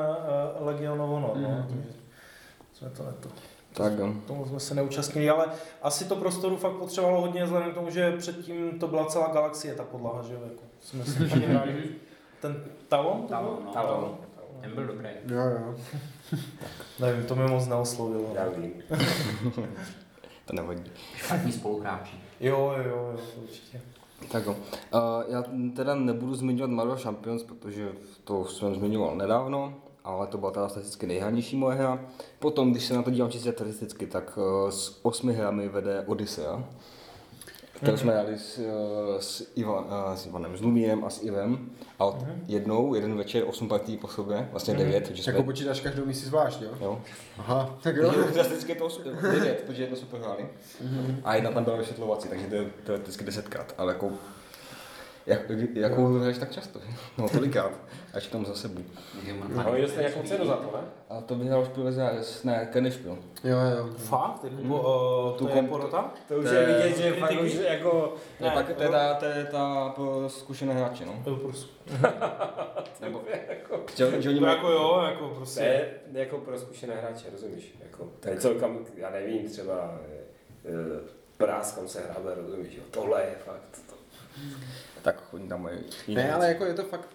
[0.60, 1.88] uh, Legion of Honor, no, takže
[2.78, 3.28] Jsme to neto.
[3.72, 4.14] Tak jo.
[4.26, 5.46] Tomu jsme se neúčastnili, ale
[5.82, 9.74] asi to prostoru fakt potřebovalo hodně, vzhledem k tomu, že předtím to byla celá galaxie,
[9.74, 11.18] ta podlaha, že jo, jako jsme si.
[12.40, 13.26] Ten Talon?
[13.26, 13.72] Talon, no.
[13.72, 14.16] Talon.
[14.60, 15.08] Ten byl dobrý.
[15.26, 15.74] Jo, jo.
[17.00, 18.32] Nevím, to mě moc neoslovilo.
[18.34, 18.72] Já vím.
[20.44, 20.90] To nevadí.
[21.16, 22.16] Špatní spoluhráči.
[22.40, 23.80] Jo, jo, jo, to určitě.
[24.32, 24.56] Tak jo.
[24.94, 25.44] Uh, já
[25.76, 27.88] teda nebudu zmiňovat Marvel Champions, protože
[28.24, 29.74] to jsem zmiňoval nedávno,
[30.06, 32.00] ale to byla teda statisticky nejhranější moje hra.
[32.38, 36.64] Potom, když se na to dívám čistě statisticky, tak uh, s osmi hrami vede Odyssea,
[37.72, 38.60] kterou jsme hráli s,
[39.20, 41.70] s, Ivan, uh, s Ivanem, s Lumiem a s Ivem.
[41.98, 42.16] A od
[42.46, 45.32] jednou, jeden večer, osm partí po sobě, vlastně devět, takže jsme...
[45.32, 46.70] Jako počítáš každou misi zvlášť, jo?
[46.80, 47.00] Jo.
[47.38, 48.12] Aha, tak jo.
[48.30, 50.48] Statisticky je to osm- devět, protože jedno jsme prohráli.
[51.24, 54.12] A jedna tam byla vysvětlovací, takže to je teoreticky desetkrát, ale jako
[55.26, 55.40] jak,
[55.74, 56.80] jakou hraješ tak často?
[57.18, 57.72] No tolikrát,
[58.16, 58.82] až tam za sebou.
[59.58, 60.82] A oni dostali nějakou cenu za to, ne?
[61.10, 63.18] A to vyhrál špil z ne, Kenešpil.
[63.44, 63.88] Jo, jo.
[63.96, 64.44] Fakt?
[64.44, 64.70] Jako, mm.
[64.70, 66.12] uh, to Tu je kom- porota?
[66.28, 68.14] To už To je je vidět, že fakt už jako...
[68.40, 71.22] Ne, tak to je ta, to je ta pro zkušené hráče, no.
[71.26, 71.70] Jo, prostě.
[73.00, 73.80] Nebo, jako...
[73.96, 75.60] že, že oni To mají, jako jo, jako To prostě.
[75.60, 77.74] je jako pro zkušené hráče, rozumíš?
[77.82, 79.98] Jako, tady celkam, já nevím, třeba
[80.64, 81.00] e,
[81.36, 82.74] prásk, kam se hrabe, rozumíš?
[82.76, 82.82] Jo?
[82.90, 83.80] Tohle je fakt...
[83.90, 83.96] To,
[85.02, 85.78] tak oni tam mají
[86.08, 87.08] Ne, ale jako je to fakt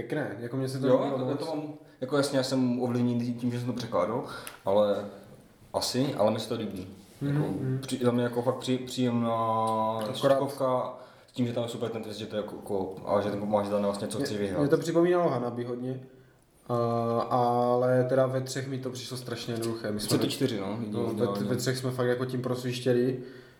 [0.00, 0.36] pěkné.
[0.40, 1.38] Jako mě se to Jo, líbilo to, moc.
[1.38, 1.62] to mám,
[2.00, 4.24] jako jasně, já jsem ovlivněný tím, že jsem to překládal,
[4.64, 5.04] ale
[5.72, 6.86] asi, ale mi se to líbí.
[7.22, 7.78] Jako, Mhm.
[7.82, 10.94] při, za mě jako fakt při, příjemná štětkovka,
[11.28, 13.30] s tím, že tam je super ten twist, že to je jako, jako a že
[13.30, 14.60] ten pomáhá, že tam vlastně co chci vyhrát.
[14.60, 16.00] mě to připomínalo Hanabi hodně.
[16.70, 16.76] Uh,
[17.34, 19.92] ale teda ve třech mi to přišlo strašně jednoduché.
[19.92, 20.78] My jsme ty ve- čtyři, no.
[20.90, 23.18] no, ve, ve třech jsme fakt jako tím prosvištěli.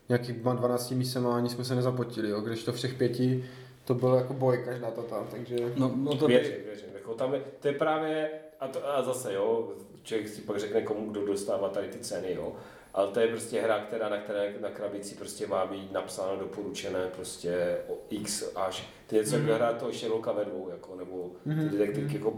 [0.08, 2.40] Nějakýma 12 mísema ani jsme se nezapotili, jo.
[2.40, 3.44] Když to všech pěti,
[3.86, 5.56] to bylo jako boj každá ta tam, takže...
[5.76, 6.88] No, no to věřím, věřím.
[6.94, 8.30] Jako tam je, to je právě,
[8.60, 9.72] a, to, a zase jo,
[10.02, 12.52] člověk si pak řekne komu, kdo dostává tady ty ceny, jo.
[12.94, 17.08] Ale to je prostě hra, která na které na krabici prostě má být napsáno doporučené
[17.16, 18.88] prostě o X až.
[19.06, 22.34] To je něco jako hrát toho Sherlocka ve dvou, jako, nebo ty detektivky, jako,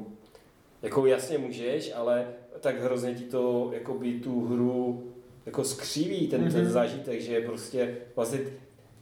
[0.83, 2.29] jako jasně můžeš, ale
[2.61, 5.13] tak hrozně ti to jako by tu hru
[5.47, 8.41] jako skříví ten, ten zážitek, že prostě vlastně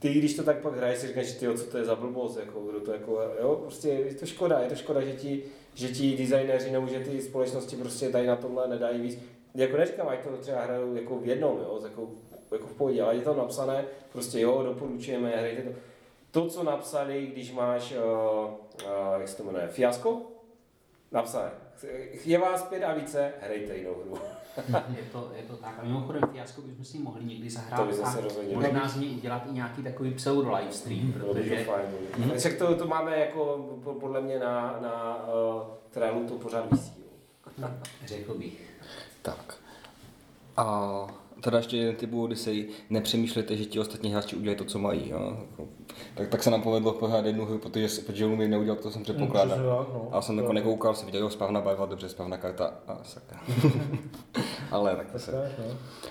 [0.07, 2.61] ty, když to tak pak hraješ, si říkáš, ty, co to je za blbost, jako,
[2.61, 5.43] kdo to jako, jo, prostě je to škoda, je to škoda, že ti,
[5.75, 9.19] že ti designéři nebo že ty společnosti prostě tady na tomhle nedají víc.
[9.55, 12.11] Jako neříkám, ať to třeba hrajou jako v jednom, jo, jako,
[12.53, 15.71] jako v pohodě, ale je tam napsané, prostě jo, doporučujeme, hrajte to.
[16.31, 20.23] To, co napsali, když máš, uh, uh, jak se to jmenuje, fiasko,
[21.13, 21.51] napsané.
[22.25, 24.19] Je vás pět a více, hrajte jinou hru.
[24.97, 25.79] Je to, je to tak.
[25.83, 28.97] A mimochodem fiasko bychom si mohli někdy zahrát To by zase a rozhodně možná z
[28.97, 31.87] něj udělat i nějaký takový pseudo by to protože fajn.
[32.19, 32.37] Mm-hmm.
[32.37, 36.93] Však to, to máme jako po- podle mě na, na uh, trailu to pořád vysí.
[38.07, 38.71] řekl bych.
[39.23, 39.55] Tak.
[40.57, 41.07] A
[41.41, 45.11] teda ještě jeden typ Odyssey, nepřemýšlejte, že ti ostatní hráči udělají to, co mají.
[45.11, 45.37] Jo?
[45.51, 45.69] Jako,
[46.15, 49.03] Tak, tak se nám povedlo pohrát jednu hru, protože, protože Lumir neudělal to, co jsem
[49.03, 49.57] předpokládal.
[49.57, 50.09] tak, no.
[50.13, 53.41] A já jsem jako nekoukal, jsem viděl, jo, správná barva, dobře, správná karta a sakra.
[54.71, 55.53] Ale tak to se.
[55.59, 55.65] No.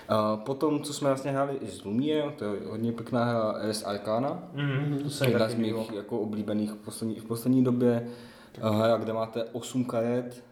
[0.08, 3.84] A potom, co jsme vlastně hráli i s Lumie, to je hodně pěkná hra RS
[3.84, 4.42] Arcana.
[4.52, 8.08] Mhm, mi Jedna z mých jako oblíbených v poslední, v poslední době.
[8.62, 10.44] Hra, kde máte 8 karet,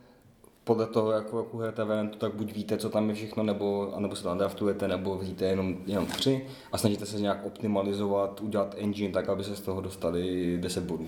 [0.65, 4.17] podle toho, jako, jakou hrajete variantu, tak buď víte, co tam je všechno, nebo, nebo
[4.17, 9.13] se tam draftujete, nebo víte jenom, jenom tři a snažíte se nějak optimalizovat, udělat engine
[9.13, 11.07] tak, aby se z toho dostali 10 bodů.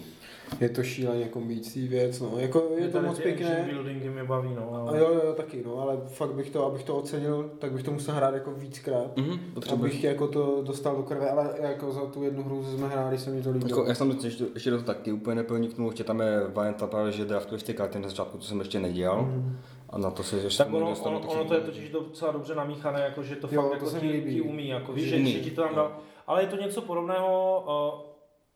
[0.61, 2.33] Je to šíleně kombící věc, no.
[2.39, 3.69] Jako je Mě to moc pěkné.
[4.13, 4.75] mě baví, no.
[4.75, 4.99] A Ale...
[4.99, 8.15] jo, jo, taky, no, ale fakt bych to, abych to ocenil, tak bych to musel
[8.15, 9.17] hrát jako víckrát.
[9.17, 9.93] Mhm, potřebuješ.
[9.93, 13.31] Abych jako to dostal do krve, ale jako za tu jednu hru jsme hráli, se
[13.31, 13.69] mi to líbilo.
[13.79, 16.87] Jako, já jsem to ještě, ještě do to taky úplně neproniknul, ještě tam je varianta
[16.87, 19.23] právě, že draftuješ ty karty na začátku, to jsem ještě nedělal.
[19.23, 19.57] Mhm.
[19.91, 23.01] A na to se ještě Tak ono, ono, ono, to je totiž docela dobře namíchané,
[23.01, 24.35] jako, že to Jo, fakt to jako se mi ti, líbí.
[24.35, 25.97] ti umí, jako, víš, že, že ti to tam dal.
[26.27, 27.65] Ale je to něco podobného,
[27.95, 28.06] uh,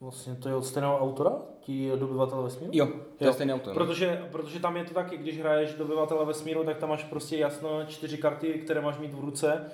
[0.00, 2.72] vlastně to je od stejného autora, ti dobyvatel vesmíru?
[2.74, 3.68] Jo, to je Jo, stejný auto.
[3.70, 3.74] no.
[3.74, 7.84] Protože, protože tam je to taky, když hraješ dobyvatele vesmíru, tak tam máš prostě jasno
[7.86, 9.64] čtyři karty, které máš mít v ruce.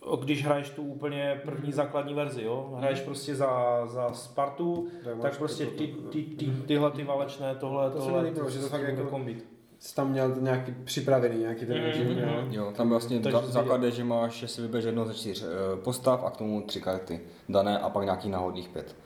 [0.00, 2.74] O, Když hraješ tu úplně první základní verzi, jo?
[2.78, 7.54] Hraješ prostě za, za Spartu, Tak tak prostě to- ty, ty, ty, tyhle ty válečné,
[7.54, 9.46] tohle, To se tohle, líbilo, že to fakt jako- kombit.
[9.78, 12.42] Jsi tam měl nějaký připravený, nějaký ten Mhm, engine, jo.
[12.42, 12.52] mhm.
[12.54, 15.76] Jo, tam vlastně za, základ je, že máš, že si vybereš jedno ze čtyř eh,
[15.76, 18.96] postav a k tomu tři karty dané a pak nějaký náhodných pět.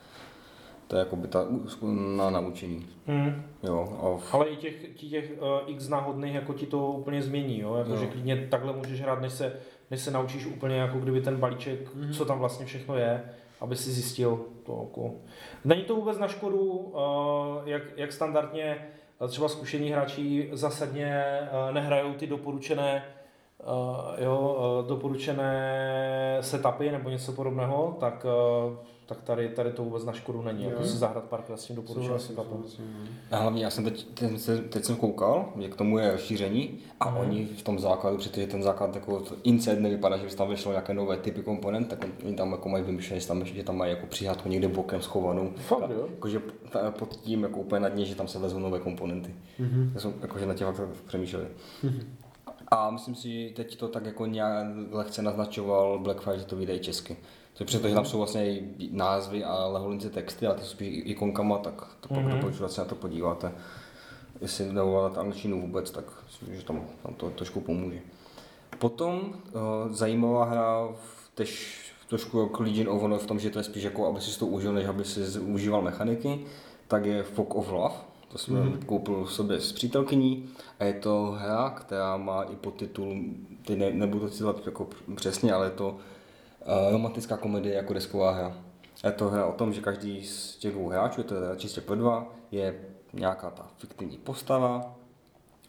[0.87, 1.45] To je jako by ta
[2.17, 2.87] na naučení.
[3.07, 3.43] Hmm.
[3.63, 7.59] Jo, a v, Ale i těch, těch uh, x náhodných jako ti to úplně změní,
[7.59, 7.75] jo?
[7.75, 7.97] Jako, Jo.
[7.97, 9.53] že klidně takhle můžeš hrát, než se,
[9.91, 12.13] než se naučíš úplně jako kdyby ten balíček, mm-hmm.
[12.13, 13.23] co tam vlastně všechno je,
[13.61, 15.11] aby si zjistil to jako.
[15.65, 16.99] Není to vůbec na škodu, uh,
[17.65, 18.87] jak, jak standardně
[19.27, 23.03] třeba zkušení hráči zásadně uh, nehrajou ty doporučené
[23.59, 28.73] uh, jo, uh, doporučené setupy nebo něco podobného, tak, uh,
[29.07, 30.63] tak tady, tady to vůbec na škodu není.
[30.63, 30.97] Jako si
[31.55, 32.63] s tím doporučeným setupem.
[33.31, 37.09] A hlavně já jsem teď, teď, teď jsem koukal, jak k tomu je rozšíření a
[37.09, 37.17] Mhm.
[37.19, 40.93] oni v tom základu, protože ten základ jako insert nevypadá, že by tam vyšlo nějaké
[40.93, 44.07] nové typy komponent, tak oni tam jako mají vymyšlené, že tam, že tam mají jako
[44.07, 45.51] přihádku někde bokem schovanou.
[45.57, 46.07] Fakt, jo?
[46.09, 46.41] Jakože
[46.89, 49.35] pod tím jako úplně na dně, že tam se vezou nové komponenty.
[49.59, 49.91] Mm-hmm.
[49.93, 51.47] Já jsem jakože na těch fakt přemýšleli.
[52.71, 56.75] A myslím si, že teď to tak jako nějak lehce naznačoval Blackfire, že to vyjde
[56.75, 57.17] i česky.
[57.57, 61.57] To že tam jsou vlastně i názvy a leholince texty, ale ty jsou spíš ikonkama,
[61.57, 63.51] tak to pak doporučuji, ať se na to podíváte.
[64.41, 67.99] Jestli neovládáte angličtinu vůbec, tak myslím, že tam, tam to trošku pomůže.
[68.79, 71.79] Potom uh, zajímavá hra, v tež
[72.09, 74.45] trošku jako Legion of Honor v tom, že to je spíš jako, aby si to
[74.45, 76.39] užil, než aby si užíval mechaniky,
[76.87, 77.95] tak je Fog of Love.
[78.27, 78.85] To jsem mm-hmm.
[78.85, 83.15] koupil sobě s přítelkyní a je to hra, která má i podtitul,
[83.65, 85.97] teď ne, nebudu to citovat jako přesně, ale je to
[86.91, 88.57] romantická komedie jako desková hra.
[89.03, 91.95] Je to hra o tom, že každý z těch dvou hráčů, to je čistě pro
[91.95, 92.75] dva, je
[93.13, 94.95] nějaká ta fiktivní postava,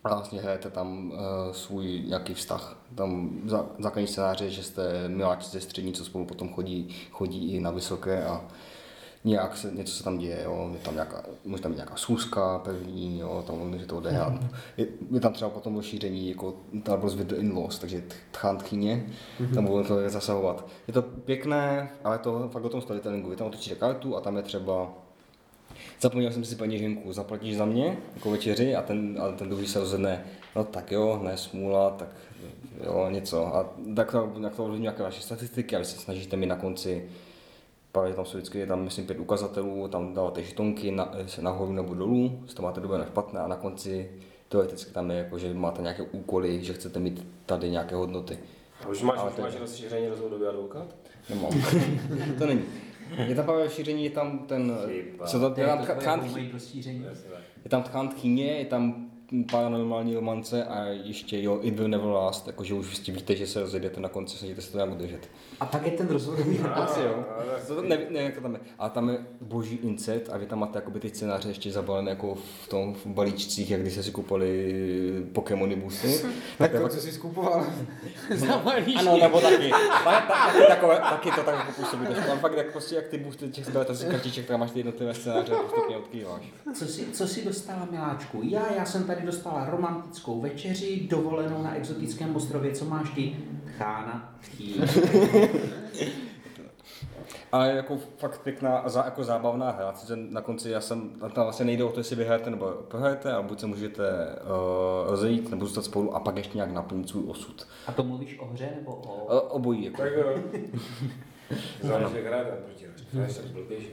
[0.04, 1.18] a vlastně hrajete tam uh,
[1.52, 2.76] svůj nějaký vztah.
[2.94, 3.40] Tam
[3.78, 7.70] základní scénář je, že jste miláčci ze střední, co spolu potom chodí, chodí i na
[7.70, 8.44] vysoké a
[9.24, 10.70] nějak se, něco se tam děje, jo.
[10.72, 14.32] Je tam nějaká, může tam být nějaká schůzka první, jo, tam může to odehrát.
[14.76, 19.06] Je, je, tam třeba potom rozšíření jako Troubles with the in-laws, takže tchán tchyně,
[19.54, 20.66] tam budou to zasahovat.
[20.86, 23.30] Je to pěkné, ale je to fakt o tom storytellingu.
[23.30, 24.90] Vy tam otočíte kartu a tam je třeba
[26.00, 29.78] Zapomněl jsem si peněženku, zaplatíš za mě jako večeři a ten, a ten druhý se
[29.78, 30.24] rozhodne,
[30.56, 32.08] no tak jo, ne smůla, tak
[32.84, 33.56] jo, něco.
[33.56, 36.56] A tak to, jak to ovlivní nějaké vaše statistiky a vy se snažíte mi na
[36.56, 37.08] konci,
[37.93, 41.94] právě tam jsou vždycky, je tam myslím pět ukazatelů, tam dáváte žetonky na, nahoru nebo
[41.94, 44.10] dolů, jestli to máte dobré nebo špatné a na konci
[44.48, 48.39] teoreticky tam je jako, že máte nějaké úkoly, že chcete mít tady nějaké hodnoty.
[48.85, 50.86] A už máš, Ale to- máš rozšíření rozvodový advokát?
[51.31, 51.51] Nemám.
[52.39, 52.62] to není.
[53.27, 55.27] Je tam právě šíření, je tam ten, Chyba.
[55.27, 56.20] co je je tam tchán,
[56.52, 57.05] rozšíření.
[57.65, 59.07] je tam tchán tchyně, je tam
[59.50, 63.60] paranormální romance a ještě jo, It Will Never Last, jakože už vlastně víte, že se
[63.60, 65.30] rozjedete na konci, snažíte se to nějak udržet.
[65.60, 67.24] A tak je ten rozhodový Asi jo.
[67.66, 68.60] To ne, ne, jak to tam je.
[68.78, 72.34] A tam je boží incet a vy tam máte jakoby ty scénáře ještě zabalené jako
[72.34, 74.74] v tom v balíčcích, jak když jste si kupovali
[75.32, 76.09] Pokémony boosty.
[76.59, 77.66] Tak to, co jsi skupoval
[78.34, 79.70] za malý Ano, nebo taky.
[80.05, 82.06] Ta, ta, taky, takové, taky to tak jako působí.
[82.06, 85.52] Ale fakt jak prostě jak ty boosty těch z kartiček, tak máš ty jednotlivé scénáře
[85.52, 86.42] a postupně odkýváš.
[86.74, 88.40] Co jsi, co jsi dostala, miláčku?
[88.44, 92.72] Já, já jsem tady dostala romantickou večeři, dovolenou na exotickém ostrově.
[92.72, 93.36] Co máš ty?
[93.78, 94.80] Chána, tchý.
[97.52, 99.92] Ale jako fakt pěkná a za, jako zábavná hra.
[99.92, 103.42] Sice na konci já jsem, tam vlastně nejde o to, jestli vyhrajete nebo prohrajete, ale
[103.42, 107.66] buď se můžete uh, rozejít nebo zůstat spolu a pak ještě nějak naplnit svůj osud.
[107.86, 109.24] A to mluvíš o hře nebo o...
[109.24, 109.84] Uh, obojí.
[109.84, 110.02] Jako.
[110.02, 110.24] Tak jo.
[111.82, 113.88] Záleží, jak proti je blbě, že?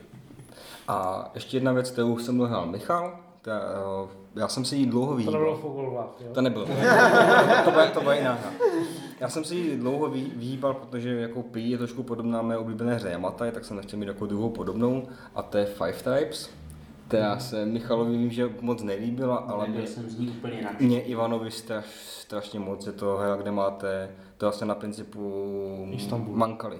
[0.87, 3.59] A ještě jedna věc, kterou jsem dohrál Michal, ta,
[4.03, 5.33] uh, já jsem si ji dlouho To vyhýbal.
[5.41, 6.13] nebylo?
[6.33, 6.65] To nebylo.
[7.65, 8.51] to bude, to bude jiná hra.
[9.19, 12.95] Já jsem si ji dlouho vy- vyhýbal, protože jako prý je trošku podobná mé oblíbené
[12.95, 16.49] hře Yamatai, tak jsem nechtěl mít jako druhou podobnou a to je Five Tribes,
[17.07, 20.87] která se Michalovi vím, že moc nelíbila, ale mě, jsem z ní úplně nadšený.
[20.89, 21.85] mě Ivanovi straš,
[22.19, 22.85] strašně moc.
[22.87, 26.35] Je to hra, kde máte, to je vlastně na principu Istanbul.
[26.35, 26.77] Mankali.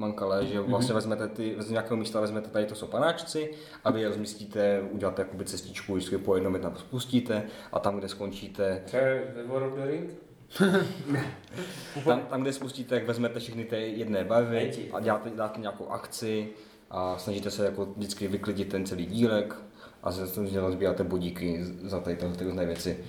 [0.00, 3.50] Mankale, že vlastně vezmete ty, z nějakého místa vezmete tady to jsou panáčci
[3.84, 7.98] a vy je rozmístíte, uděláte jakoby cestičku, vždycky po jednom je tam spustíte a tam,
[7.98, 10.10] kde skončíte, To je ve War of the Ring?
[12.04, 16.48] tam, tam kde spustíte, jak vezmete všechny ty jedné barvy a děláte, dáte nějakou akci
[16.90, 19.56] a snažíte se jako vždycky vyklidit ten celý dílek
[20.02, 23.04] a se snažíte rozbíjáte bodíky za tady tyhle ty různé věci.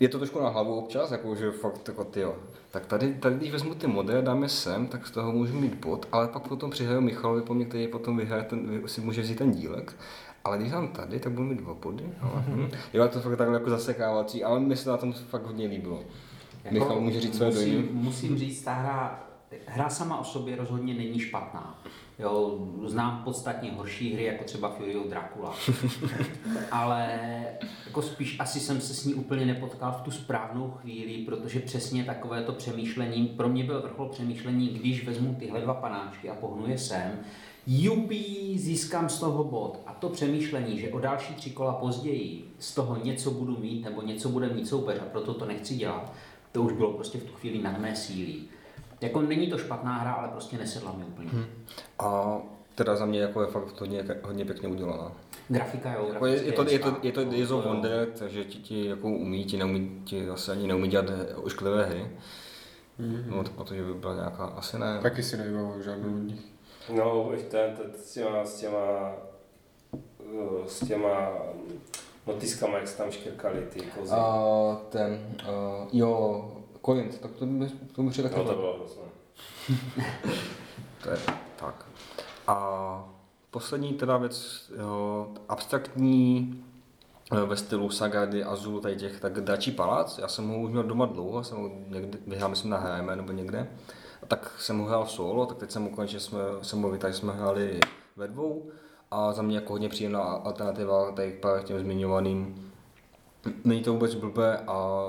[0.00, 2.36] Je to trošku na hlavu občas, jako že fakt jako tyjo.
[2.72, 5.74] Tak tady, tady když vezmu ty mody a dáme sem, tak z toho můžu mít
[5.74, 9.38] bod, ale pak potom přihraju Michalovi po mně, který potom vyhraje ten, si může vzít
[9.38, 9.96] ten dílek.
[10.44, 12.04] Ale když dám tady, tak budu mít dva body.
[12.20, 12.68] Ale, hm.
[12.92, 16.04] Jo, je to fakt takhle jako zasekávací, ale mi se na tom fakt hodně líbilo.
[16.70, 17.76] Michal může říct své dojmy.
[17.76, 19.24] musím, musím říct, ta hra,
[19.66, 21.82] hra sama o sobě rozhodně není špatná.
[22.18, 25.54] Jo, znám podstatně horší hry, jako třeba Fury of Dracula.
[26.70, 27.18] Ale
[27.86, 32.04] jako spíš asi jsem se s ní úplně nepotkal v tu správnou chvíli, protože přesně
[32.04, 36.66] takové to přemýšlení, pro mě byl vrchol přemýšlení, když vezmu tyhle dva panáčky a pohnu
[36.66, 37.18] je sem,
[37.66, 39.78] Jupí, získám z toho bod.
[39.86, 44.02] A to přemýšlení, že o další tři kola později z toho něco budu mít nebo
[44.02, 46.12] něco bude mít soupeř a proto to nechci dělat,
[46.52, 48.34] to už bylo prostě v tu chvíli nad mé síly.
[49.02, 51.28] Jako není to špatná hra, ale prostě nesedla mi úplně.
[51.30, 51.44] Hmm.
[51.98, 52.38] A
[52.74, 55.12] teda za mě jako je fakt hodně, hodně pěkně udělaná.
[55.48, 56.08] Grafika, jo.
[56.12, 57.36] Jako je, je, to, je, to, je to grafická.
[57.36, 61.06] Days of Wonder, takže ti, ti jako umí, ti neumí, ti zase ani neumí dělat
[61.36, 62.10] ošklivé hry.
[63.00, 63.24] Mm-hmm.
[63.26, 64.98] No, to protože by byla nějaká, asi ne.
[65.02, 66.40] Taky si nevybavuju žádnou od nich.
[66.94, 69.12] No, už ten, ten s těma, s těma,
[70.20, 71.30] eh, s těma
[72.26, 74.14] notiskama, jak se tam škrkali ty kozy.
[74.14, 76.51] A ten, uh, jo,
[76.84, 78.40] Coins, tak to mi, to mi přijde taky.
[78.40, 79.02] no to bylo hrozné.
[81.02, 81.16] To je
[81.56, 81.86] tak.
[82.46, 83.04] A
[83.50, 86.64] poslední teda věc, jo, abstraktní
[87.32, 90.82] eh, ve stylu Sagady, Azul, tady těch, tak Dračí palác, já jsem ho už měl
[90.82, 93.70] doma dlouho, jsem ho někdy, vyhrál, myslím, na HM nebo někde,
[94.22, 97.32] a tak jsem ho hrál solo, tak teď jsem konečně, jsme, jsem ho vytáhl, jsme
[97.32, 97.80] hráli
[98.16, 98.70] ve dvou,
[99.10, 102.72] a za mě jako hodně příjemná alternativa tady k těm zmiňovaným.
[103.64, 105.06] Není to vůbec blbé a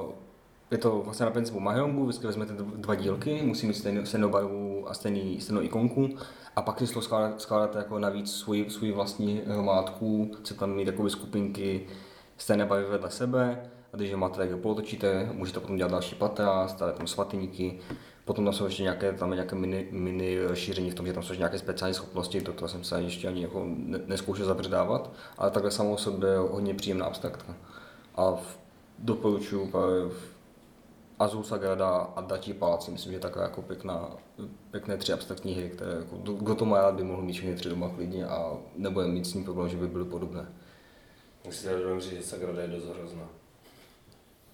[0.74, 4.90] je to vlastně na principu Mahjongů, vždycky vezmete dva dílky, musí mít stejnou, stejnou barvu
[4.90, 6.10] a stejný, stejnou ikonku.
[6.56, 10.86] A pak si z skládáte, skládáte jako navíc svůj, svůj vlastní hromádku, chce tam mít
[10.86, 11.88] takové skupinky
[12.38, 16.16] stejné barvy vedle sebe a když je máte, tak je polotočíte, můžete potom dělat další
[16.16, 17.80] patra, stále tam svatyníky,
[18.26, 21.24] potom tam jsou ještě nějaké, tam je nějaké mini, mini rozšíření v tom, že tam
[21.24, 25.52] jsou nějaké speciální schopnosti, to, to jsem se ještě ani jako ne, neskoušel zabředávat, ale
[25.52, 27.56] takhle samou sobě je hodně příjemná abstraktka.
[28.16, 28.60] A v,
[29.00, 29.72] doporučuji
[31.24, 34.10] Azul Sagrada a Datí Palác, si myslím, že je taková jako pěkná,
[34.72, 37.70] pěkné tři abstraktní hry, které jako, kdo to má rád, by mohl mít všechny tři
[37.70, 40.48] doma klidně a nebude mít s ním problém, že by byly podobné.
[41.46, 43.30] Musíte říct, že Sagrada je dost hrozná.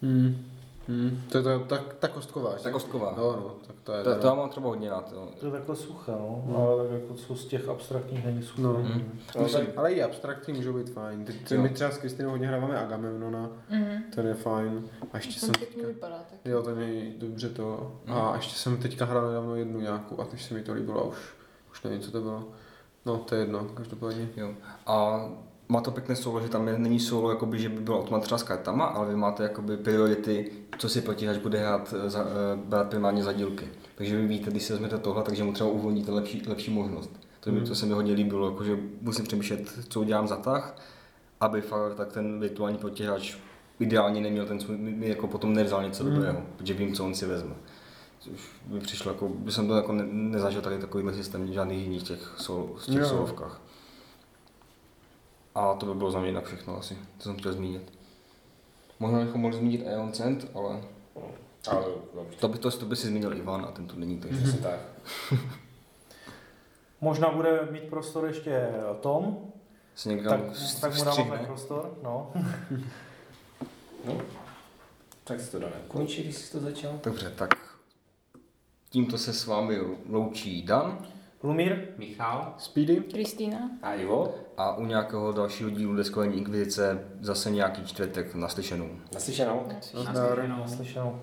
[0.02, 0.49] Hmm.
[0.90, 1.22] Hmm.
[1.32, 2.53] To je to, tak, tak kostková.
[2.64, 3.14] Tak kostková.
[3.18, 5.11] No, no, tak to je To, to já mám třeba hodně rád.
[5.16, 5.28] Jo.
[5.40, 8.61] To je takhle suché, no, ale tak jako co z těch abstraktních není suché.
[8.61, 8.74] No.
[8.74, 9.20] Mm.
[9.40, 11.26] No, tak, Ale i abstraktní můžou být fajn.
[11.26, 14.03] Ty, ty my třeba s Kristinou hodně hráváme Agamemnona, Mhm.
[14.16, 14.84] ten je fajn.
[15.14, 16.40] A ještě jsem teďka, vypadá tak.
[16.45, 17.91] jo, ten je dobře to.
[18.07, 21.03] A ještě jsem teďka hrál nedávno jednu nějakou a teď se mi to líbilo a
[21.03, 21.18] už,
[21.72, 22.44] už nevím, co to bylo.
[23.06, 24.30] No, to je jedno, každopádně.
[24.38, 24.53] Jo.
[24.86, 25.30] A
[25.70, 28.38] má to pěkné solo, že tam je, není solo, jakoby, že by byl automat třeba
[28.38, 32.26] s kartama, ale vy máte jakoby priority, co si protihač bude hrát, eh, za, eh,
[32.56, 33.68] brát primárně za dílky.
[33.96, 37.12] Takže vy víte, když si vezmete tohle, takže mu třeba uvolníte lepší, lepší možnost.
[37.40, 40.76] To, mi, to se mi hodně líbilo, jakože musím přemýšlet, co udělám za tah,
[41.40, 43.36] aby fakt tak ten virtuální protihač
[43.80, 47.26] ideálně neměl ten svůj, mi jako potom nevzal něco dobrého, protože vím, co on si
[47.26, 47.56] vezme.
[48.20, 48.32] Což
[48.68, 52.34] mi přišlo, jako, by jsem to jako ne, nezažil tady takovýhle systém žádných jiných těch,
[52.38, 53.06] sol, těch Jo.
[53.06, 53.62] solovkách.
[55.60, 57.94] A to by bylo za mě jinak všechno asi, to jsem chtěl zmínit.
[58.99, 60.81] Možná bychom mohli zmínit Aeon Cent, ale
[61.68, 62.38] ale dobře.
[62.40, 64.80] to by, to, to by si zmínil Ivan a ten tu není, takže Přesně tak.
[67.02, 68.69] Možná bude mít prostor ještě
[68.99, 69.38] Tom,
[69.95, 71.98] si někam tak, tak mu dáváme prostor.
[72.03, 72.31] No.
[74.06, 74.18] No.
[75.23, 75.73] Tak si to dáme.
[75.88, 76.99] Končí, když jsi to začal.
[77.03, 77.49] Dobře, tak
[78.90, 79.80] tímto se s vámi
[80.10, 81.06] loučí Dan
[81.44, 82.95] Lumír, Michal, Speedy?
[82.95, 83.69] Kristýna?
[83.81, 84.36] A Ivo?
[84.60, 88.90] A u nějakého dalšího dílu Deskování Inkvizice zase nějaký čtvrtek naslyšenou.
[89.14, 89.64] Naslyšenou.
[89.94, 90.15] Nazdar.
[90.15, 90.60] naslyšenou.
[90.60, 91.19] naslyšenou.